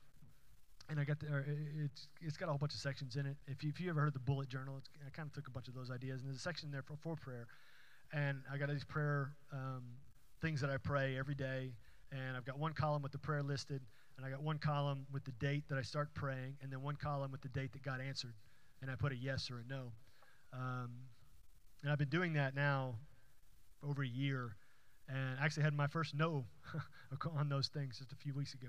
And 0.89 1.01
I 1.01 1.05
got 1.05 1.19
the, 1.19 1.27
it's, 1.85 2.09
it's 2.21 2.37
got 2.37 2.47
a 2.47 2.53
whole 2.53 2.59
bunch 2.59 2.75
of 2.75 2.81
sections 2.81 3.17
in 3.17 3.27
it. 3.27 3.37
If 3.49 3.65
you, 3.65 3.71
if 3.71 3.81
you 3.81 3.91
ever 3.91 4.01
heard 4.01 4.15
the 4.15 4.21
bullet 4.21 4.49
journal, 4.49 4.81
I 5.05 5.11
kind 5.11 5.27
of 5.29 5.35
took 5.35 5.49
a 5.49 5.51
bunch 5.51 5.67
of 5.67 5.75
those 5.75 5.91
ideas. 5.91 6.21
And 6.21 6.31
there's 6.31 6.39
a 6.39 6.43
section 6.43 6.71
there 6.71 6.83
for, 6.83 6.97
for 7.03 7.17
prayer. 7.17 7.49
And 8.13 8.43
I 8.53 8.57
got 8.57 8.69
these 8.71 8.85
prayer 8.85 9.33
um, 9.53 9.83
things 10.41 10.61
that 10.61 10.71
I 10.71 10.77
pray 10.77 11.19
every 11.19 11.35
day. 11.35 11.73
And 12.13 12.37
I've 12.37 12.45
got 12.45 12.59
one 12.59 12.73
column 12.73 13.03
with 13.03 13.11
the 13.11 13.19
prayer 13.19 13.43
listed 13.43 13.83
and 14.17 14.27
I 14.27 14.31
got 14.31 14.43
one 14.43 14.59
column 14.59 15.07
with 15.13 15.25
the 15.25 15.33
date 15.33 15.65
that 15.69 15.79
I 15.79 15.83
start 15.83 16.15
praying, 16.15 16.57
and 16.63 16.73
then 16.73 16.83
one 16.83 16.97
column 16.97 17.31
with 17.31 17.43
the 17.43 17.49
date 17.49 17.73
that 17.73 17.83
God 17.83 18.01
answered, 18.01 18.35
and 18.81 18.91
I 18.91 18.95
put 18.95 19.13
a 19.13 19.17
yes 19.17 19.51
or 19.51 19.59
a 19.59 19.65
no. 19.69 19.93
Um, 20.53 20.91
and 21.83 21.93
I've 21.93 21.99
been 21.99 22.09
doing 22.09 22.35
that 22.35 22.55
now 22.55 22.97
over 23.83 24.03
a 24.03 24.09
year, 24.09 24.57
and 25.09 25.39
I 25.41 25.45
actually 25.45 25.65
had 25.65 25.75
my 25.75 25.87
first 25.87 26.15
no 26.15 26.45
on 27.39 27.49
those 27.49 27.69
things 27.69 27.99
just 27.99 28.13
a 28.13 28.17
few 28.17 28.35
weeks 28.35 28.55
ago. 28.55 28.69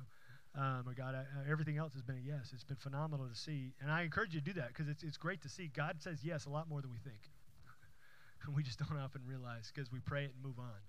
Um, 0.55 0.85
God, 0.95 1.13
I, 1.13 1.19
uh, 1.19 1.51
everything 1.51 1.77
else 1.77 1.93
has 1.93 2.01
been 2.01 2.17
a 2.17 2.27
yes. 2.27 2.51
It's 2.53 2.63
been 2.63 2.77
phenomenal 2.77 3.27
to 3.27 3.35
see, 3.35 3.73
and 3.81 3.91
I 3.91 4.03
encourage 4.03 4.33
you 4.33 4.41
to 4.41 4.45
do 4.45 4.53
that 4.53 4.69
because 4.69 4.89
it's 4.89 5.03
it's 5.03 5.17
great 5.17 5.41
to 5.43 5.49
see. 5.49 5.69
God 5.73 5.97
says 5.99 6.19
yes 6.23 6.45
a 6.45 6.49
lot 6.49 6.67
more 6.67 6.81
than 6.81 6.91
we 6.91 6.97
think, 6.97 7.29
and 8.45 8.55
we 8.55 8.63
just 8.63 8.79
don't 8.79 8.97
often 8.97 9.21
realize 9.25 9.71
because 9.73 9.91
we 9.91 9.99
pray 9.99 10.25
it 10.25 10.31
and 10.35 10.43
move 10.43 10.59
on. 10.59 10.81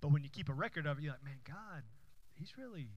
But 0.00 0.12
when 0.12 0.22
you 0.22 0.30
keep 0.30 0.48
a 0.48 0.54
record 0.54 0.86
of 0.86 0.98
it, 0.98 1.02
you're 1.02 1.12
like, 1.12 1.24
man, 1.24 1.40
God, 1.44 1.82
He's 2.34 2.52
really 2.56 2.88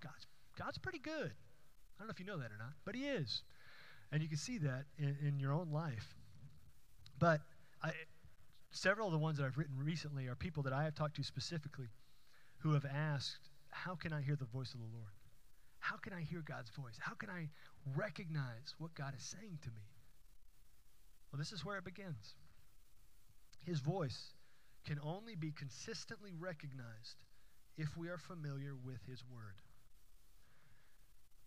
God's 0.00 0.26
God's 0.58 0.78
pretty 0.78 0.98
good. 0.98 1.32
I 1.32 1.98
don't 1.98 2.08
know 2.08 2.12
if 2.12 2.20
you 2.20 2.26
know 2.26 2.38
that 2.38 2.50
or 2.50 2.58
not, 2.58 2.72
but 2.84 2.94
He 2.94 3.06
is. 3.06 3.42
And 4.12 4.22
you 4.22 4.28
can 4.28 4.38
see 4.38 4.58
that 4.58 4.84
in, 4.98 5.16
in 5.26 5.38
your 5.38 5.52
own 5.52 5.70
life. 5.72 6.14
But 7.18 7.40
I, 7.82 7.92
several 8.70 9.06
of 9.08 9.12
the 9.12 9.18
ones 9.18 9.38
that 9.38 9.44
I've 9.44 9.58
written 9.58 9.76
recently 9.78 10.26
are 10.26 10.34
people 10.34 10.62
that 10.64 10.72
I 10.72 10.84
have 10.84 10.94
talked 10.94 11.16
to 11.16 11.22
specifically 11.22 11.88
who 12.58 12.72
have 12.72 12.84
asked, 12.84 13.50
How 13.70 13.94
can 13.94 14.12
I 14.12 14.20
hear 14.20 14.36
the 14.36 14.44
voice 14.46 14.74
of 14.74 14.80
the 14.80 14.96
Lord? 14.96 15.12
How 15.78 15.96
can 15.96 16.12
I 16.12 16.22
hear 16.22 16.40
God's 16.40 16.70
voice? 16.70 16.96
How 16.98 17.14
can 17.14 17.28
I 17.28 17.48
recognize 17.94 18.74
what 18.78 18.94
God 18.94 19.14
is 19.16 19.22
saying 19.22 19.58
to 19.62 19.68
me? 19.68 19.82
Well, 21.30 21.38
this 21.38 21.52
is 21.52 21.64
where 21.64 21.76
it 21.76 21.84
begins. 21.84 22.34
His 23.66 23.80
voice 23.80 24.32
can 24.86 24.98
only 25.02 25.34
be 25.34 25.52
consistently 25.52 26.32
recognized 26.38 27.16
if 27.76 27.96
we 27.96 28.08
are 28.08 28.18
familiar 28.18 28.74
with 28.84 29.04
His 29.06 29.22
Word. 29.30 29.60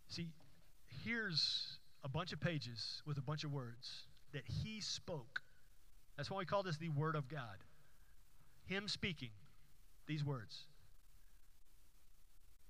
See, 0.08 0.30
here's 1.04 1.78
a 2.04 2.10
bunch 2.10 2.34
of 2.34 2.40
pages 2.40 3.02
with 3.06 3.18
a 3.18 3.22
bunch 3.22 3.44
of 3.44 3.52
words 3.52 4.04
that 4.34 4.44
he 4.46 4.82
spoke. 4.82 5.42
That's 6.16 6.32
why 6.32 6.40
we 6.40 6.46
call 6.46 6.64
this 6.64 6.78
the 6.78 6.90
Word 6.90 7.16
of 7.16 7.28
God. 7.28 7.58
Him 8.66 8.88
speaking 8.88 9.30
these 10.08 10.24
words. 10.24 10.66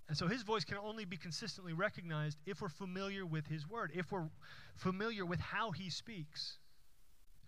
And 0.08 0.18
so 0.18 0.28
his 0.28 0.44
voice 0.44 0.64
can 0.64 0.78
only 0.78 1.06
be 1.06 1.18
consistently 1.18 1.74
recognized 1.74 2.38
if 2.46 2.62
we're 2.62 2.70
familiar 2.70 3.26
with 3.26 3.46
his 3.48 3.68
word, 3.68 3.92
if 3.94 4.12
we're 4.12 4.30
familiar 4.76 5.26
with 5.26 5.40
how 5.40 5.72
he 5.72 5.90
speaks. 5.90 6.58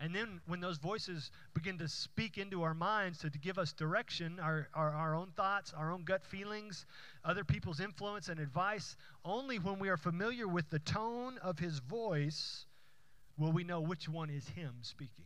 And 0.02 0.16
then 0.16 0.40
when 0.48 0.62
those 0.62 0.78
voices 0.78 1.30
begin 1.54 1.78
to 1.80 1.88
speak 1.88 2.38
into 2.38 2.64
our 2.64 2.74
minds 2.74 3.20
to, 3.20 3.30
to 3.30 3.38
give 3.38 3.58
us 3.58 3.74
direction, 3.74 4.40
our, 4.40 4.70
our, 4.74 4.92
our 4.92 5.14
own 5.14 5.32
thoughts, 5.36 5.74
our 5.76 5.92
own 5.92 6.04
gut 6.04 6.24
feelings, 6.24 6.86
other 7.26 7.44
people's 7.44 7.82
influence 7.82 8.30
and 8.30 8.40
advice, 8.40 8.96
only 9.26 9.60
when 9.60 9.78
we 9.78 9.90
are 9.90 9.98
familiar 9.98 10.48
with 10.48 10.70
the 10.70 10.80
tone 10.80 11.38
of 11.40 11.60
his 11.60 11.80
voice 11.80 12.66
will 13.38 13.52
we 13.52 13.66
know 13.66 13.82
which 13.82 14.08
one 14.08 14.30
is 14.30 14.48
him 14.50 14.74
speaking. 14.82 15.26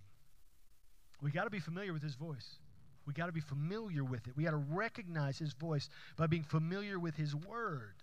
We 1.21 1.29
got 1.29 1.43
to 1.43 1.49
be 1.51 1.59
familiar 1.59 1.93
with 1.93 2.03
his 2.03 2.15
voice. 2.15 2.57
We 3.05 3.13
got 3.13 3.27
to 3.27 3.31
be 3.31 3.41
familiar 3.41 4.03
with 4.03 4.27
it. 4.27 4.35
We 4.35 4.43
got 4.43 4.51
to 4.51 4.57
recognize 4.57 5.37
his 5.37 5.53
voice 5.53 5.89
by 6.17 6.27
being 6.27 6.43
familiar 6.43 6.97
with 6.97 7.15
his 7.15 7.35
word. 7.35 7.93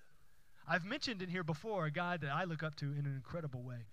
I've 0.69 0.85
mentioned 0.85 1.21
in 1.21 1.29
here 1.29 1.43
before 1.43 1.87
a 1.87 1.91
guy 1.91 2.17
that 2.17 2.31
I 2.31 2.45
look 2.45 2.63
up 2.63 2.77
to 2.77 2.87
in 2.87 3.07
an 3.07 3.15
incredible 3.17 3.63
way. 3.63 3.87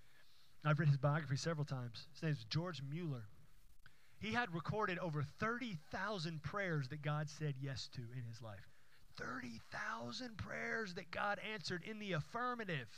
I've 0.67 0.79
read 0.79 0.89
his 0.89 0.97
biography 0.97 1.37
several 1.37 1.63
times. 1.63 2.07
His 2.11 2.23
name 2.23 2.31
is 2.33 2.43
George 2.49 2.81
Mueller. 2.89 3.23
He 4.19 4.33
had 4.33 4.53
recorded 4.53 4.99
over 4.99 5.23
30,000 5.39 6.43
prayers 6.43 6.89
that 6.89 7.01
God 7.01 7.29
said 7.29 7.53
yes 7.61 7.87
to 7.93 8.01
in 8.01 8.25
his 8.27 8.41
life. 8.41 8.67
30,000 9.17 10.37
prayers 10.37 10.95
that 10.95 11.09
God 11.09 11.39
answered 11.53 11.83
in 11.89 11.99
the 11.99 12.11
affirmative 12.11 12.89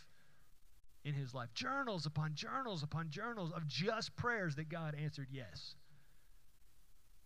in 1.05 1.13
his 1.13 1.35
life. 1.35 1.53
Journals 1.53 2.07
upon 2.07 2.33
journals 2.33 2.81
upon 2.81 3.11
journals 3.11 3.51
of 3.51 3.67
just 3.67 4.15
prayers 4.15 4.55
that 4.55 4.69
God 4.69 4.95
answered 4.95 5.27
yes. 5.31 5.75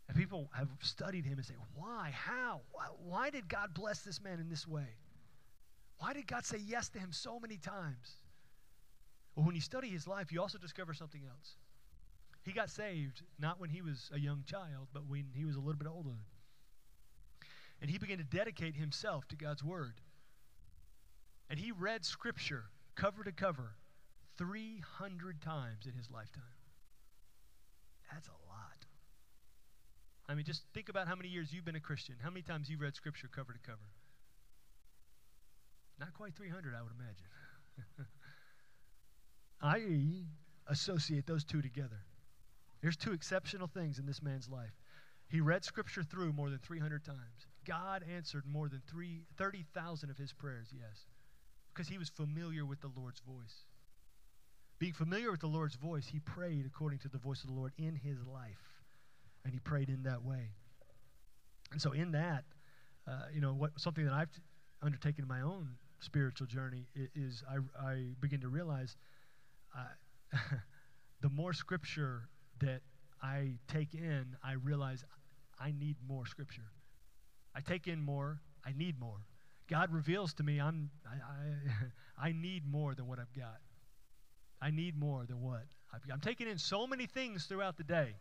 And 0.09 0.17
people 0.17 0.49
have 0.53 0.67
studied 0.81 1.25
him 1.25 1.37
and 1.37 1.45
say, 1.45 1.55
why? 1.73 2.11
How? 2.13 2.59
Why, 2.73 2.87
why 3.01 3.29
did 3.29 3.47
God 3.47 3.73
bless 3.73 4.01
this 4.01 4.21
man 4.21 4.41
in 4.41 4.49
this 4.49 4.67
way? 4.67 4.97
Why 5.99 6.11
did 6.11 6.27
God 6.27 6.43
say 6.43 6.57
yes 6.57 6.89
to 6.89 6.99
him 6.99 7.13
so 7.13 7.39
many 7.39 7.55
times? 7.55 8.17
Well, 9.35 9.45
when 9.45 9.55
you 9.55 9.61
study 9.61 9.87
his 9.87 10.07
life, 10.07 10.31
you 10.31 10.41
also 10.41 10.57
discover 10.57 10.93
something 10.93 11.21
else. 11.27 11.55
He 12.43 12.51
got 12.51 12.69
saved 12.69 13.23
not 13.39 13.59
when 13.59 13.69
he 13.69 13.81
was 13.81 14.11
a 14.13 14.19
young 14.19 14.43
child, 14.45 14.89
but 14.93 15.07
when 15.07 15.25
he 15.33 15.45
was 15.45 15.55
a 15.55 15.59
little 15.59 15.77
bit 15.77 15.87
older. 15.87 16.17
And 17.81 17.89
he 17.89 17.97
began 17.97 18.17
to 18.17 18.23
dedicate 18.23 18.75
himself 18.75 19.27
to 19.29 19.35
God's 19.35 19.63
Word. 19.63 20.01
And 21.49 21.59
he 21.59 21.71
read 21.71 22.05
Scripture 22.05 22.65
cover 22.95 23.23
to 23.23 23.31
cover 23.31 23.75
300 24.37 25.41
times 25.41 25.85
in 25.85 25.93
his 25.93 26.09
lifetime. 26.11 26.43
That's 28.11 28.27
a 28.27 28.47
lot. 28.47 28.85
I 30.27 30.35
mean, 30.35 30.45
just 30.45 30.63
think 30.73 30.89
about 30.89 31.07
how 31.07 31.15
many 31.15 31.29
years 31.29 31.51
you've 31.51 31.65
been 31.65 31.75
a 31.75 31.81
Christian. 31.81 32.15
How 32.21 32.29
many 32.29 32.41
times 32.41 32.69
you've 32.69 32.81
read 32.81 32.95
Scripture 32.95 33.29
cover 33.33 33.53
to 33.53 33.59
cover? 33.59 33.89
Not 35.99 36.13
quite 36.13 36.35
300, 36.35 36.73
I 36.75 36.81
would 36.81 36.91
imagine. 36.91 38.07
I 39.63 39.81
associate 40.67 41.25
those 41.25 41.43
two 41.45 41.61
together. 41.61 42.05
There's 42.81 42.97
two 42.97 43.13
exceptional 43.13 43.67
things 43.67 43.97
in 43.97 44.05
this 44.05 44.21
man's 44.21 44.49
life. 44.49 44.73
He 45.29 45.39
read 45.39 45.63
Scripture 45.63 46.03
through 46.03 46.33
more 46.33 46.49
than 46.49 46.59
300 46.59 47.03
times. 47.05 47.47
God 47.65 48.03
answered 48.13 48.43
more 48.45 48.67
than 48.67 48.81
30,000 49.37 50.09
of 50.09 50.17
his 50.17 50.33
prayers, 50.33 50.67
yes, 50.73 51.07
because 51.73 51.87
he 51.87 51.97
was 51.97 52.09
familiar 52.09 52.65
with 52.65 52.81
the 52.81 52.91
Lord's 52.95 53.21
voice. 53.21 53.65
being 54.79 54.93
familiar 54.93 55.31
with 55.31 55.39
the 55.39 55.47
Lord's 55.47 55.75
voice, 55.75 56.07
he 56.07 56.19
prayed 56.19 56.65
according 56.65 56.99
to 56.99 57.07
the 57.07 57.17
voice 57.17 57.41
of 57.41 57.47
the 57.47 57.55
Lord 57.55 57.71
in 57.77 57.95
his 57.95 58.25
life. 58.27 58.83
And 59.45 59.53
he 59.53 59.59
prayed 59.59 59.87
in 59.87 60.03
that 60.03 60.23
way. 60.23 60.49
And 61.71 61.81
so, 61.81 61.93
in 61.93 62.11
that, 62.11 62.43
uh, 63.07 63.27
you 63.33 63.39
know, 63.39 63.53
what 63.53 63.79
something 63.79 64.03
that 64.05 64.13
I've 64.13 64.31
t- 64.31 64.41
undertaken 64.81 65.23
in 65.23 65.27
my 65.29 65.41
own 65.41 65.77
spiritual 66.01 66.47
journey 66.47 66.87
is, 67.15 67.43
I, 67.49 67.87
I 67.91 68.07
begin 68.19 68.41
to 68.41 68.49
realize 68.49 68.97
the 71.21 71.29
more 71.29 71.53
scripture 71.53 72.29
that 72.59 72.81
I 73.21 73.55
take 73.67 73.93
in, 73.93 74.35
I 74.43 74.53
realize 74.53 75.03
I 75.59 75.71
need 75.71 75.95
more 76.07 76.25
scripture. 76.25 76.71
I 77.55 77.61
take 77.61 77.87
in 77.87 78.01
more, 78.01 78.41
I 78.65 78.73
need 78.75 78.99
more. 78.99 79.25
God 79.69 79.91
reveals 79.93 80.33
to 80.35 80.43
me 80.43 80.59
I'm 80.59 80.89
I, 81.05 81.15
I, 82.25 82.27
I 82.29 82.31
need 82.31 82.65
more 82.65 82.95
than 82.95 83.07
what 83.07 83.19
I've 83.19 83.33
got. 83.33 83.59
I 84.61 84.71
need 84.71 84.97
more 84.97 85.25
than 85.25 85.41
what 85.41 85.65
I've 85.93 86.05
got. 86.07 86.13
I'm 86.13 86.21
taking 86.21 86.47
in 86.47 86.57
so 86.57 86.87
many 86.87 87.05
things 87.05 87.45
throughout 87.45 87.77
the 87.77 87.83
day. 87.83 88.15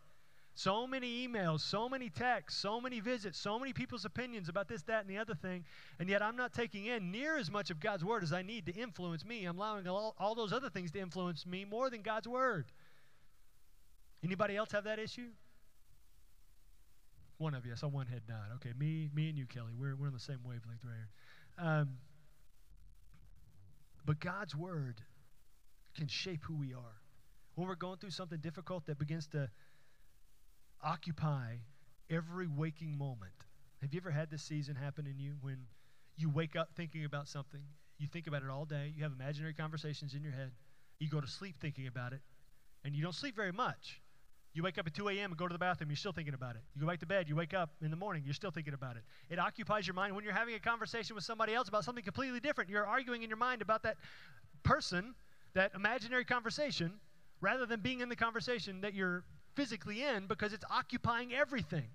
So 0.55 0.85
many 0.85 1.27
emails, 1.27 1.61
so 1.61 1.89
many 1.89 2.09
texts, 2.09 2.59
so 2.61 2.79
many 2.79 2.99
visits, 2.99 3.39
so 3.39 3.57
many 3.57 3.73
people's 3.73 4.05
opinions 4.05 4.49
about 4.49 4.67
this, 4.67 4.83
that, 4.83 5.01
and 5.01 5.09
the 5.09 5.17
other 5.17 5.33
thing, 5.33 5.65
and 5.99 6.07
yet 6.07 6.21
I'm 6.21 6.35
not 6.35 6.53
taking 6.53 6.85
in 6.85 7.11
near 7.11 7.37
as 7.37 7.49
much 7.49 7.71
of 7.71 7.79
God's 7.79 8.05
Word 8.05 8.21
as 8.21 8.31
I 8.31 8.43
need 8.43 8.67
to 8.67 8.71
influence 8.71 9.25
me. 9.25 9.45
I'm 9.45 9.57
allowing 9.57 9.87
all, 9.87 10.15
all 10.19 10.35
those 10.35 10.53
other 10.53 10.69
things 10.69 10.91
to 10.91 10.99
influence 10.99 11.47
me 11.47 11.65
more 11.65 11.89
than 11.89 12.03
God's 12.03 12.27
Word. 12.27 12.65
Anybody 14.23 14.55
else 14.55 14.71
have 14.73 14.83
that 14.83 14.99
issue? 14.99 15.29
One 17.39 17.55
of 17.55 17.65
you. 17.65 17.71
I 17.71 17.75
saw 17.75 17.87
one 17.87 18.05
head 18.05 18.21
nod. 18.29 18.45
Okay, 18.55 18.73
me, 18.77 19.09
me 19.13 19.29
and 19.29 19.37
you, 19.37 19.47
Kelly. 19.47 19.73
We're, 19.77 19.95
we're 19.95 20.07
on 20.07 20.13
the 20.13 20.19
same 20.19 20.39
wavelength 20.45 20.83
right 20.85 20.93
here. 20.95 21.67
Um, 21.67 21.89
but 24.05 24.19
God's 24.19 24.55
Word 24.55 25.01
can 25.97 26.07
shape 26.07 26.43
who 26.43 26.55
we 26.55 26.73
are. 26.73 27.01
When 27.55 27.67
we're 27.67 27.75
going 27.75 27.97
through 27.97 28.11
something 28.11 28.39
difficult 28.39 28.85
that 28.85 28.99
begins 28.99 29.27
to 29.27 29.49
occupy 30.83 31.57
every 32.09 32.47
waking 32.47 32.97
moment. 32.97 33.33
Have 33.81 33.93
you 33.93 33.99
ever 33.99 34.11
had 34.11 34.29
this 34.29 34.43
season 34.43 34.75
happen 34.75 35.05
in 35.07 35.19
you 35.19 35.35
when 35.41 35.57
you 36.15 36.29
wake 36.29 36.55
up 36.55 36.69
thinking 36.75 37.05
about 37.05 37.27
something? 37.27 37.61
You 37.97 38.07
think 38.07 38.27
about 38.27 38.43
it 38.43 38.49
all 38.49 38.65
day. 38.65 38.93
You 38.95 39.03
have 39.03 39.11
imaginary 39.13 39.53
conversations 39.53 40.13
in 40.13 40.23
your 40.23 40.31
head. 40.31 40.51
You 40.99 41.09
go 41.09 41.21
to 41.21 41.27
sleep 41.27 41.57
thinking 41.57 41.87
about 41.87 42.13
it, 42.13 42.21
and 42.83 42.95
you 42.95 43.03
don't 43.03 43.15
sleep 43.15 43.35
very 43.35 43.51
much. 43.51 44.01
You 44.53 44.61
wake 44.61 44.77
up 44.77 44.85
at 44.85 44.93
2 44.93 45.09
a.m. 45.09 45.31
and 45.31 45.37
go 45.37 45.47
to 45.47 45.53
the 45.53 45.59
bathroom, 45.59 45.89
you're 45.89 45.97
still 45.97 46.11
thinking 46.11 46.35
about 46.35 46.55
it. 46.55 46.61
You 46.75 46.81
go 46.81 46.87
back 46.87 46.99
to 46.99 47.07
bed, 47.07 47.27
you 47.27 47.35
wake 47.35 47.55
up 47.55 47.71
in 47.81 47.89
the 47.89 47.97
morning, 47.97 48.21
you're 48.23 48.35
still 48.35 48.51
thinking 48.51 48.75
about 48.75 48.97
it. 48.97 49.03
It 49.29 49.39
occupies 49.39 49.87
your 49.87 49.95
mind 49.95 50.13
when 50.15 50.23
you're 50.23 50.33
having 50.33 50.53
a 50.53 50.59
conversation 50.59 51.15
with 51.15 51.23
somebody 51.23 51.55
else 51.55 51.67
about 51.67 51.83
something 51.83 52.03
completely 52.03 52.39
different. 52.39 52.69
You're 52.69 52.85
arguing 52.85 53.23
in 53.23 53.29
your 53.29 53.37
mind 53.37 53.63
about 53.63 53.81
that 53.83 53.97
person, 54.61 55.15
that 55.55 55.71
imaginary 55.73 56.23
conversation, 56.23 56.99
rather 57.41 57.65
than 57.65 57.79
being 57.79 58.01
in 58.01 58.09
the 58.09 58.15
conversation 58.15 58.81
that 58.81 58.93
you're 58.93 59.23
physically 59.55 60.03
in 60.03 60.27
because 60.27 60.53
it's 60.53 60.65
occupying 60.69 61.33
everything. 61.33 61.87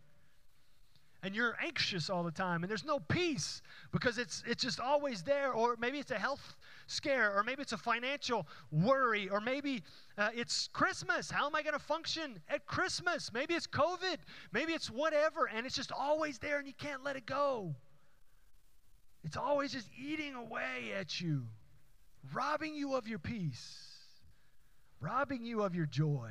And 1.20 1.34
you're 1.34 1.56
anxious 1.60 2.08
all 2.08 2.22
the 2.22 2.30
time, 2.30 2.62
and 2.62 2.70
there's 2.70 2.84
no 2.84 3.00
peace 3.00 3.60
because 3.90 4.18
it's, 4.18 4.44
it's 4.46 4.62
just 4.62 4.78
always 4.78 5.24
there. 5.24 5.50
Or 5.52 5.74
maybe 5.76 5.98
it's 5.98 6.12
a 6.12 6.18
health 6.18 6.56
scare, 6.86 7.36
or 7.36 7.42
maybe 7.42 7.60
it's 7.60 7.72
a 7.72 7.76
financial 7.76 8.46
worry, 8.70 9.28
or 9.28 9.40
maybe 9.40 9.82
uh, 10.16 10.28
it's 10.32 10.68
Christmas. 10.72 11.28
How 11.28 11.46
am 11.46 11.56
I 11.56 11.62
going 11.62 11.72
to 11.72 11.80
function 11.80 12.38
at 12.48 12.66
Christmas? 12.66 13.32
Maybe 13.32 13.54
it's 13.54 13.66
COVID, 13.66 14.18
maybe 14.52 14.74
it's 14.74 14.90
whatever, 14.90 15.48
and 15.52 15.66
it's 15.66 15.74
just 15.74 15.90
always 15.90 16.38
there, 16.38 16.58
and 16.58 16.68
you 16.68 16.74
can't 16.78 17.02
let 17.02 17.16
it 17.16 17.26
go. 17.26 17.74
It's 19.24 19.36
always 19.36 19.72
just 19.72 19.88
eating 20.00 20.34
away 20.34 20.92
at 20.96 21.20
you, 21.20 21.48
robbing 22.32 22.76
you 22.76 22.94
of 22.94 23.08
your 23.08 23.18
peace, 23.18 23.88
robbing 25.00 25.44
you 25.44 25.62
of 25.62 25.74
your 25.74 25.86
joy. 25.86 26.30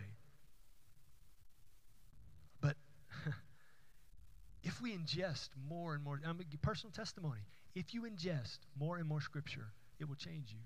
If 4.67 4.81
we 4.81 4.91
ingest 4.91 5.49
more 5.69 5.93
and 5.93 6.03
more, 6.03 6.19
I 6.27 6.33
personal 6.61 6.91
testimony, 6.91 7.39
if 7.73 7.93
you 7.93 8.01
ingest 8.01 8.59
more 8.77 8.97
and 8.97 9.07
more 9.07 9.21
scripture, 9.21 9.71
it 9.97 10.09
will 10.09 10.15
change 10.15 10.51
you. 10.51 10.59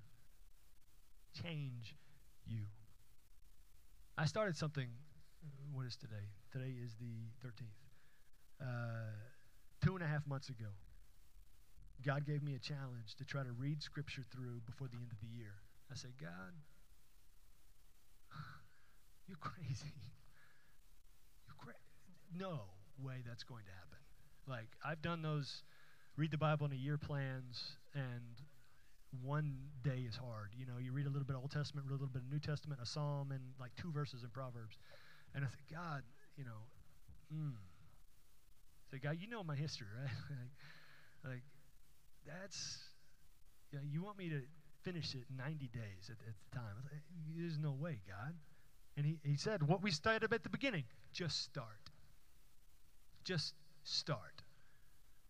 Change 1.44 1.96
you. 2.48 2.64
I 4.18 4.26
started 4.26 4.58
something, 4.58 4.88
what 5.72 5.86
is 5.86 5.96
today? 5.96 6.26
Today 6.52 6.74
is 6.84 6.96
the 7.00 7.48
13th. 7.48 7.80
Uh, 8.60 8.66
two 9.86 9.94
and 9.94 10.04
a 10.04 10.08
half 10.08 10.26
months 10.26 10.50
ago, 10.50 10.74
God 12.04 12.26
gave 12.26 12.42
me 12.42 12.56
a 12.56 12.60
challenge 12.60 13.16
to 13.20 13.24
try 13.24 13.44
to 13.44 13.52
read 13.52 13.84
scripture 13.84 14.24
through 14.32 14.62
before 14.66 14.88
the 14.88 14.98
end 14.98 15.12
of 15.12 15.20
the 15.20 15.38
year. 15.38 15.54
I 15.92 15.96
said, 15.96 16.12
God, 16.20 16.54
you're 19.28 19.38
crazy. 19.38 19.94
You're 21.46 21.56
crazy. 21.58 21.78
No 22.36 22.81
way 23.04 23.24
that's 23.28 23.44
going 23.44 23.64
to 23.66 23.72
happen. 23.72 24.00
Like, 24.48 24.70
I've 24.84 25.02
done 25.02 25.22
those 25.22 25.64
read 26.18 26.32
the 26.32 26.38
Bible 26.38 26.66
in 26.66 26.72
a 26.72 26.76
year 26.76 26.98
plans, 26.98 27.78
and 27.94 28.42
one 29.24 29.58
day 29.84 30.06
is 30.08 30.16
hard. 30.16 30.52
You 30.58 30.66
know, 30.66 30.78
you 30.80 30.92
read 30.92 31.06
a 31.06 31.10
little 31.10 31.26
bit 31.26 31.36
of 31.36 31.42
Old 31.42 31.52
Testament, 31.52 31.88
read 31.88 31.94
a 31.94 32.02
little 32.02 32.14
bit 32.14 32.24
of 32.24 32.32
New 32.32 32.40
Testament, 32.40 32.80
a 32.82 32.86
psalm, 32.86 33.32
and 33.32 33.42
like 33.60 33.72
two 33.76 33.92
verses 33.92 34.24
in 34.24 34.30
Proverbs. 34.30 34.78
And 35.34 35.44
I 35.44 35.48
said, 35.48 35.66
God, 35.72 36.04
you 36.38 36.44
know, 36.44 36.68
mm. 37.34 37.54
I 37.54 38.86
said, 38.92 39.02
God, 39.02 39.18
you 39.20 39.28
know 39.28 39.44
my 39.44 39.56
history, 39.56 39.88
right? 40.00 40.12
like, 41.24 41.32
like, 41.34 41.44
that's, 42.26 42.78
you, 43.72 43.80
know, 43.80 43.84
you 43.90 44.04
want 44.04 44.18
me 44.18 44.30
to 44.30 44.42
finish 44.84 45.14
it 45.16 45.24
in 45.30 45.38
90 45.38 45.68
days 45.68 46.10
at, 46.10 46.18
at 46.28 46.36
the 46.36 46.56
time. 46.56 46.76
Like, 46.84 47.02
There's 47.36 47.58
no 47.58 47.72
way, 47.72 48.02
God. 48.08 48.36
And 48.98 49.06
he, 49.06 49.20
he 49.24 49.38
said, 49.38 49.64
what 49.64 49.82
we 49.82 49.92
started 49.92 50.34
at 50.34 50.44
the 50.44 50.50
beginning, 50.50 50.84
just 51.14 51.42
start. 51.42 51.91
Just 53.24 53.54
start. 53.84 54.42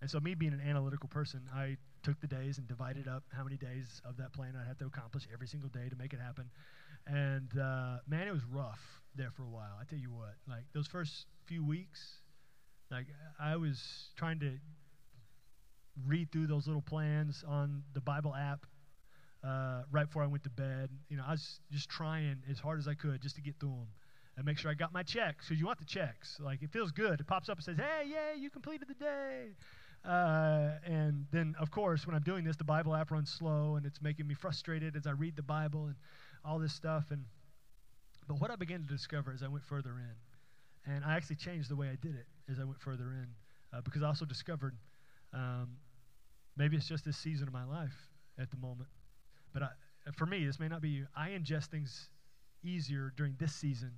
And 0.02 0.10
so, 0.10 0.20
me 0.20 0.34
being 0.34 0.54
an 0.54 0.62
analytical 0.62 1.08
person, 1.10 1.42
I 1.54 1.78
took 2.04 2.20
the 2.20 2.28
days 2.28 2.58
and 2.58 2.68
divided 2.68 3.08
up 3.08 3.24
how 3.32 3.44
many 3.44 3.58
days 3.58 4.02
of 4.04 4.18
that 4.18 4.34
plan 4.34 4.56
I'd 4.60 4.68
have 4.68 4.80
to 4.80 4.86
accomplish 4.86 5.28
every 5.32 5.48
single 5.48 5.70
day 5.70 5.90
to 5.90 5.96
make 5.96 6.14
it 6.14 6.20
happen. 6.20 6.50
And 7.06 7.52
uh, 7.60 7.98
man, 8.08 8.28
it 8.28 8.32
was 8.32 8.44
rough 8.46 8.82
there 9.16 9.32
for 9.32 9.44
a 9.44 9.50
while. 9.50 9.78
I 9.80 9.84
tell 9.86 10.00
you 10.00 10.12
what, 10.12 10.36
like 10.48 10.64
those 10.74 10.88
first 10.88 11.26
few 11.46 11.66
weeks, 11.66 12.22
like 12.90 13.08
I 13.40 13.56
was 13.56 14.10
trying 14.16 14.40
to 14.40 14.52
read 16.08 16.32
through 16.32 16.48
those 16.48 16.68
little 16.68 16.82
plans 16.82 17.44
on 17.48 17.84
the 17.94 18.02
Bible 18.02 18.34
app 18.34 18.66
uh, 19.44 19.84
right 19.92 20.06
before 20.06 20.24
I 20.24 20.28
went 20.28 20.44
to 20.44 20.50
bed. 20.50 20.90
You 21.10 21.18
know, 21.18 21.24
I 21.28 21.32
was 21.32 21.60
just 21.72 21.90
trying 21.90 22.38
as 22.50 22.60
hard 22.60 22.80
as 22.80 22.88
I 22.88 22.94
could 22.94 23.22
just 23.22 23.36
to 23.36 23.42
get 23.42 23.60
through 23.60 23.70
them 23.70 23.88
make 24.44 24.58
sure 24.58 24.72
I 24.72 24.74
got 24.74 24.94
my 24.94 25.04
checks 25.04 25.46
because 25.46 25.60
you 25.60 25.66
want 25.66 25.80
the 25.80 25.86
checks. 25.86 26.38
Like 26.40 26.62
it 26.62 26.72
feels 26.72 26.92
good. 26.92 27.20
It 27.20 27.28
pops 27.28 27.50
up 27.50 27.58
and 27.58 27.64
says, 27.64 27.78
"Hey, 27.78 28.08
yeah, 28.08 28.34
you 28.38 28.50
completed 28.50 28.88
the 28.88 28.94
day." 28.94 29.50
Uh, 30.04 30.72
and 30.84 31.28
then, 31.32 31.56
of 31.60 31.70
course, 31.70 32.08
when 32.08 32.16
I'm 32.16 32.24
doing 32.24 32.44
this, 32.44 32.56
the 32.56 32.64
Bible 32.64 32.96
app 32.96 33.12
runs 33.12 33.30
slow, 33.32 33.76
and 33.76 33.86
it's 33.86 34.02
making 34.02 34.28
me 34.28 34.34
frustrated 34.34 34.96
as 34.96 35.06
I 35.06 35.12
read 35.12 35.36
the 35.36 35.44
Bible 35.44 35.86
and 35.86 35.96
all 36.44 36.58
this 36.58 36.74
stuff. 36.74 37.06
And 37.12 37.26
but 38.28 38.40
what 38.40 38.50
I 38.52 38.56
began 38.56 38.82
to 38.82 38.88
discover 38.88 39.32
as 39.32 39.44
I 39.44 39.48
went 39.48 39.64
further 39.64 39.92
in, 40.00 40.92
and 40.94 41.06
I 41.06 41.16
actually 41.16 41.36
changed 41.36 41.70
the 41.70 41.76
way 41.76 41.88
I 41.90 41.96
did 41.96 42.16
it 42.16 42.26
as 42.50 42.60
I 42.60 42.64
went 42.64 42.80
further 42.80 43.12
in, 43.12 43.28
uh, 43.74 43.82
because 43.82 44.02
I 44.02 44.08
also 44.08 44.26
discovered 44.26 44.76
um, 45.34 45.78
maybe 46.58 46.78
it's 46.78 46.88
just 46.88 47.06
this 47.06 47.18
season 47.18 47.48
of 47.48 47.54
my 47.54 47.66
life 47.66 47.96
at 48.40 48.50
the 48.50 48.58
moment, 48.58 48.90
but 49.54 49.64
I, 49.64 49.70
for 50.18 50.26
me, 50.26 50.46
this 50.46 50.60
may 50.60 50.68
not 50.68 50.82
be 50.82 50.90
you. 50.90 51.08
I 51.16 51.30
ingest 51.30 51.66
things 51.66 52.10
easier 52.64 53.14
during 53.16 53.36
this 53.40 53.54
season 53.54 53.92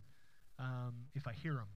um, 0.60 0.94
if 1.16 1.28
I 1.28 1.34
hear 1.34 1.54
them. 1.54 1.68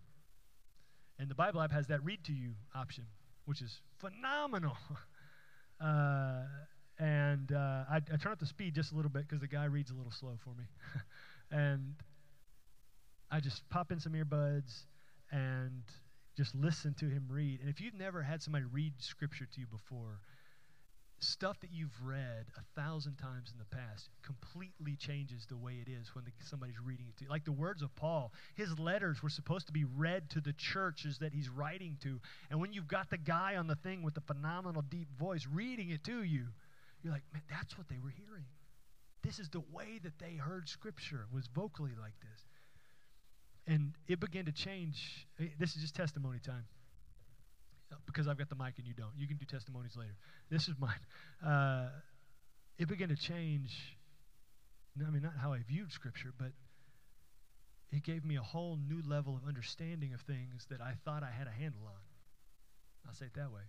And 1.20 1.30
the 1.30 1.36
Bible 1.36 1.62
app 1.62 1.72
has 1.72 1.88
that 1.88 2.04
read 2.04 2.24
to 2.26 2.34
you 2.34 2.52
option, 2.76 3.06
which 3.46 3.62
is 3.62 3.82
phenomenal. 3.98 4.78
uh, 5.82 6.44
and 7.00 7.52
uh, 7.52 7.84
I, 7.90 7.98
I, 7.98 8.18
turn 8.18 8.32
up 8.32 8.40
the 8.40 8.46
speed 8.46 8.76
just 8.76 8.92
a 8.92 8.96
little 8.96 9.12
bit 9.12 9.28
because 9.28 9.42
the 9.42 9.48
guy 9.48 9.66
reads 9.66 9.92
a 9.92 9.94
little 9.94 10.12
slow 10.12 10.38
for 10.44 10.52
me. 10.52 10.66
and 11.52 11.96
I 13.30 13.40
just 13.40 13.68
pop 13.70 13.92
in 13.92 14.00
some 14.00 14.14
earbuds 14.14 14.84
and 15.32 15.84
just 16.36 16.56
listen 16.56 16.94
to 17.00 17.06
him 17.06 17.26
read. 17.30 17.60
And 17.62 17.70
if 17.70 17.82
you've 17.82 17.94
never 17.94 18.22
had 18.22 18.42
somebody 18.42 18.66
read 18.72 18.94
scripture 19.00 19.46
to 19.46 19.60
you 19.60 19.66
before, 19.68 20.20
stuff 21.20 21.60
that 21.62 21.72
you've 21.72 21.96
read 22.04 22.46
a 22.58 22.80
thousand 22.80 23.16
times 23.18 23.52
in 23.52 23.58
the 23.58 23.76
past 23.76 24.10
completely 24.24 24.96
changes 24.96 25.46
the 25.48 25.58
way 25.58 25.74
it 25.74 25.90
is 25.90 26.14
when 26.14 26.26
the, 26.26 26.32
somebody's 26.46 26.80
reading 26.84 27.08
it 27.10 27.18
to 27.18 27.24
you. 27.24 27.30
Like 27.30 27.46
the 27.46 27.52
words 27.52 27.82
of 27.82 27.96
Paul, 27.96 28.32
his 28.56 28.78
letters 28.78 29.24
were 29.24 29.30
supposed 29.30 29.68
to 29.68 29.74
be 29.74 29.86
read 29.86 30.30
to 30.32 30.42
the 30.42 30.54
churches 30.54 31.18
that 31.20 31.34
he's 31.34 31.50
writing 31.50 31.98
to. 32.04 32.20
And 32.50 32.60
when 32.60 32.74
you've 32.74 32.88
got 32.88 33.10
the 33.10 33.18
guy 33.18 33.56
on 33.56 33.68
the 33.68 33.76
thing 33.76 34.04
with 34.04 34.14
the 34.14 34.22
phenomenal 34.22 34.84
deep 34.84 35.08
voice 35.18 35.48
reading 35.52 35.90
it 35.90 36.04
to 36.06 36.24
you, 36.24 36.46
you're 37.04 37.14
like, 37.14 37.24
man, 37.34 37.44
that's 37.50 37.78
what 37.78 37.88
they 37.90 37.98
were 38.04 38.14
hearing. 38.26 38.46
This 39.24 39.40
is 39.40 39.50
the 39.50 39.64
way 39.74 40.00
that 40.04 40.20
they 40.20 40.36
heard 40.36 40.70
Scripture, 40.70 41.26
was 41.34 41.48
vocally 41.48 41.94
like 42.00 42.14
this. 42.22 42.46
And 43.66 43.94
it 44.08 44.20
began 44.20 44.46
to 44.46 44.52
change. 44.52 45.28
This 45.60 45.76
is 45.76 45.82
just 45.82 45.96
testimony 45.96 46.40
time 46.40 46.66
because 48.06 48.28
I've 48.28 48.38
got 48.38 48.50
the 48.50 48.56
mic 48.56 48.74
and 48.78 48.88
you 48.88 48.94
don't. 48.94 49.12
You 49.18 49.28
can 49.28 49.38
do 49.38 49.46
testimonies 49.46 49.96
later. 49.96 50.16
This 50.50 50.68
is 50.68 50.76
mine. 50.80 51.00
Uh, 51.46 51.90
it 52.78 52.88
began 52.88 53.10
to 53.10 53.16
change. 53.16 53.98
I 55.06 55.10
mean, 55.10 55.22
not 55.22 55.34
how 55.40 55.54
I 55.54 55.60
viewed 55.68 55.92
Scripture, 55.92 56.34
but 56.38 56.52
it 57.92 58.04
gave 58.04 58.26
me 58.26 58.36
a 58.36 58.42
whole 58.42 58.78
new 58.78 59.02
level 59.08 59.36
of 59.36 59.48
understanding 59.48 60.14
of 60.14 60.22
things 60.22 60.66
that 60.70 60.82
I 60.82 60.94
thought 61.06 61.24
I 61.24 61.32
had 61.32 61.48
a 61.48 61.52
handle 61.52 61.82
on. 61.86 62.02
I'll 63.08 63.14
say 63.14 63.26
it 63.26 63.34
that 63.36 63.52
way. 63.52 63.62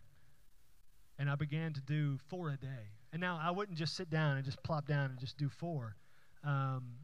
And 1.19 1.31
I 1.31 1.35
began 1.35 1.73
to 1.75 1.81
do 1.81 2.19
four 2.29 2.51
a 2.51 2.57
day. 2.57 2.93
And 3.13 3.21
now 3.21 3.39
I 3.41 3.51
wouldn't 3.51 3.79
just 3.79 3.97
sit 3.97 4.11
down 4.11 4.37
and 4.37 4.45
just 4.45 4.63
plop 4.63 4.87
down 4.87 5.11
and 5.11 5.19
just 5.19 5.37
do 5.37 5.49
four. 5.49 5.97
Um, 6.45 6.95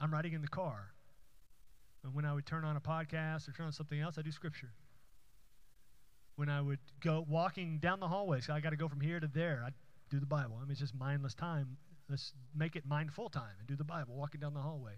I'm 0.00 0.12
writing 0.12 0.32
in 0.32 0.42
the 0.42 0.48
car. 0.48 0.92
And 2.04 2.14
when 2.14 2.24
I 2.24 2.32
would 2.32 2.46
turn 2.46 2.64
on 2.64 2.76
a 2.76 2.80
podcast 2.80 3.48
or 3.48 3.52
turn 3.52 3.66
on 3.66 3.72
something 3.72 4.00
else, 4.00 4.18
I 4.18 4.22
do 4.22 4.32
scripture. 4.32 4.70
When 6.36 6.48
I 6.48 6.60
would 6.60 6.78
go 7.00 7.24
walking 7.28 7.78
down 7.78 8.00
the 8.00 8.08
hallway, 8.08 8.40
so 8.40 8.52
I 8.52 8.60
got 8.60 8.70
to 8.70 8.76
go 8.76 8.88
from 8.88 9.00
here 9.00 9.20
to 9.20 9.26
there, 9.26 9.62
I 9.66 9.70
do 10.10 10.18
the 10.18 10.26
Bible. 10.26 10.56
I 10.56 10.62
mean, 10.62 10.70
it's 10.70 10.80
just 10.80 10.94
mindless 10.94 11.34
time. 11.34 11.76
Let's 12.08 12.32
make 12.54 12.76
it 12.76 12.84
mindful 12.86 13.28
time 13.28 13.54
and 13.58 13.68
do 13.68 13.76
the 13.76 13.84
Bible, 13.84 14.14
walking 14.14 14.40
down 14.40 14.54
the 14.54 14.60
hallway. 14.60 14.94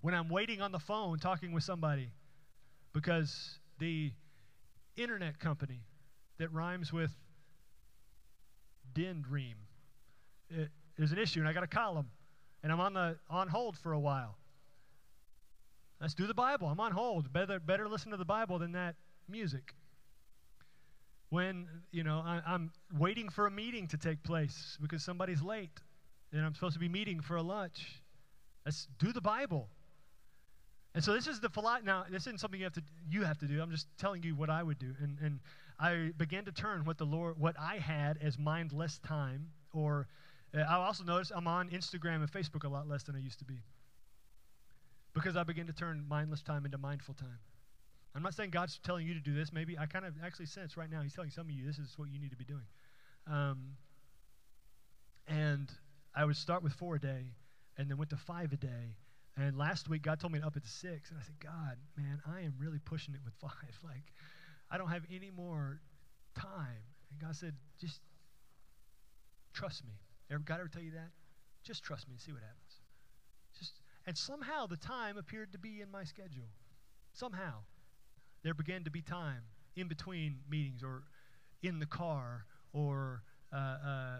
When 0.00 0.14
I'm 0.14 0.28
waiting 0.28 0.60
on 0.60 0.72
the 0.72 0.78
phone 0.78 1.18
talking 1.18 1.52
with 1.52 1.64
somebody 1.64 2.12
because 2.92 3.58
the 3.78 4.12
internet 4.96 5.38
company 5.38 5.80
that 6.38 6.52
rhymes 6.52 6.92
with 6.92 7.10
Dendream, 8.94 9.54
it, 10.50 10.68
there's 10.96 11.12
an 11.12 11.18
issue 11.18 11.40
and 11.40 11.48
I 11.48 11.52
got 11.52 11.68
call 11.70 11.94
them 11.94 12.10
and 12.62 12.72
I'm 12.72 12.80
on 12.80 12.94
the 12.94 13.16
on 13.30 13.48
hold 13.48 13.76
for 13.76 13.92
a 13.92 14.00
while. 14.00 14.36
Let's 16.00 16.14
do 16.14 16.26
the 16.26 16.34
Bible. 16.34 16.68
I'm 16.68 16.80
on 16.80 16.92
hold. 16.92 17.32
Better 17.32 17.58
better 17.58 17.88
listen 17.88 18.10
to 18.12 18.16
the 18.16 18.24
Bible 18.24 18.58
than 18.58 18.72
that 18.72 18.96
music. 19.28 19.74
When 21.30 21.66
you 21.90 22.04
know 22.04 22.22
I, 22.24 22.40
I'm 22.46 22.72
waiting 22.96 23.28
for 23.28 23.46
a 23.46 23.50
meeting 23.50 23.86
to 23.88 23.96
take 23.98 24.22
place 24.22 24.78
because 24.80 25.04
somebody's 25.04 25.42
late, 25.42 25.78
and 26.32 26.44
I'm 26.44 26.54
supposed 26.54 26.74
to 26.74 26.80
be 26.80 26.88
meeting 26.88 27.20
for 27.20 27.36
a 27.36 27.42
lunch. 27.42 28.02
Let's 28.64 28.88
do 28.98 29.12
the 29.12 29.20
Bible. 29.20 29.68
And 30.94 31.04
so 31.04 31.12
this 31.12 31.26
is 31.26 31.38
the 31.40 31.48
philosophy. 31.48 31.86
Now, 31.86 32.04
this 32.10 32.22
isn't 32.22 32.40
something 32.40 32.58
you 32.58 32.64
have 32.64 32.72
to 32.74 32.82
you 33.10 33.24
have 33.24 33.38
to 33.38 33.46
do. 33.46 33.60
I'm 33.60 33.70
just 33.70 33.86
telling 33.98 34.22
you 34.22 34.34
what 34.34 34.50
I 34.50 34.62
would 34.62 34.78
do. 34.78 34.94
And 35.00 35.18
and 35.20 35.40
I 35.78 36.12
began 36.16 36.44
to 36.46 36.52
turn 36.52 36.84
what 36.84 36.98
the 36.98 37.04
Lord, 37.04 37.38
what 37.38 37.56
I 37.58 37.76
had 37.76 38.18
as 38.20 38.38
mindless 38.38 38.98
time, 38.98 39.48
or 39.72 40.08
uh, 40.54 40.60
I 40.60 40.74
also 40.74 41.04
noticed 41.04 41.30
I'm 41.34 41.46
on 41.46 41.68
Instagram 41.68 42.16
and 42.16 42.30
Facebook 42.30 42.64
a 42.64 42.68
lot 42.68 42.88
less 42.88 43.04
than 43.04 43.14
I 43.14 43.20
used 43.20 43.38
to 43.40 43.44
be. 43.44 43.60
Because 45.14 45.36
I 45.36 45.44
began 45.44 45.66
to 45.66 45.72
turn 45.72 46.04
mindless 46.08 46.42
time 46.42 46.64
into 46.64 46.78
mindful 46.78 47.14
time. 47.14 47.38
I'm 48.14 48.22
not 48.22 48.34
saying 48.34 48.50
God's 48.50 48.78
telling 48.82 49.06
you 49.06 49.14
to 49.14 49.20
do 49.20 49.34
this. 49.34 49.52
Maybe 49.52 49.78
I 49.78 49.86
kind 49.86 50.04
of 50.04 50.14
actually 50.24 50.46
sense 50.46 50.76
right 50.76 50.90
now 50.90 51.02
He's 51.02 51.14
telling 51.14 51.30
some 51.30 51.46
of 51.46 51.50
you 51.50 51.66
this 51.66 51.78
is 51.78 51.94
what 51.96 52.08
you 52.10 52.18
need 52.18 52.30
to 52.30 52.36
be 52.36 52.44
doing. 52.44 52.66
Um, 53.26 53.76
and 55.26 55.70
I 56.14 56.24
would 56.24 56.36
start 56.36 56.62
with 56.62 56.72
four 56.72 56.96
a 56.96 57.00
day, 57.00 57.32
and 57.76 57.90
then 57.90 57.98
went 57.98 58.10
to 58.10 58.16
five 58.16 58.52
a 58.52 58.56
day. 58.56 58.96
And 59.36 59.56
last 59.56 59.88
week, 59.88 60.02
God 60.02 60.18
told 60.18 60.32
me 60.32 60.40
to 60.40 60.46
up 60.46 60.56
it 60.56 60.64
to 60.64 60.68
six, 60.68 61.10
and 61.10 61.18
I 61.18 61.22
said, 61.22 61.38
God, 61.38 61.76
man, 61.96 62.20
I 62.26 62.40
am 62.40 62.54
really 62.58 62.80
pushing 62.84 63.14
it 63.14 63.20
with 63.24 63.34
five. 63.40 63.78
Like, 63.84 64.12
I 64.70 64.78
don't 64.78 64.88
have 64.88 65.04
any 65.14 65.30
more 65.30 65.80
time. 66.34 66.82
And 67.10 67.20
God 67.20 67.36
said, 67.36 67.54
just 67.80 68.00
trust 69.52 69.84
me. 69.84 69.92
Ever, 70.30 70.42
God 70.44 70.60
ever 70.60 70.68
tell 70.68 70.82
you 70.82 70.92
that? 70.92 71.10
Just 71.62 71.84
trust 71.84 72.08
me 72.08 72.14
and 72.14 72.20
see 72.20 72.32
what 72.32 72.42
happens. 72.42 72.80
Just 73.58 73.80
and 74.06 74.16
somehow 74.16 74.66
the 74.66 74.76
time 74.76 75.18
appeared 75.18 75.52
to 75.52 75.58
be 75.58 75.80
in 75.80 75.90
my 75.90 76.04
schedule. 76.04 76.48
Somehow 77.12 77.64
there 78.42 78.54
began 78.54 78.84
to 78.84 78.90
be 78.90 79.02
time 79.02 79.42
in 79.76 79.88
between 79.88 80.38
meetings 80.50 80.82
or 80.82 81.02
in 81.62 81.78
the 81.78 81.86
car 81.86 82.44
or 82.72 83.22
uh, 83.52 83.56
uh, 83.56 84.18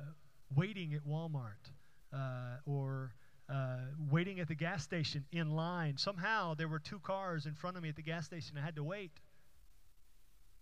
waiting 0.54 0.94
at 0.94 1.06
Walmart 1.06 1.70
uh, 2.12 2.56
or 2.66 3.12
uh, 3.48 3.78
waiting 4.10 4.40
at 4.40 4.48
the 4.48 4.54
gas 4.54 4.82
station 4.82 5.24
in 5.32 5.50
line. 5.50 5.96
Somehow 5.96 6.54
there 6.54 6.68
were 6.68 6.78
two 6.78 6.98
cars 6.98 7.46
in 7.46 7.54
front 7.54 7.76
of 7.76 7.82
me 7.82 7.88
at 7.88 7.96
the 7.96 8.02
gas 8.02 8.26
station. 8.26 8.56
I 8.58 8.64
had 8.64 8.76
to 8.76 8.84
wait. 8.84 9.12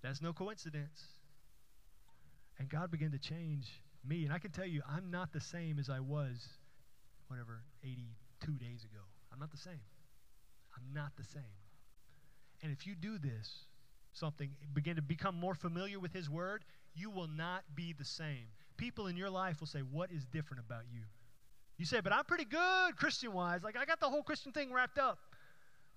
That's 0.02 0.22
no 0.22 0.32
coincidence. 0.32 1.02
And 2.58 2.68
God 2.68 2.90
began 2.90 3.10
to 3.10 3.18
change 3.18 3.82
me. 4.06 4.24
And 4.24 4.32
I 4.32 4.38
can 4.38 4.50
tell 4.50 4.66
you, 4.66 4.82
I'm 4.88 5.10
not 5.10 5.32
the 5.32 5.40
same 5.40 5.78
as 5.78 5.90
I 5.90 6.00
was, 6.00 6.48
whatever, 7.28 7.62
82 7.82 8.52
days 8.52 8.84
ago. 8.84 9.02
I'm 9.32 9.38
not 9.38 9.50
the 9.50 9.58
same. 9.58 9.80
I'm 10.76 10.94
not 10.94 11.12
the 11.16 11.24
same. 11.24 11.65
And 12.62 12.72
if 12.72 12.86
you 12.86 12.94
do 12.94 13.18
this, 13.18 13.64
something, 14.12 14.50
begin 14.72 14.96
to 14.96 15.02
become 15.02 15.34
more 15.34 15.54
familiar 15.54 16.00
with 16.00 16.12
His 16.12 16.28
Word, 16.28 16.64
you 16.94 17.10
will 17.10 17.28
not 17.28 17.64
be 17.74 17.92
the 17.92 18.04
same. 18.04 18.46
People 18.76 19.06
in 19.06 19.16
your 19.16 19.30
life 19.30 19.60
will 19.60 19.66
say, 19.66 19.80
What 19.80 20.10
is 20.10 20.24
different 20.24 20.64
about 20.64 20.84
you? 20.92 21.02
You 21.76 21.84
say, 21.84 22.00
But 22.00 22.12
I'm 22.12 22.24
pretty 22.24 22.44
good 22.44 22.96
Christian 22.96 23.32
wise. 23.32 23.62
Like, 23.62 23.76
I 23.76 23.84
got 23.84 24.00
the 24.00 24.08
whole 24.08 24.22
Christian 24.22 24.52
thing 24.52 24.72
wrapped 24.72 24.98
up. 24.98 25.18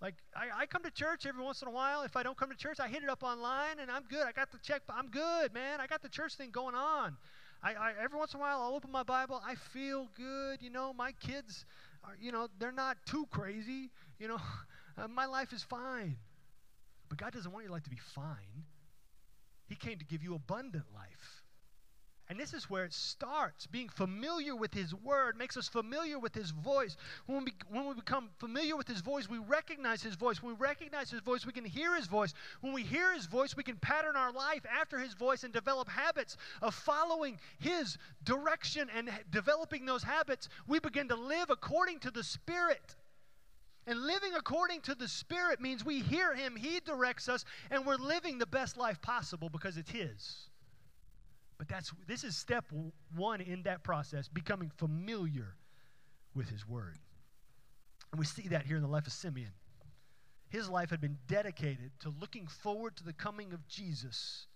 Like, 0.01 0.15
I, 0.35 0.61
I 0.61 0.65
come 0.65 0.83
to 0.83 0.91
church 0.91 1.25
every 1.25 1.43
once 1.43 1.61
in 1.61 1.67
a 1.67 1.71
while. 1.71 2.03
If 2.03 2.15
I 2.15 2.23
don't 2.23 2.37
come 2.37 2.49
to 2.49 2.55
church, 2.55 2.79
I 2.79 2.87
hit 2.87 3.03
it 3.03 3.09
up 3.09 3.21
online 3.21 3.79
and 3.81 3.91
I'm 3.91 4.03
good. 4.09 4.25
I 4.25 4.31
got 4.31 4.51
the 4.51 4.57
check, 4.59 4.81
I'm 4.89 5.09
good, 5.09 5.53
man. 5.53 5.81
I 5.81 5.87
got 5.87 6.01
the 6.01 6.09
church 6.09 6.35
thing 6.35 6.51
going 6.51 6.75
on. 6.75 7.17
I, 7.61 7.73
I, 7.73 7.93
every 8.01 8.17
once 8.17 8.33
in 8.33 8.39
a 8.39 8.41
while, 8.41 8.61
I'll 8.61 8.75
open 8.75 8.91
my 8.91 9.03
Bible. 9.03 9.41
I 9.45 9.55
feel 9.55 10.07
good. 10.15 10.61
You 10.61 10.69
know, 10.69 10.93
my 10.93 11.11
kids, 11.11 11.65
are, 12.05 12.15
you 12.21 12.31
know, 12.31 12.47
they're 12.59 12.71
not 12.71 12.97
too 13.05 13.27
crazy. 13.29 13.89
You 14.19 14.29
know, 14.29 14.37
uh, 14.97 15.09
my 15.09 15.25
life 15.25 15.51
is 15.51 15.63
fine. 15.63 16.15
But 17.09 17.17
God 17.17 17.33
doesn't 17.33 17.51
want 17.51 17.65
your 17.65 17.73
life 17.73 17.83
to 17.83 17.89
be 17.89 17.99
fine. 18.15 18.63
He 19.67 19.75
came 19.75 19.97
to 19.97 20.05
give 20.05 20.23
you 20.23 20.35
abundant 20.35 20.85
life. 20.93 21.43
And 22.29 22.39
this 22.39 22.53
is 22.53 22.69
where 22.69 22.85
it 22.85 22.93
starts. 22.93 23.65
Being 23.65 23.89
familiar 23.89 24.55
with 24.55 24.71
His 24.71 24.93
Word 24.93 25.35
makes 25.35 25.57
us 25.57 25.67
familiar 25.67 26.19
with 26.19 26.35
His 26.35 26.51
voice. 26.51 26.95
When 27.25 27.43
we, 27.43 27.53
when 27.71 27.87
we 27.87 27.95
become 27.95 28.29
familiar 28.37 28.77
with 28.77 28.87
His 28.87 29.01
voice, 29.01 29.27
we 29.27 29.39
recognize 29.39 30.03
His 30.03 30.13
voice. 30.13 30.43
When 30.43 30.53
we 30.53 30.59
recognize 30.59 31.09
His 31.09 31.21
voice, 31.21 31.43
we 31.43 31.53
can 31.53 31.65
hear 31.65 31.95
His 31.95 32.05
voice. 32.05 32.35
When 32.61 32.71
we 32.71 32.83
hear 32.83 33.15
His 33.15 33.25
voice, 33.25 33.57
we 33.57 33.63
can 33.63 33.77
pattern 33.77 34.15
our 34.15 34.31
life 34.31 34.63
after 34.71 34.99
His 34.99 35.15
voice 35.15 35.43
and 35.43 35.51
develop 35.51 35.89
habits 35.89 36.37
of 36.61 36.75
following 36.75 37.39
His 37.57 37.97
direction 38.23 38.89
and 38.95 39.09
developing 39.31 39.87
those 39.87 40.03
habits. 40.03 40.49
We 40.67 40.79
begin 40.79 41.07
to 41.07 41.15
live 41.15 41.49
according 41.49 41.97
to 42.01 42.11
the 42.11 42.23
Spirit. 42.23 42.95
And 43.89 44.05
living 44.05 44.33
according 44.37 44.81
to 44.81 44.93
the 44.93 45.07
Spirit 45.07 45.59
means 45.59 45.83
we 45.83 46.01
hear 46.01 46.35
Him, 46.35 46.55
He 46.55 46.79
directs 46.79 47.27
us, 47.27 47.43
and 47.71 47.85
we're 47.87 47.95
living 47.95 48.37
the 48.37 48.45
best 48.45 48.77
life 48.77 49.01
possible 49.01 49.49
because 49.49 49.77
it's 49.77 49.89
His. 49.89 50.49
But 51.57 51.67
that's 51.67 51.91
this 52.07 52.23
is 52.23 52.37
step 52.37 52.65
one 53.15 53.41
in 53.41 53.63
that 53.63 53.83
process, 53.83 54.27
becoming 54.27 54.71
familiar 54.77 55.55
with 56.35 56.49
his 56.49 56.67
word. 56.67 56.99
And 58.11 58.19
we 58.19 58.25
see 58.25 58.47
that 58.47 58.65
here 58.65 58.77
in 58.77 58.81
the 58.81 58.87
life 58.87 59.07
of 59.07 59.13
Simeon. 59.13 59.51
His 60.47 60.69
life 60.69 60.89
had 60.89 61.01
been 61.01 61.17
dedicated 61.27 61.91
to 61.99 62.13
looking 62.21 62.47
forward 62.47 62.95
to 62.97 63.03
the 63.03 63.13
coming 63.13 63.53
of 63.53 63.67
Jesus. 63.67 64.47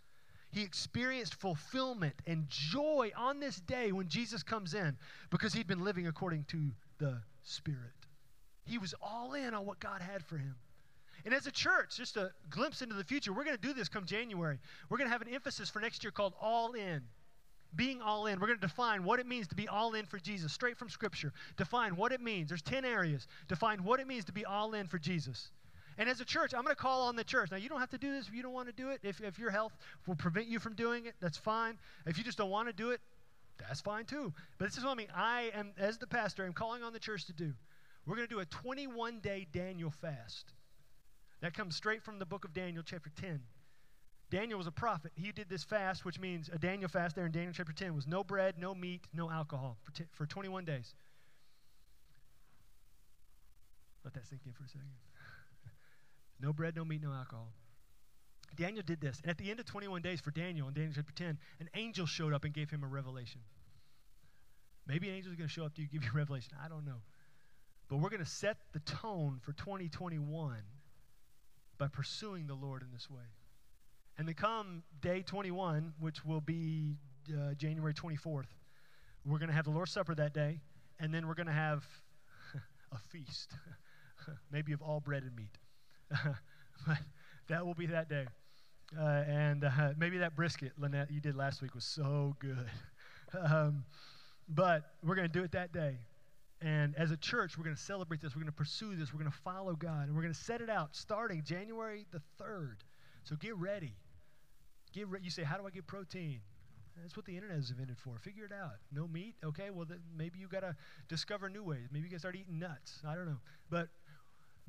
He 0.51 0.61
experienced 0.61 1.35
fulfillment 1.35 2.15
and 2.25 2.47
joy 2.47 3.11
on 3.17 3.39
this 3.39 3.57
day 3.57 3.91
when 3.91 4.07
Jesus 4.07 4.43
comes 4.43 4.73
in 4.73 4.95
because 5.29 5.53
he'd 5.53 5.67
been 5.67 5.83
living 5.83 6.07
according 6.07 6.45
to 6.45 6.71
the 6.99 7.21
Spirit. 7.41 8.02
He 8.65 8.77
was 8.77 8.93
all 9.01 9.33
in 9.33 9.53
on 9.53 9.65
what 9.65 9.79
God 9.79 10.01
had 10.01 10.23
for 10.23 10.37
him. 10.37 10.55
And 11.25 11.33
as 11.33 11.47
a 11.47 11.51
church, 11.51 11.97
just 11.97 12.17
a 12.17 12.31
glimpse 12.49 12.81
into 12.81 12.95
the 12.95 13.03
future, 13.03 13.31
we're 13.31 13.45
going 13.45 13.55
to 13.55 13.61
do 13.61 13.73
this 13.73 13.87
come 13.87 14.05
January. 14.05 14.59
We're 14.89 14.97
going 14.97 15.07
to 15.07 15.11
have 15.11 15.21
an 15.21 15.33
emphasis 15.33 15.69
for 15.69 15.79
next 15.79 16.03
year 16.03 16.11
called 16.11 16.33
All 16.41 16.73
In. 16.73 17.01
Being 17.75 18.01
all 18.03 18.27
in. 18.27 18.39
We're 18.39 18.47
going 18.47 18.59
to 18.59 18.67
define 18.67 19.03
what 19.03 19.19
it 19.19 19.25
means 19.25 19.47
to 19.47 19.55
be 19.55 19.67
all 19.67 19.95
in 19.95 20.05
for 20.05 20.19
Jesus, 20.19 20.53
straight 20.53 20.77
from 20.77 20.89
Scripture. 20.89 21.33
Define 21.57 21.95
what 21.95 22.11
it 22.11 22.21
means. 22.21 22.49
There's 22.49 22.61
10 22.61 22.85
areas. 22.85 23.27
Define 23.47 23.83
what 23.83 23.99
it 23.99 24.05
means 24.05 24.25
to 24.25 24.31
be 24.31 24.45
all 24.45 24.75
in 24.75 24.85
for 24.85 24.99
Jesus. 24.99 25.49
And 25.97 26.07
as 26.07 26.21
a 26.21 26.25
church, 26.25 26.53
I'm 26.53 26.63
going 26.63 26.75
to 26.75 26.81
call 26.81 27.03
on 27.03 27.15
the 27.15 27.23
church. 27.23 27.49
Now, 27.49 27.57
you 27.57 27.69
don't 27.69 27.79
have 27.79 27.89
to 27.89 27.97
do 27.97 28.11
this 28.11 28.27
if 28.27 28.33
you 28.35 28.43
don't 28.43 28.53
want 28.53 28.67
to 28.67 28.73
do 28.73 28.89
it. 28.89 28.99
If, 29.01 29.21
if 29.21 29.39
your 29.39 29.49
health 29.49 29.75
will 30.05 30.15
prevent 30.15 30.47
you 30.47 30.59
from 30.59 30.75
doing 30.75 31.07
it, 31.07 31.15
that's 31.19 31.37
fine. 31.37 31.79
If 32.05 32.17
you 32.17 32.23
just 32.23 32.37
don't 32.37 32.51
want 32.51 32.67
to 32.67 32.73
do 32.73 32.91
it, 32.91 33.01
that's 33.59 33.81
fine 33.81 34.05
too. 34.05 34.33
But 34.57 34.65
this 34.65 34.77
is 34.77 34.83
what 34.83 34.91
I 34.91 34.95
mean. 34.95 35.07
I 35.15 35.51
am, 35.55 35.71
as 35.77 35.97
the 35.97 36.07
pastor, 36.07 36.45
I'm 36.45 36.53
calling 36.53 36.83
on 36.83 36.93
the 36.93 36.99
church 36.99 37.25
to 37.25 37.33
do. 37.33 37.53
We're 38.05 38.15
going 38.15 38.27
to 38.27 38.33
do 38.33 38.41
a 38.41 38.45
21 38.45 39.19
day 39.19 39.47
Daniel 39.51 39.89
fast. 39.89 40.53
That 41.41 41.53
comes 41.53 41.75
straight 41.75 42.03
from 42.03 42.19
the 42.19 42.25
book 42.25 42.45
of 42.45 42.53
Daniel, 42.53 42.83
chapter 42.85 43.09
10. 43.19 43.41
Daniel 44.29 44.57
was 44.57 44.67
a 44.67 44.71
prophet. 44.71 45.11
He 45.15 45.31
did 45.31 45.49
this 45.49 45.63
fast, 45.63 46.05
which 46.05 46.19
means 46.19 46.49
a 46.51 46.57
Daniel 46.57 46.89
fast 46.89 47.15
there 47.15 47.25
in 47.25 47.31
Daniel 47.31 47.53
chapter 47.53 47.73
10 47.73 47.93
was 47.93 48.07
no 48.07 48.23
bread, 48.23 48.55
no 48.57 48.73
meat, 48.73 49.01
no 49.13 49.29
alcohol 49.29 49.77
for, 49.83 49.91
t- 49.91 50.09
for 50.13 50.25
21 50.25 50.65
days. 50.65 50.95
Let 54.03 54.13
that 54.15 54.25
sink 54.25 54.41
in 54.45 54.53
for 54.53 54.63
a 54.63 54.67
second. 54.67 54.89
no 56.41 56.51
bread, 56.51 56.75
no 56.75 56.83
meat, 56.83 57.01
no 57.01 57.13
alcohol. 57.13 57.53
Daniel 58.55 58.83
did 58.85 59.01
this. 59.01 59.19
And 59.21 59.29
at 59.29 59.37
the 59.37 59.49
end 59.49 59.59
of 59.59 59.65
21 59.65 60.01
days 60.01 60.19
for 60.19 60.31
Daniel 60.31 60.67
in 60.67 60.73
Daniel 60.73 60.93
chapter 60.95 61.13
10, 61.13 61.37
an 61.59 61.69
angel 61.75 62.05
showed 62.05 62.33
up 62.33 62.43
and 62.43 62.53
gave 62.53 62.69
him 62.69 62.83
a 62.83 62.87
revelation. 62.87 63.41
Maybe 64.87 65.09
an 65.09 65.15
angel 65.15 65.31
is 65.31 65.37
going 65.37 65.47
to 65.47 65.53
show 65.53 65.65
up 65.65 65.75
to 65.75 65.81
you 65.81 65.87
give 65.87 66.03
you 66.03 66.09
a 66.13 66.17
revelation. 66.17 66.53
I 66.63 66.67
don't 66.67 66.85
know. 66.85 67.01
But 67.93 67.99
we're 67.99 68.09
going 68.09 68.23
to 68.23 68.25
set 68.25 68.57
the 68.71 68.79
tone 68.79 69.37
for 69.43 69.53
2021 69.53 70.57
by 71.77 71.87
pursuing 71.87 72.47
the 72.47 72.55
Lord 72.55 72.81
in 72.81 72.87
this 72.91 73.07
way. 73.07 73.21
And 74.17 74.27
then 74.27 74.33
come 74.33 74.81
day 74.99 75.21
21, 75.21 75.93
which 75.99 76.25
will 76.25 76.41
be 76.41 76.95
uh, 77.29 77.53
January 77.53 77.93
24th, 77.93 78.47
we're 79.23 79.37
going 79.37 79.49
to 79.49 79.53
have 79.53 79.65
the 79.65 79.69
Lord's 79.69 79.91
Supper 79.91 80.15
that 80.15 80.33
day, 80.33 80.59
and 80.99 81.13
then 81.13 81.27
we're 81.27 81.35
going 81.35 81.45
to 81.45 81.53
have 81.53 81.85
a 82.91 82.97
feast. 82.97 83.53
maybe 84.51 84.73
of 84.73 84.81
all 84.81 84.99
bread 84.99 85.21
and 85.21 85.35
meat. 85.35 85.59
but 86.87 86.97
that 87.47 87.63
will 87.63 87.75
be 87.75 87.85
that 87.85 88.09
day. 88.09 88.25
Uh, 88.99 89.23
and 89.27 89.65
uh, 89.65 89.89
maybe 89.99 90.17
that 90.17 90.35
brisket, 90.35 90.71
Lynette, 90.79 91.11
you 91.11 91.21
did 91.21 91.35
last 91.35 91.61
week 91.61 91.75
was 91.75 91.85
so 91.85 92.35
good. 92.39 92.71
um, 93.39 93.85
but 94.49 94.95
we're 95.03 95.13
going 95.13 95.27
to 95.27 95.31
do 95.31 95.43
it 95.43 95.51
that 95.51 95.71
day. 95.71 95.99
And 96.63 96.95
as 96.95 97.11
a 97.11 97.17
church, 97.17 97.57
we're 97.57 97.65
going 97.65 97.75
to 97.75 97.81
celebrate 97.81 98.21
this. 98.21 98.35
We're 98.35 98.41
going 98.41 98.51
to 98.51 98.57
pursue 98.57 98.95
this. 98.95 99.13
We're 99.13 99.19
going 99.19 99.31
to 99.31 99.37
follow 99.39 99.73
God. 99.73 100.07
And 100.07 100.15
we're 100.15 100.21
going 100.21 100.33
to 100.33 100.39
set 100.39 100.61
it 100.61 100.69
out 100.69 100.95
starting 100.95 101.43
January 101.43 102.05
the 102.11 102.21
3rd. 102.41 102.77
So 103.25 103.35
get 103.35 103.57
ready. 103.57 103.95
Get 104.93 105.09
re- 105.09 105.19
you 105.21 105.29
say, 105.29 105.43
How 105.43 105.57
do 105.57 105.67
I 105.67 105.71
get 105.71 105.85
protein? 105.87 106.39
That's 107.01 107.17
what 107.17 107.25
the 107.25 107.35
internet 107.35 107.57
is 107.57 107.69
invented 107.69 107.97
for. 107.97 108.17
Figure 108.17 108.45
it 108.45 108.51
out. 108.53 108.75
No 108.93 109.07
meat? 109.07 109.35
Okay, 109.43 109.71
well, 109.71 109.85
then 109.85 109.99
maybe 110.15 110.39
you 110.39 110.47
got 110.47 110.61
to 110.61 110.75
discover 111.09 111.49
new 111.49 111.63
ways. 111.63 111.87
Maybe 111.91 112.05
you 112.05 112.11
to 112.11 112.19
start 112.19 112.35
eating 112.35 112.59
nuts. 112.59 112.99
I 113.05 113.15
don't 113.15 113.25
know. 113.25 113.39
But 113.69 113.89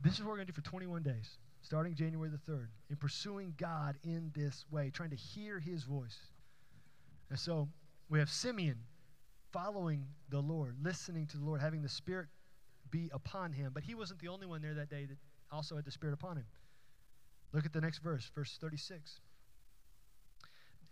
this 0.03 0.15
is 0.15 0.21
what 0.21 0.31
we're 0.31 0.37
going 0.37 0.47
to 0.47 0.53
do 0.53 0.57
for 0.57 0.69
21 0.69 1.03
days, 1.03 1.39
starting 1.61 1.95
January 1.95 2.31
the 2.31 2.51
3rd, 2.51 2.69
in 2.89 2.97
pursuing 2.97 3.55
God 3.59 3.99
in 4.03 4.33
this 4.35 4.65
way, 4.71 4.91
trying 4.91 5.11
to 5.11 5.17
hear 5.17 5.61
his 5.61 5.85
voice. 5.85 6.17
And 7.29 7.39
so 7.39 7.69
we 8.09 8.19
have 8.19 8.31
Simeon 8.31 8.79
following 9.55 10.05
the 10.31 10.41
Lord, 10.41 10.77
listening 10.83 11.29
to 11.29 11.39
the 11.39 11.45
Lord, 11.45 11.61
having 11.61 11.81
the 11.81 11.89
Spirit 11.89 12.27
be 12.91 13.09
upon 13.15 13.53
him. 13.53 13.71
But 13.73 13.85
he 13.85 13.95
wasn't 13.95 14.21
the 14.21 14.27
only 14.27 14.47
one 14.49 14.61
there 14.61 14.75
that 14.75 14.91
day 14.91 15.07
that 15.07 15.17
also 15.51 15.77
had 15.77 15.85
the 15.85 15.93
Spirit 15.93 16.13
upon 16.13 16.37
him. 16.37 16.47
Look 17.53 17.65
at 17.65 17.73
the 17.73 17.81
next 17.81 17.99
verse, 17.99 18.29
verse 18.35 18.59
36. 18.61 19.21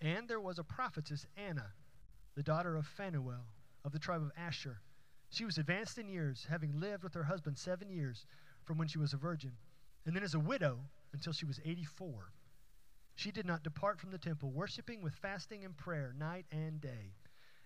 And 0.00 0.28
there 0.28 0.38
was 0.38 0.60
a 0.60 0.64
prophetess, 0.64 1.26
Anna, 1.36 1.72
the 2.36 2.42
daughter 2.44 2.76
of 2.76 2.86
Phanuel, 2.86 3.46
of 3.84 3.90
the 3.90 3.98
tribe 3.98 4.22
of 4.22 4.30
Asher. 4.36 4.80
She 5.30 5.44
was 5.44 5.58
advanced 5.58 5.98
in 5.98 6.08
years, 6.08 6.46
having 6.48 6.78
lived 6.78 7.02
with 7.02 7.14
her 7.14 7.24
husband 7.24 7.58
seven 7.58 7.90
years 7.90 8.26
from 8.62 8.78
when 8.78 8.86
she 8.86 8.98
was 8.98 9.12
a 9.12 9.16
virgin, 9.16 9.52
and 10.06 10.14
then 10.14 10.22
as 10.22 10.34
a 10.34 10.40
widow 10.40 10.78
until 11.12 11.32
she 11.32 11.46
was 11.46 11.58
84. 11.64 12.32
She 13.16 13.32
did 13.32 13.44
not 13.44 13.64
depart 13.64 13.98
from 13.98 14.12
the 14.12 14.18
temple, 14.18 14.52
worshiping 14.52 15.02
with 15.02 15.14
fasting 15.14 15.64
and 15.64 15.76
prayer 15.76 16.14
night 16.16 16.46
and 16.52 16.80
day. 16.80 17.14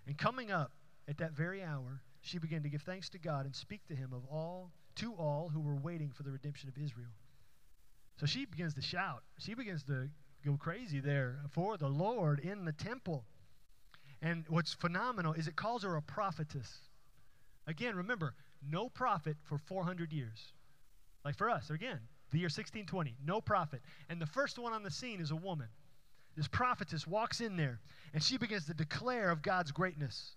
And 0.07 0.17
coming 0.17 0.51
up 0.51 0.73
at 1.09 1.19
that 1.19 1.33
very 1.33 1.63
hour, 1.63 2.03
she 2.21 2.39
began 2.39 2.63
to 2.63 2.69
give 2.69 2.83
thanks 2.83 3.09
to 3.11 3.19
God 3.19 3.45
and 3.45 3.55
speak 3.55 3.87
to 3.87 3.95
him 3.95 4.13
of 4.13 4.25
all 4.31 4.73
to 4.97 5.13
all 5.15 5.51
who 5.53 5.61
were 5.61 5.77
waiting 5.77 6.11
for 6.11 6.23
the 6.23 6.31
redemption 6.31 6.69
of 6.69 6.77
Israel. 6.83 7.11
So 8.19 8.27
she 8.27 8.47
begins 8.47 8.75
to 8.75 8.83
shout. 8.83 9.23
She 9.39 9.55
begins 9.55 9.85
to 9.85 10.09
go 10.45 10.57
crazy 10.57 11.01
there 11.01 11.41
for 11.51 11.77
the 11.77 11.89
Lord 11.89 12.41
in 12.41 12.65
the 12.65 12.73
temple. 12.73 13.25
And 14.23 14.45
what's 14.49 14.73
phenomenal 14.73 15.35
is 15.35 15.47
it 15.47 15.57
calls 15.57 15.83
her 15.83 15.97
a 15.97 16.03
prophetess. 16.03 16.79
Again, 17.67 17.95
remember, 17.95 18.35
no 18.67 18.89
prophet 18.89 19.37
for 19.45 19.59
400 19.59 20.13
years. 20.13 20.53
Like 21.25 21.37
for 21.37 21.51
us, 21.51 21.71
again, 21.71 22.01
the 22.31 22.39
year 22.39 22.47
1620, 22.47 23.17
no 23.25 23.41
prophet. 23.41 23.83
And 24.09 24.21
the 24.21 24.27
first 24.27 24.59
one 24.59 24.73
on 24.73 24.83
the 24.83 24.91
scene 24.91 25.21
is 25.21 25.31
a 25.31 25.37
woman. 25.37 25.69
This 26.37 26.49
prophetess 26.49 27.07
walks 27.07 27.41
in 27.41 27.57
there 27.57 27.81
and 28.15 28.23
she 28.23 28.39
begins 28.39 28.67
to 28.67 28.75
declare 28.75 29.31
of 29.31 29.43
God's 29.43 29.73
greatness. 29.73 30.37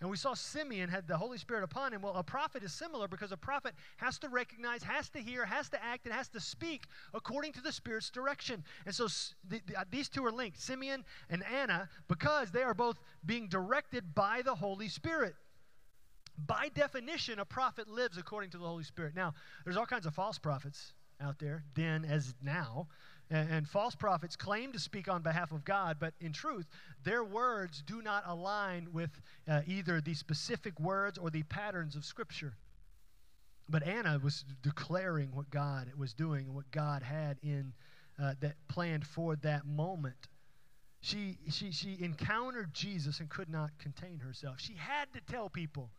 And 0.00 0.08
we 0.08 0.16
saw 0.16 0.32
Simeon 0.32 0.88
had 0.88 1.06
the 1.06 1.16
Holy 1.16 1.36
Spirit 1.36 1.62
upon 1.62 1.92
him. 1.92 2.00
Well, 2.00 2.14
a 2.14 2.22
prophet 2.22 2.62
is 2.62 2.72
similar 2.72 3.06
because 3.06 3.32
a 3.32 3.36
prophet 3.36 3.74
has 3.98 4.18
to 4.20 4.30
recognize, 4.30 4.82
has 4.82 5.10
to 5.10 5.18
hear, 5.18 5.44
has 5.44 5.68
to 5.70 5.84
act, 5.84 6.06
and 6.06 6.14
has 6.14 6.28
to 6.28 6.40
speak 6.40 6.84
according 7.12 7.52
to 7.52 7.60
the 7.60 7.70
Spirit's 7.70 8.08
direction. 8.08 8.64
And 8.86 8.94
so 8.94 9.08
the, 9.46 9.60
the, 9.66 9.80
uh, 9.80 9.84
these 9.90 10.08
two 10.08 10.24
are 10.24 10.32
linked, 10.32 10.58
Simeon 10.58 11.04
and 11.28 11.44
Anna, 11.44 11.88
because 12.08 12.50
they 12.50 12.62
are 12.62 12.72
both 12.72 12.98
being 13.26 13.48
directed 13.48 14.14
by 14.14 14.40
the 14.42 14.54
Holy 14.54 14.88
Spirit. 14.88 15.34
By 16.46 16.70
definition, 16.74 17.38
a 17.38 17.44
prophet 17.44 17.86
lives 17.86 18.16
according 18.16 18.50
to 18.50 18.58
the 18.58 18.66
Holy 18.66 18.84
Spirit. 18.84 19.14
Now, 19.14 19.34
there's 19.64 19.76
all 19.76 19.84
kinds 19.84 20.06
of 20.06 20.14
false 20.14 20.38
prophets 20.38 20.94
out 21.20 21.38
there, 21.38 21.64
then 21.74 22.06
as 22.06 22.34
now. 22.42 22.88
And, 23.30 23.48
and, 23.48 23.68
false 23.68 23.94
prophets 23.94 24.34
claim 24.34 24.72
to 24.72 24.80
speak 24.80 25.08
on 25.08 25.22
behalf 25.22 25.52
of 25.52 25.64
God, 25.64 25.98
but 26.00 26.14
in 26.20 26.32
truth, 26.32 26.66
their 27.04 27.22
words 27.22 27.80
do 27.86 28.02
not 28.02 28.24
align 28.26 28.88
with 28.92 29.10
uh, 29.48 29.60
either 29.68 30.00
the 30.00 30.14
specific 30.14 30.80
words 30.80 31.16
or 31.16 31.30
the 31.30 31.44
patterns 31.44 31.94
of 31.94 32.04
Scripture. 32.04 32.54
But 33.68 33.84
Anna 33.84 34.18
was 34.20 34.44
declaring 34.62 35.30
what 35.32 35.48
God 35.50 35.92
was 35.96 36.12
doing 36.12 36.46
and 36.46 36.56
what 36.56 36.68
God 36.72 37.04
had 37.04 37.38
in 37.40 37.72
uh, 38.20 38.34
that 38.40 38.56
planned 38.66 39.06
for 39.06 39.36
that 39.36 39.64
moment. 39.64 40.28
She, 41.00 41.38
she, 41.50 41.70
she 41.70 41.96
encountered 42.00 42.74
Jesus 42.74 43.20
and 43.20 43.28
could 43.30 43.48
not 43.48 43.70
contain 43.78 44.18
herself. 44.18 44.56
She 44.58 44.74
had 44.74 45.06
to 45.14 45.20
tell 45.32 45.48
people 45.48 45.90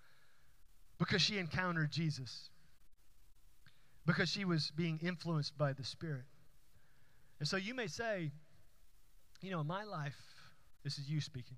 because 0.99 1.21
she 1.21 1.39
encountered 1.39 1.91
Jesus, 1.91 2.49
because 4.05 4.29
she 4.29 4.45
was 4.45 4.71
being 4.75 4.99
influenced 5.01 5.57
by 5.57 5.73
the 5.73 5.83
Spirit. 5.83 6.25
And 7.41 7.47
so 7.47 7.57
you 7.57 7.73
may 7.73 7.87
say, 7.87 8.29
you 9.41 9.49
know, 9.49 9.61
in 9.61 9.65
my 9.67 9.83
life, 9.83 10.15
this 10.83 10.99
is 10.99 11.09
you 11.09 11.19
speaking. 11.19 11.57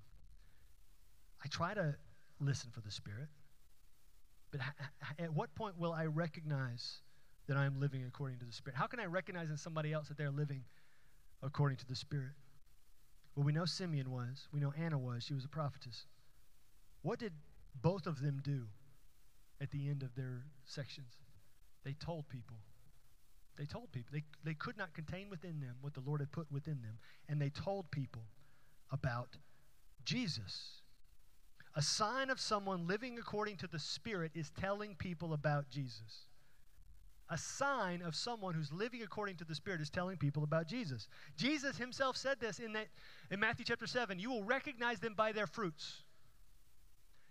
I 1.43 1.49
try 1.49 1.73
to 1.73 1.95
listen 2.39 2.69
for 2.71 2.79
the 2.79 2.89
Spirit, 2.89 3.27
but 4.49 4.61
at 5.19 5.34
what 5.34 5.53
point 5.55 5.77
will 5.77 5.91
I 5.91 6.05
recognize 6.05 7.01
that 7.47 7.57
I'm 7.57 7.81
living 7.81 8.05
according 8.07 8.39
to 8.39 8.45
the 8.45 8.53
Spirit? 8.53 8.77
How 8.77 8.88
can 8.88 9.01
I 9.01 9.07
recognize 9.07 9.49
in 9.49 9.57
somebody 9.57 9.91
else 9.91 10.07
that 10.07 10.17
they're 10.17 10.31
living 10.31 10.63
according 11.41 11.75
to 11.79 11.86
the 11.86 11.97
Spirit? 11.97 12.31
Well, 13.36 13.43
we 13.43 13.51
know 13.51 13.65
Simeon 13.65 14.09
was, 14.09 14.47
we 14.53 14.61
know 14.61 14.71
Anna 14.77 14.97
was, 14.97 15.25
she 15.25 15.34
was 15.34 15.43
a 15.43 15.49
prophetess. 15.49 16.05
What 17.01 17.19
did 17.19 17.34
both 17.81 18.07
of 18.07 18.21
them 18.21 18.39
do 18.41 18.67
at 19.59 19.69
the 19.71 19.89
end 19.89 20.01
of 20.01 20.15
their 20.15 20.45
sections? 20.63 21.11
They 21.84 21.91
told 21.91 22.29
people 22.29 22.55
they 23.58 23.66
told 23.66 23.91
people. 23.91 24.10
They, 24.12 24.24
they 24.43 24.54
could 24.54 24.78
not 24.78 24.93
contain 24.93 25.30
within 25.30 25.60
them 25.60 25.76
what 25.82 25.93
the 25.93 26.01
Lord 26.01 26.22
had 26.22 26.32
put 26.32 26.51
within 26.51 26.82
them. 26.82 26.97
And 27.30 27.41
they 27.41 27.49
told 27.49 27.91
people 27.91 28.24
about 28.91 29.38
Jesus. 30.06 30.82
A 31.76 31.82
sign 31.82 32.30
of 32.30 32.39
someone 32.39 32.88
living 32.88 33.18
according 33.18 33.58
to 33.58 33.68
the 33.68 33.80
Spirit 33.80 34.32
is 34.36 34.51
telling 34.60 34.95
people 34.95 35.34
about 35.34 35.70
Jesus. 35.70 36.28
A 37.30 37.38
sign 37.38 38.01
of 38.01 38.16
someone 38.16 38.54
who's 38.54 38.72
living 38.72 39.01
according 39.01 39.38
to 39.38 39.45
the 39.45 39.56
Spirit 39.56 39.82
is 39.82 39.89
telling 39.89 40.18
people 40.18 40.43
about 40.43 40.68
Jesus. 40.68 41.08
Jesus 41.36 41.78
himself 41.78 42.16
said 42.16 42.39
this 42.39 42.60
in, 42.60 42.74
that, 42.74 42.88
in 43.32 43.39
Matthew 43.39 43.66
chapter 43.66 43.88
7 43.88 44.20
You 44.20 44.30
will 44.30 44.43
recognize 44.43 44.99
them 44.99 45.14
by 45.16 45.32
their 45.32 45.47
fruits. 45.47 46.04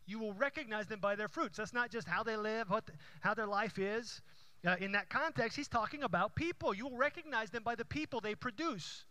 You 0.07 0.18
will 0.18 0.33
recognize 0.33 0.89
them 0.89 0.99
by 0.99 1.14
their 1.14 1.29
fruits. 1.29 1.59
That's 1.59 1.73
not 1.73 1.91
just 1.91 2.09
how 2.09 2.25
they 2.25 2.37
live, 2.37 2.68
what 2.70 2.87
the, 2.87 2.93
how 3.20 3.35
their 3.35 3.47
life 3.47 3.79
is. 3.79 4.20
Uh, 4.65 4.77
in 4.79 4.93
that 4.93 5.11
context, 5.11 5.57
he's 5.57 5.69
talking 5.69 6.05
about 6.05 6.37
people. 6.37 6.73
You 6.73 6.87
will 6.87 6.97
recognize 6.97 7.51
them 7.51 7.65
by 7.65 7.75
the 7.75 7.85
people 7.85 8.21
they 8.21 8.35
produce. 8.35 9.05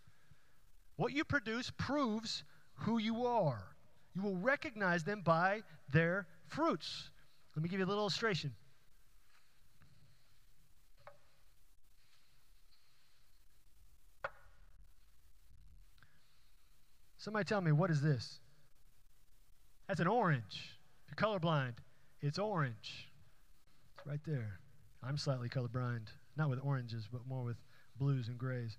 What 0.96 1.12
you 1.12 1.24
produce 1.24 1.72
proves 1.78 2.44
who 2.76 2.98
you 2.98 3.26
are. 3.26 3.64
You 4.16 4.22
will 4.22 4.38
recognize 4.38 5.04
them 5.04 5.22
by 5.24 5.64
their 5.92 6.28
fruits. 6.48 7.10
Let 7.56 7.64
me 7.64 7.70
give 7.70 7.80
you 7.80 7.86
a 7.86 7.88
little 7.88 8.04
illustration. 8.04 8.54
Somebody 17.18 17.46
tell 17.46 17.62
me, 17.62 17.72
what 17.72 17.92
is 17.92 18.02
this? 18.02 18.40
That's 19.88 20.00
an 20.00 20.08
orange. 20.08 20.80
If 21.06 21.20
you're 21.20 21.30
colorblind, 21.30 21.74
it's 22.22 22.40
orange. 22.40 23.10
It's 23.98 24.08
right 24.08 24.20
there. 24.26 24.60
I'm 25.04 25.18
slightly 25.18 25.50
colorblind, 25.50 26.08
not 26.38 26.50
with 26.50 26.60
oranges, 26.64 27.08
but 27.12 27.22
more 27.28 27.44
with 27.44 27.58
blues 27.98 28.28
and 28.28 28.38
grays. 28.38 28.78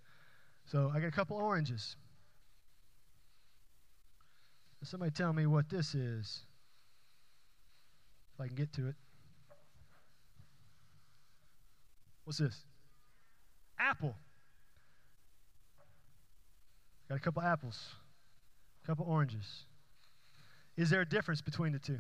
So 0.67 0.91
I 0.95 1.01
got 1.01 1.09
a 1.09 1.13
couple 1.13 1.37
oranges. 1.37 1.97
Somebody 4.85 5.13
tell 5.13 5.33
me 5.33 5.47
what 5.47 5.69
this 5.69 5.95
is, 5.95 6.41
if 8.35 8.41
I 8.41 8.49
can 8.49 8.57
get 8.57 8.73
to 8.75 8.89
it. 8.89 8.97
What's 12.25 12.39
this? 12.39 12.65
Apple. 13.79 14.15
Got 17.09 17.17
a 17.17 17.21
couple 17.21 17.43
apples, 17.43 17.79
a 18.83 18.87
couple 18.87 19.07
oranges. 19.07 19.67
Is 20.77 20.91
there 20.91 21.03
a 21.03 21.09
difference 21.09 21.41
between 21.41 21.73
the 21.73 21.79
two? 21.79 21.99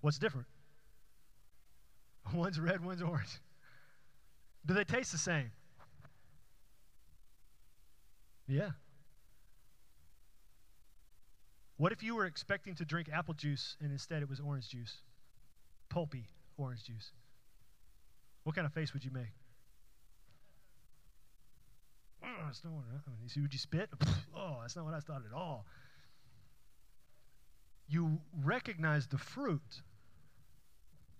What's 0.00 0.18
different? 0.18 0.46
One's 2.34 2.60
red, 2.60 2.84
one's 2.84 3.02
orange. 3.02 3.40
Do 4.64 4.74
they 4.74 4.84
taste 4.84 5.10
the 5.12 5.18
same? 5.18 5.50
Yeah. 8.46 8.70
What 11.76 11.92
if 11.92 12.02
you 12.02 12.14
were 12.14 12.26
expecting 12.26 12.74
to 12.74 12.84
drink 12.84 13.08
apple 13.12 13.34
juice 13.34 13.76
and 13.80 13.90
instead 13.90 14.22
it 14.22 14.28
was 14.28 14.38
orange 14.38 14.68
juice? 14.68 14.98
Pulpy 15.88 16.26
orange 16.58 16.84
juice. 16.84 17.12
What 18.44 18.54
kind 18.54 18.66
of 18.66 18.72
face 18.72 18.92
would 18.92 19.04
you 19.04 19.10
make? 19.10 19.32
Oh, 22.22 22.44
that's 22.44 22.62
not 22.64 22.74
what 22.74 22.84
I 22.92 22.96
oh, 22.96 23.12
mean, 23.18 23.28
see, 23.28 23.40
would 23.40 23.52
you 23.52 23.58
spit? 23.58 23.88
Oh, 24.36 24.58
that's 24.62 24.74
not 24.74 24.86
what 24.86 24.94
I 24.94 25.00
thought 25.00 25.22
at 25.30 25.36
all. 25.36 25.66
You 27.88 28.20
recognize 28.42 29.06
the 29.06 29.18
fruit 29.18 29.82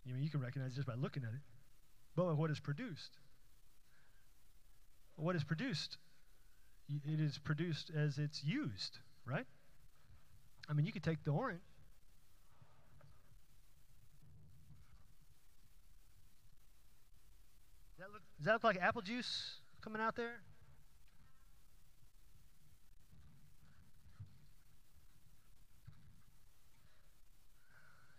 You 0.04 0.14
mean 0.14 0.22
you 0.22 0.30
can 0.30 0.40
recognize 0.40 0.72
it 0.72 0.76
just 0.76 0.86
by 0.86 0.94
looking 0.94 1.24
at 1.24 1.30
it. 1.30 1.40
But 2.16 2.36
what 2.36 2.50
is 2.50 2.60
produced? 2.60 3.18
What 5.16 5.36
is 5.36 5.44
produced? 5.44 5.98
It 6.88 7.20
is 7.20 7.38
produced 7.38 7.90
as 7.96 8.18
it's 8.18 8.42
used, 8.42 8.98
right? 9.24 9.46
I 10.68 10.72
mean, 10.72 10.86
you 10.86 10.92
could 10.92 11.04
take 11.04 11.22
the 11.24 11.30
orange. 11.30 11.60
Does 17.96 18.06
that 18.06 18.12
look, 18.12 18.22
does 18.38 18.46
that 18.46 18.52
look 18.54 18.64
like 18.64 18.78
apple 18.80 19.02
juice 19.02 19.60
coming 19.82 20.00
out 20.00 20.16
there? 20.16 20.40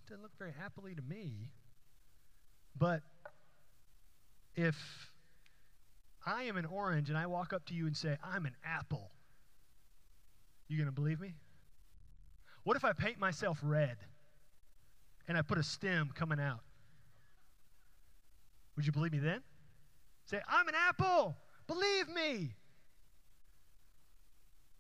Doesn't 0.08 0.22
look 0.22 0.38
very 0.38 0.54
happily 0.58 0.94
to 0.94 1.02
me. 1.02 1.50
But 2.78 3.02
if 4.56 4.76
I 6.26 6.44
am 6.44 6.58
an 6.58 6.66
orange 6.66 7.10
and 7.10 7.18
I 7.18 7.28
walk 7.28 7.54
up 7.54 7.66
to 7.68 7.74
you 7.74 7.88
and 7.88 7.96
say, 7.96 8.18
I'm 8.24 8.46
an 8.46 8.56
apple, 8.64 9.12
you 10.68 10.78
going 10.78 10.88
to 10.88 10.92
believe 10.92 11.20
me? 11.20 11.34
What 12.64 12.78
if 12.78 12.86
I 12.86 12.94
paint 12.94 13.20
myself 13.20 13.60
red 13.62 13.98
and 15.28 15.38
I 15.38 15.42
put 15.42 15.58
a 15.58 15.64
stem 15.64 16.12
coming 16.14 16.40
out? 16.40 16.62
Would 18.76 18.86
you 18.86 18.92
believe 18.92 19.12
me 19.12 19.20
then? 19.20 19.42
Say, 20.26 20.40
I'm 20.48 20.68
an 20.68 20.76
apple. 20.88 21.36
Believe 21.68 22.08
me. 22.08 22.56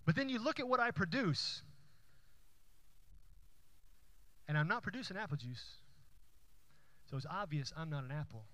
But 0.05 0.15
then 0.15 0.29
you 0.29 0.39
look 0.39 0.59
at 0.59 0.67
what 0.67 0.79
I 0.79 0.91
produce, 0.91 1.61
and 4.47 4.57
I'm 4.57 4.67
not 4.67 4.81
producing 4.83 5.17
apple 5.17 5.37
juice. 5.37 5.63
So 7.11 7.17
it's 7.17 7.25
obvious 7.29 7.73
I'm 7.75 7.89
not 7.89 8.05
an 8.05 8.11
apple 8.11 8.45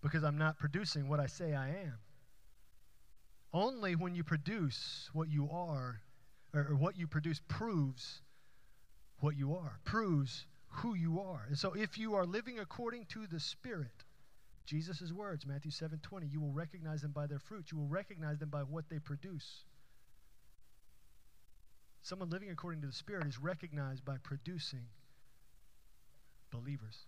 because 0.00 0.22
I'm 0.22 0.38
not 0.38 0.58
producing 0.58 1.08
what 1.08 1.18
I 1.18 1.26
say 1.26 1.54
I 1.54 1.70
am. 1.70 1.98
Only 3.52 3.96
when 3.96 4.14
you 4.14 4.22
produce 4.22 5.10
what 5.12 5.28
you 5.28 5.50
are, 5.50 6.00
or, 6.54 6.68
or 6.70 6.76
what 6.76 6.96
you 6.96 7.08
produce, 7.08 7.40
proves 7.48 8.22
what 9.18 9.36
you 9.36 9.56
are, 9.56 9.80
proves 9.84 10.46
who 10.68 10.94
you 10.94 11.20
are. 11.20 11.44
And 11.48 11.58
so 11.58 11.72
if 11.72 11.98
you 11.98 12.14
are 12.14 12.24
living 12.24 12.60
according 12.60 13.06
to 13.06 13.26
the 13.26 13.40
Spirit, 13.40 14.04
Jesus' 14.64 15.12
words, 15.12 15.44
Matthew 15.44 15.72
7 15.72 15.98
20, 16.00 16.28
you 16.28 16.40
will 16.40 16.52
recognize 16.52 17.02
them 17.02 17.10
by 17.10 17.26
their 17.26 17.40
fruit. 17.40 17.72
You 17.72 17.78
will 17.78 17.88
recognize 17.88 18.38
them 18.38 18.50
by 18.50 18.60
what 18.60 18.88
they 18.88 19.00
produce. 19.00 19.64
Someone 22.02 22.30
living 22.30 22.50
according 22.50 22.82
to 22.82 22.86
the 22.86 22.92
Spirit 22.92 23.26
is 23.26 23.38
recognized 23.38 24.04
by 24.04 24.16
producing 24.22 24.86
believers. 26.52 27.06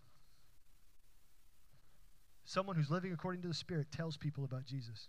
Someone 2.45 2.77
who's 2.77 2.91
living 2.91 3.13
according 3.13 3.43
to 3.43 3.49
the 3.49 3.55
Spirit 3.55 3.87
tells 3.91 4.17
people 4.17 4.45
about 4.45 4.67
Jesus. 4.67 5.09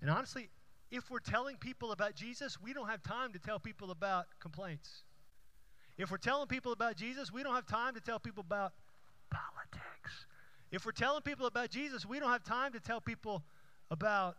And 0.00 0.10
honestly, 0.10 0.48
if 0.90 1.10
we're 1.10 1.18
telling 1.18 1.56
people 1.56 1.92
about 1.92 2.14
Jesus, 2.14 2.60
we 2.60 2.72
don't 2.72 2.88
have 2.88 3.02
time 3.02 3.32
to 3.32 3.38
tell 3.38 3.58
people 3.58 3.90
about 3.90 4.26
complaints. 4.40 5.02
If 5.98 6.10
we're 6.10 6.18
telling 6.18 6.46
people 6.46 6.72
about 6.72 6.96
Jesus, 6.96 7.32
we 7.32 7.42
don't 7.42 7.54
have 7.54 7.66
time 7.66 7.94
to 7.94 8.00
tell 8.00 8.18
people 8.18 8.42
about 8.46 8.72
politics. 9.30 10.26
If 10.70 10.84
we're 10.84 10.92
telling 10.92 11.22
people 11.22 11.46
about 11.46 11.70
Jesus, 11.70 12.04
we 12.04 12.20
don't 12.20 12.30
have 12.30 12.44
time 12.44 12.72
to 12.72 12.80
tell 12.80 13.00
people 13.00 13.42
about 13.90 14.36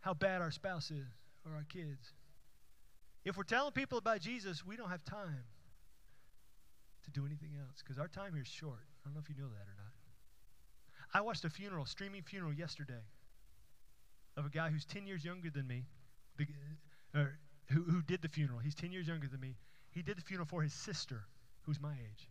how 0.00 0.14
bad 0.14 0.40
our 0.40 0.50
spouse 0.50 0.90
is 0.90 1.06
or 1.44 1.54
our 1.54 1.64
kids. 1.68 2.12
If 3.24 3.36
we're 3.36 3.42
telling 3.42 3.72
people 3.72 3.98
about 3.98 4.20
Jesus, 4.20 4.64
we 4.64 4.76
don't 4.76 4.90
have 4.90 5.04
time 5.04 5.44
to 7.04 7.10
do 7.10 7.26
anything 7.26 7.50
else 7.58 7.82
because 7.82 7.98
our 7.98 8.08
time 8.08 8.32
here 8.32 8.42
is 8.42 8.48
short. 8.48 8.86
I 9.04 9.08
don't 9.08 9.14
know 9.14 9.20
if 9.20 9.28
you 9.28 9.36
know 9.36 9.48
that 9.48 9.66
or 9.66 9.76
not. 9.76 9.87
I 11.12 11.20
watched 11.20 11.44
a 11.44 11.50
funeral, 11.50 11.86
streaming 11.86 12.22
funeral 12.22 12.52
yesterday 12.52 13.02
of 14.36 14.46
a 14.46 14.50
guy 14.50 14.70
who's 14.70 14.84
10 14.84 15.06
years 15.06 15.24
younger 15.24 15.50
than 15.50 15.66
me, 15.66 15.84
or 16.38 17.20
uh, 17.20 17.24
er, 17.24 17.38
who, 17.70 17.82
who 17.82 18.02
did 18.02 18.22
the 18.22 18.28
funeral. 18.28 18.58
He's 18.58 18.74
10 18.74 18.92
years 18.92 19.08
younger 19.08 19.26
than 19.26 19.40
me. 19.40 19.56
He 19.90 20.02
did 20.02 20.16
the 20.16 20.22
funeral 20.22 20.46
for 20.46 20.62
his 20.62 20.72
sister, 20.72 21.24
who's 21.62 21.80
my 21.80 21.92
age. 21.92 22.28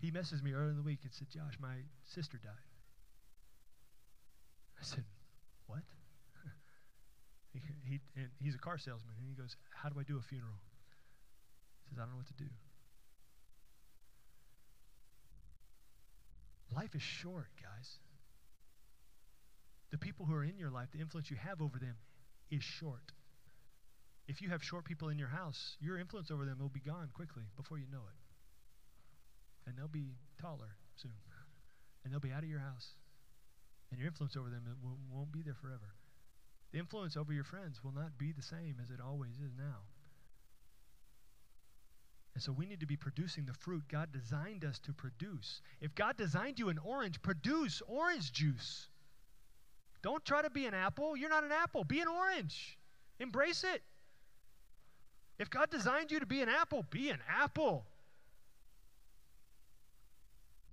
He 0.00 0.10
messaged 0.10 0.42
me 0.42 0.52
earlier 0.52 0.70
in 0.70 0.76
the 0.76 0.82
week 0.82 1.00
and 1.02 1.12
said, 1.12 1.30
Josh, 1.30 1.54
my 1.60 1.76
sister 2.04 2.38
died. 2.42 2.52
I 4.78 4.82
said, 4.84 5.04
What? 5.66 5.80
he, 7.52 7.60
he, 7.88 8.00
he's 8.38 8.54
a 8.54 8.58
car 8.58 8.76
salesman, 8.76 9.14
and 9.18 9.26
he 9.28 9.34
goes, 9.34 9.56
How 9.70 9.88
do 9.88 9.98
I 9.98 10.02
do 10.02 10.18
a 10.18 10.22
funeral? 10.22 10.60
He 11.84 11.90
says, 11.90 11.98
I 11.98 12.02
don't 12.02 12.10
know 12.10 12.18
what 12.18 12.26
to 12.26 12.34
do. 12.34 12.50
Life 16.74 16.94
is 16.94 17.02
short, 17.02 17.48
guys. 17.62 17.98
The 19.90 19.98
people 19.98 20.26
who 20.26 20.34
are 20.34 20.44
in 20.44 20.58
your 20.58 20.70
life, 20.70 20.88
the 20.92 21.00
influence 21.00 21.30
you 21.30 21.36
have 21.36 21.60
over 21.60 21.78
them 21.78 21.96
is 22.50 22.62
short. 22.62 23.12
If 24.26 24.42
you 24.42 24.48
have 24.48 24.62
short 24.62 24.84
people 24.84 25.08
in 25.10 25.18
your 25.18 25.28
house, 25.28 25.76
your 25.80 25.98
influence 25.98 26.30
over 26.30 26.44
them 26.44 26.58
will 26.58 26.68
be 26.68 26.80
gone 26.80 27.10
quickly 27.14 27.44
before 27.56 27.78
you 27.78 27.86
know 27.92 28.02
it 28.08 28.24
and 29.66 29.76
they'll 29.76 29.88
be 29.88 30.16
taller 30.40 30.76
soon, 30.96 31.12
and 32.04 32.12
they'll 32.12 32.20
be 32.20 32.32
out 32.32 32.42
of 32.42 32.48
your 32.48 32.60
house, 32.60 32.94
and 33.90 33.98
your 33.98 34.08
influence 34.08 34.36
over 34.36 34.50
them 34.50 34.64
won't 35.10 35.32
be 35.32 35.42
there 35.42 35.56
forever. 35.60 35.96
The 36.72 36.78
influence 36.78 37.16
over 37.16 37.32
your 37.32 37.44
friends 37.44 37.82
will 37.82 37.92
not 37.92 38.18
be 38.18 38.32
the 38.32 38.42
same 38.42 38.76
as 38.82 38.90
it 38.90 39.00
always 39.00 39.36
is 39.38 39.52
now. 39.56 39.88
And 42.34 42.42
so 42.42 42.50
we 42.50 42.66
need 42.66 42.80
to 42.80 42.86
be 42.86 42.96
producing 42.96 43.46
the 43.46 43.52
fruit 43.52 43.84
God 43.88 44.10
designed 44.12 44.64
us 44.64 44.80
to 44.80 44.92
produce. 44.92 45.62
If 45.80 45.94
God 45.94 46.16
designed 46.16 46.58
you 46.58 46.68
an 46.68 46.78
orange, 46.78 47.22
produce 47.22 47.80
orange 47.86 48.32
juice. 48.32 48.88
Don't 50.02 50.24
try 50.24 50.42
to 50.42 50.50
be 50.50 50.66
an 50.66 50.74
apple. 50.74 51.16
You're 51.16 51.30
not 51.30 51.44
an 51.44 51.52
apple. 51.52 51.84
Be 51.84 52.00
an 52.00 52.08
orange. 52.08 52.78
Embrace 53.20 53.62
it. 53.62 53.82
If 55.38 55.48
God 55.48 55.70
designed 55.70 56.10
you 56.10 56.20
to 56.20 56.26
be 56.26 56.42
an 56.42 56.48
apple, 56.48 56.84
be 56.90 57.10
an 57.10 57.20
apple. 57.28 57.86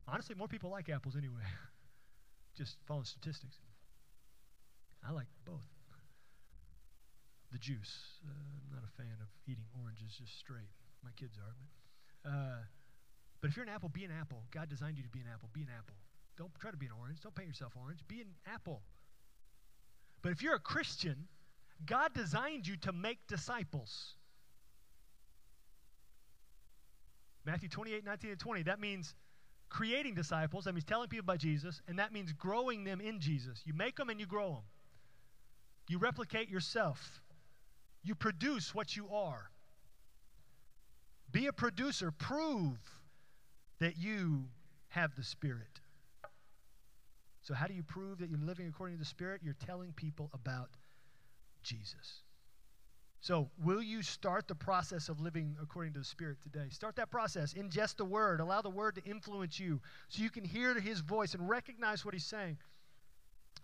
Honestly, 0.08 0.36
more 0.36 0.48
people 0.48 0.72
like 0.72 0.90
apples 0.90 1.16
anyway. 1.16 1.44
Just 2.58 2.76
following 2.86 3.06
statistics. 3.06 3.56
I 5.08 5.12
like 5.12 5.28
both. 5.46 5.66
The 7.52 7.58
juice. 7.58 8.20
Uh, 8.26 8.32
I'm 8.32 8.76
not 8.76 8.84
a 8.84 9.02
fan 9.02 9.18
of 9.22 9.28
eating 9.46 9.66
oranges 9.82 10.16
just 10.18 10.40
straight. 10.40 10.70
My 11.04 11.12
kids 11.16 11.38
are. 11.38 11.54
But, 12.24 12.30
uh, 12.30 12.62
but 13.42 13.50
if 13.50 13.56
you're 13.56 13.66
an 13.66 13.72
apple, 13.72 13.90
be 13.90 14.06
an 14.06 14.12
apple. 14.12 14.44
God 14.52 14.70
designed 14.70 14.98
you 14.98 15.04
to 15.04 15.10
be 15.10 15.20
an 15.20 15.28
apple. 15.34 15.50
Be 15.54 15.62
an 15.62 15.70
apple. 15.78 15.96
Don't 16.38 16.52
try 16.60 16.72
to 16.72 16.78
be 16.78 16.86
an 16.86 16.94
orange. 17.00 17.20
Don't 17.22 17.36
paint 17.36 17.48
yourself 17.48 17.74
orange. 17.76 18.00
Be 18.08 18.22
an 18.22 18.34
apple. 18.46 18.82
But 20.22 20.32
if 20.32 20.42
you're 20.42 20.56
a 20.56 20.60
Christian, 20.60 21.28
God 21.86 22.14
designed 22.14 22.68
you 22.68 22.78
to 22.78 22.92
make 22.92 23.18
disciples. 23.28 24.16
Matthew 27.46 27.70
28, 27.70 28.06
19, 28.06 28.32
and 28.32 28.40
20. 28.40 28.64
That 28.64 28.80
means 28.80 29.16
creating 29.70 30.14
disciples, 30.14 30.66
that 30.66 30.74
means 30.74 30.86
telling 30.86 31.08
people 31.08 31.26
about 31.26 31.40
Jesus, 31.40 31.82
and 31.88 31.98
that 31.98 32.12
means 32.14 32.34
growing 32.34 32.84
them 32.84 33.02
in 33.02 33.20
Jesus. 33.20 33.62
You 33.66 33.74
make 33.74 33.96
them 33.96 34.10
and 34.10 34.20
you 34.20 34.26
grow 34.26 34.50
them. 34.50 34.64
You 35.88 35.98
replicate 35.98 36.50
yourself. 36.50 37.22
You 38.04 38.16
produce 38.16 38.76
what 38.76 38.96
you 38.96 39.10
are. 39.10 39.51
Be 41.32 41.48
a 41.48 41.54
producer. 41.54 42.12
Prove 42.12 42.78
that 43.80 43.98
you 43.98 44.46
have 44.90 45.16
the 45.16 45.24
Spirit. 45.24 45.80
So, 47.42 47.54
how 47.54 47.68
do 47.68 47.74
you 47.74 47.84
prove 47.84 48.20
that 48.20 48.30
you're 48.30 48.40
living 48.40 48.68
according 48.68 48.98
to 48.98 49.00
the 49.00 49.06
Spirit? 49.06 49.42
You're 49.44 49.56
telling 49.66 49.94
people 49.94 50.30
about 50.34 50.70
Jesus. 51.64 52.24
So, 53.20 53.50
will 53.64 53.82
you 53.82 54.02
start 54.02 54.48
the 54.48 54.56
process 54.56 55.08
of 55.08 55.20
living 55.20 55.56
according 55.62 55.94
to 55.94 56.00
the 56.00 56.06
Spirit 56.06 56.38
today? 56.42 56.70
Start 56.70 56.96
that 56.96 57.12
process. 57.12 57.54
Ingest 57.54 57.98
the 57.98 58.06
Word. 58.06 58.40
Allow 58.40 58.62
the 58.62 58.70
Word 58.70 58.96
to 58.96 59.04
influence 59.04 59.60
you 59.60 59.80
so 60.10 60.24
you 60.24 60.30
can 60.30 60.44
hear 60.44 60.80
His 60.80 61.02
voice 61.02 61.34
and 61.34 61.48
recognize 61.48 62.04
what 62.04 62.14
He's 62.14 62.26
saying. 62.26 62.58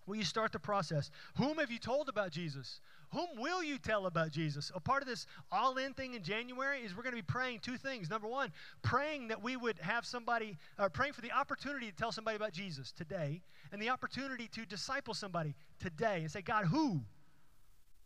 Will 0.08 0.16
you 0.16 0.24
start 0.24 0.54
the 0.54 0.60
process? 0.60 1.12
Whom 1.36 1.58
have 1.58 1.70
you 1.70 1.80
told 1.80 2.08
about 2.08 2.32
Jesus? 2.32 2.80
Whom 3.12 3.28
will 3.38 3.62
you 3.62 3.78
tell 3.78 4.06
about 4.06 4.32
Jesus? 4.32 4.72
A 4.74 4.80
part 4.80 5.04
of 5.04 5.08
this 5.08 5.28
all 5.52 5.76
in 5.78 5.94
thing 5.94 6.14
in 6.14 6.24
January 6.24 6.80
is 6.80 6.96
we're 6.96 7.04
going 7.04 7.16
to 7.16 7.22
be 7.22 7.22
praying 7.22 7.60
two 7.60 7.76
things. 7.76 8.10
Number 8.10 8.28
one, 8.28 8.54
praying 8.82 9.28
that 9.28 9.44
we 9.44 9.58
would 9.58 9.78
have 9.80 10.06
somebody, 10.06 10.58
uh, 10.80 10.88
praying 10.88 11.12
for 11.12 11.20
the 11.20 11.34
opportunity 11.34 11.92
to 11.92 11.96
tell 11.96 12.14
somebody 12.14 12.38
about 12.38 12.54
Jesus 12.54 12.94
today, 12.94 13.42
and 13.74 13.82
the 13.82 13.90
opportunity 13.90 14.48
to 14.54 14.66
disciple 14.66 15.14
somebody 15.14 15.56
today 15.78 16.22
and 16.22 16.32
say, 16.32 16.42
God, 16.42 16.66
who 16.66 17.02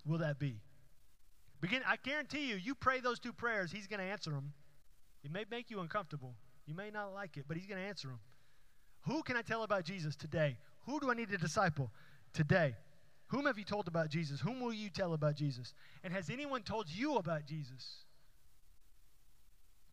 will 0.04 0.18
that 0.18 0.39
be? 0.39 0.60
Begin, 1.62 1.84
I 1.88 1.97
guarantee 2.04 2.49
you, 2.49 2.56
you 2.56 2.74
pray 2.74 2.99
those 2.99 3.20
two 3.20 3.32
prayers, 3.32 3.72
he's 3.72 3.86
going 3.86 3.99
to 3.99 4.06
answer 4.06 4.32
them. 4.32 4.54
It 5.24 5.32
may 5.32 5.45
make 5.52 5.70
you 5.70 5.82
uncomfortable. 5.82 6.34
You 6.66 6.74
may 6.74 6.89
not 6.89 7.14
like 7.14 7.38
it, 7.38 7.45
but 7.47 7.58
he's 7.58 7.68
going 7.68 7.80
to 7.80 7.88
answer 7.88 8.08
them. 8.08 8.20
Who 9.02 9.22
can 9.22 9.36
I 9.36 9.43
tell 9.43 9.62
about 9.62 9.84
Jesus 9.84 10.16
today? 10.16 10.58
Who 10.86 11.00
do 11.00 11.12
I 11.12 11.14
need 11.14 11.30
to 11.30 11.38
disciple 11.38 11.92
today? 12.34 12.76
Whom 13.28 13.46
have 13.46 13.58
you 13.58 13.64
told 13.64 13.88
about 13.88 14.10
Jesus? 14.10 14.42
Whom 14.42 14.60
will 14.60 14.74
you 14.74 14.90
tell 14.90 15.14
about 15.14 15.36
Jesus? 15.36 15.74
And 16.04 16.12
has 16.14 16.30
anyone 16.30 16.64
told 16.64 16.88
you 16.90 17.16
about 17.16 17.46
Jesus? 17.46 18.04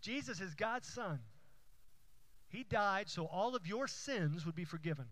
Jesus 0.00 0.40
is 0.40 0.54
God's 0.54 0.88
Son. 0.88 1.20
He 2.48 2.64
died 2.64 3.08
so 3.08 3.26
all 3.26 3.54
of 3.54 3.66
your 3.66 3.86
sins 3.86 4.46
would 4.46 4.54
be 4.54 4.64
forgiven. 4.64 5.06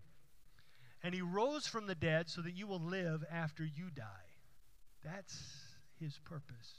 And 1.02 1.14
He 1.14 1.20
rose 1.20 1.66
from 1.66 1.86
the 1.86 1.94
dead 1.94 2.28
so 2.28 2.40
that 2.42 2.56
you 2.56 2.66
will 2.66 2.80
live 2.80 3.24
after 3.30 3.64
you 3.64 3.90
die. 3.94 4.02
That's 5.04 5.38
His 6.00 6.18
purpose. 6.24 6.72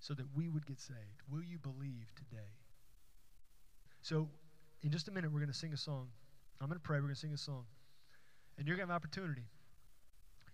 So 0.00 0.14
that 0.14 0.26
we 0.34 0.48
would 0.48 0.66
get 0.66 0.80
saved. 0.80 1.22
Will 1.30 1.42
you 1.42 1.58
believe 1.58 2.12
today? 2.16 2.50
So, 4.02 4.28
in 4.82 4.90
just 4.90 5.08
a 5.08 5.10
minute, 5.10 5.30
we're 5.30 5.40
going 5.40 5.52
to 5.52 5.58
sing 5.58 5.72
a 5.72 5.78
song. 5.78 6.08
I'm 6.60 6.68
going 6.68 6.78
to 6.78 6.82
pray. 6.82 6.96
We're 6.96 7.02
going 7.02 7.14
to 7.14 7.20
sing 7.20 7.32
a 7.32 7.38
song. 7.38 7.64
And 8.58 8.66
you're 8.66 8.76
going 8.76 8.88
to 8.88 8.92
have 8.92 9.02
an 9.02 9.08
opportunity 9.08 9.44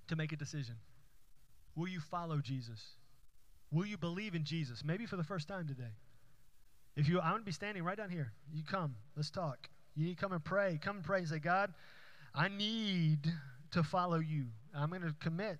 to 0.08 0.16
make 0.16 0.32
a 0.32 0.36
decision. 0.36 0.76
Will 1.74 1.88
you 1.88 2.00
follow 2.00 2.38
Jesus? 2.38 2.80
Will 3.72 3.86
you 3.86 3.96
believe 3.96 4.34
in 4.34 4.44
Jesus? 4.44 4.84
Maybe 4.84 5.06
for 5.06 5.16
the 5.16 5.24
first 5.24 5.48
time 5.48 5.66
today. 5.66 5.94
If 6.94 7.08
you, 7.08 7.20
I'm 7.20 7.30
going 7.30 7.42
to 7.42 7.46
be 7.46 7.52
standing 7.52 7.82
right 7.82 7.96
down 7.96 8.10
here. 8.10 8.32
You 8.52 8.62
come. 8.62 8.94
Let's 9.16 9.30
talk. 9.30 9.68
You 9.96 10.14
come 10.14 10.32
and 10.32 10.44
pray. 10.44 10.78
Come 10.80 10.96
and 10.96 11.04
pray 11.04 11.18
and 11.18 11.28
say, 11.28 11.38
God, 11.38 11.74
I 12.34 12.48
need 12.48 13.32
to 13.72 13.82
follow 13.82 14.18
you. 14.18 14.46
I'm 14.74 14.90
going 14.90 15.02
to 15.02 15.14
commit 15.20 15.58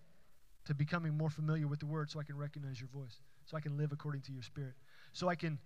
to 0.67 0.75
becoming 0.75 1.17
more 1.17 1.31
familiar 1.31 1.67
with 1.67 1.81
the 1.81 1.87
word 1.87 2.11
so 2.11 2.21
I 2.21 2.25
can 2.25 2.37
recognize 2.37 2.81
your 2.81 2.89
voice, 2.89 3.17
so 3.45 3.57
I 3.57 3.61
can 3.61 3.77
live 3.77 3.93
according 3.93 4.23
to 4.23 4.33
your 4.33 4.43
spirit, 4.43 4.75
so 5.13 5.29
I 5.29 5.35
can 5.35 5.59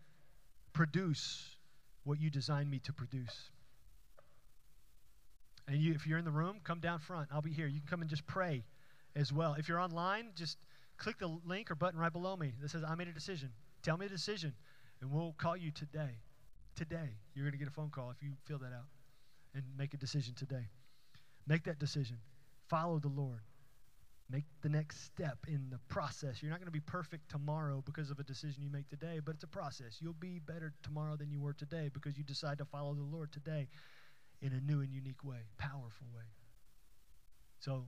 produce 0.72 1.57
what 2.05 2.20
you 2.20 2.31
designed 2.31 2.70
me 2.70 2.81
to 2.81 2.93
produce. 2.93 3.51
And 5.68 5.78
you, 5.78 5.94
if 5.94 6.06
you're 6.06 6.18
in 6.18 6.24
the 6.24 6.30
room, 6.30 6.56
come 6.64 6.80
down 6.80 6.98
front. 6.98 7.28
I'll 7.32 7.42
be 7.42 7.52
here. 7.52 7.66
You 7.66 7.80
can 7.80 7.88
come 7.88 8.00
and 8.00 8.11
just 8.11 8.26
pray 8.26 8.64
as 9.14 9.32
well. 9.32 9.54
If 9.58 9.68
you're 9.68 9.80
online, 9.80 10.30
just 10.34 10.58
click 10.96 11.18
the 11.18 11.38
link 11.44 11.70
or 11.70 11.74
button 11.74 11.98
right 11.98 12.12
below 12.12 12.36
me 12.36 12.52
that 12.61 12.70
says, 12.70 12.82
I 12.86 12.94
made 12.94 13.08
a 13.08 13.12
decision. 13.12 13.50
Tell 13.82 13.96
me 13.96 14.06
the 14.06 14.12
decision, 14.12 14.52
and 15.00 15.11
we'll 15.11 15.34
call 15.38 15.56
you 15.56 15.70
today. 15.70 16.20
Today. 16.76 17.16
You're 17.34 17.44
going 17.44 17.52
to 17.52 17.58
get 17.58 17.68
a 17.68 17.72
phone 17.72 17.90
call 17.90 18.11
if 18.11 18.22
you 18.22 18.32
fill 18.46 18.58
that 18.58 18.72
out 18.72 18.88
and 19.54 19.64
make 19.76 19.94
a 19.94 19.96
decision 19.96 20.34
today. 20.34 20.68
Make 21.46 21.64
that 21.64 21.78
decision. 21.78 22.18
Follow 22.68 22.98
the 22.98 23.08
Lord. 23.08 23.40
Make 24.30 24.44
the 24.62 24.68
next 24.68 25.04
step 25.06 25.38
in 25.48 25.66
the 25.70 25.80
process. 25.88 26.40
You're 26.40 26.50
not 26.50 26.61
going 26.61 26.66
to 26.66 26.72
be 26.72 26.80
perfect 26.80 27.28
tomorrow 27.28 27.82
because 27.84 28.11
of 28.11 28.20
a 28.20 28.22
decision 28.22 28.62
you 28.62 28.70
make 28.70 28.88
today, 28.88 29.20
but 29.24 29.34
it's 29.34 29.42
a 29.42 29.48
process. 29.48 29.98
You'll 30.00 30.12
be 30.12 30.38
better 30.38 30.72
tomorrow 30.84 31.16
than 31.16 31.30
you 31.30 31.40
were 31.40 31.52
today 31.52 31.90
because 31.92 32.16
you 32.16 32.22
decide 32.22 32.58
to 32.58 32.64
follow 32.64 32.94
the 32.94 33.02
Lord 33.02 33.32
today 33.32 33.66
in 34.41 34.53
a 34.53 34.61
new 34.61 34.80
and 34.80 34.93
unique 34.93 35.24
way, 35.24 35.49
powerful 35.59 36.07
way. 36.14 36.24
So 37.59 37.86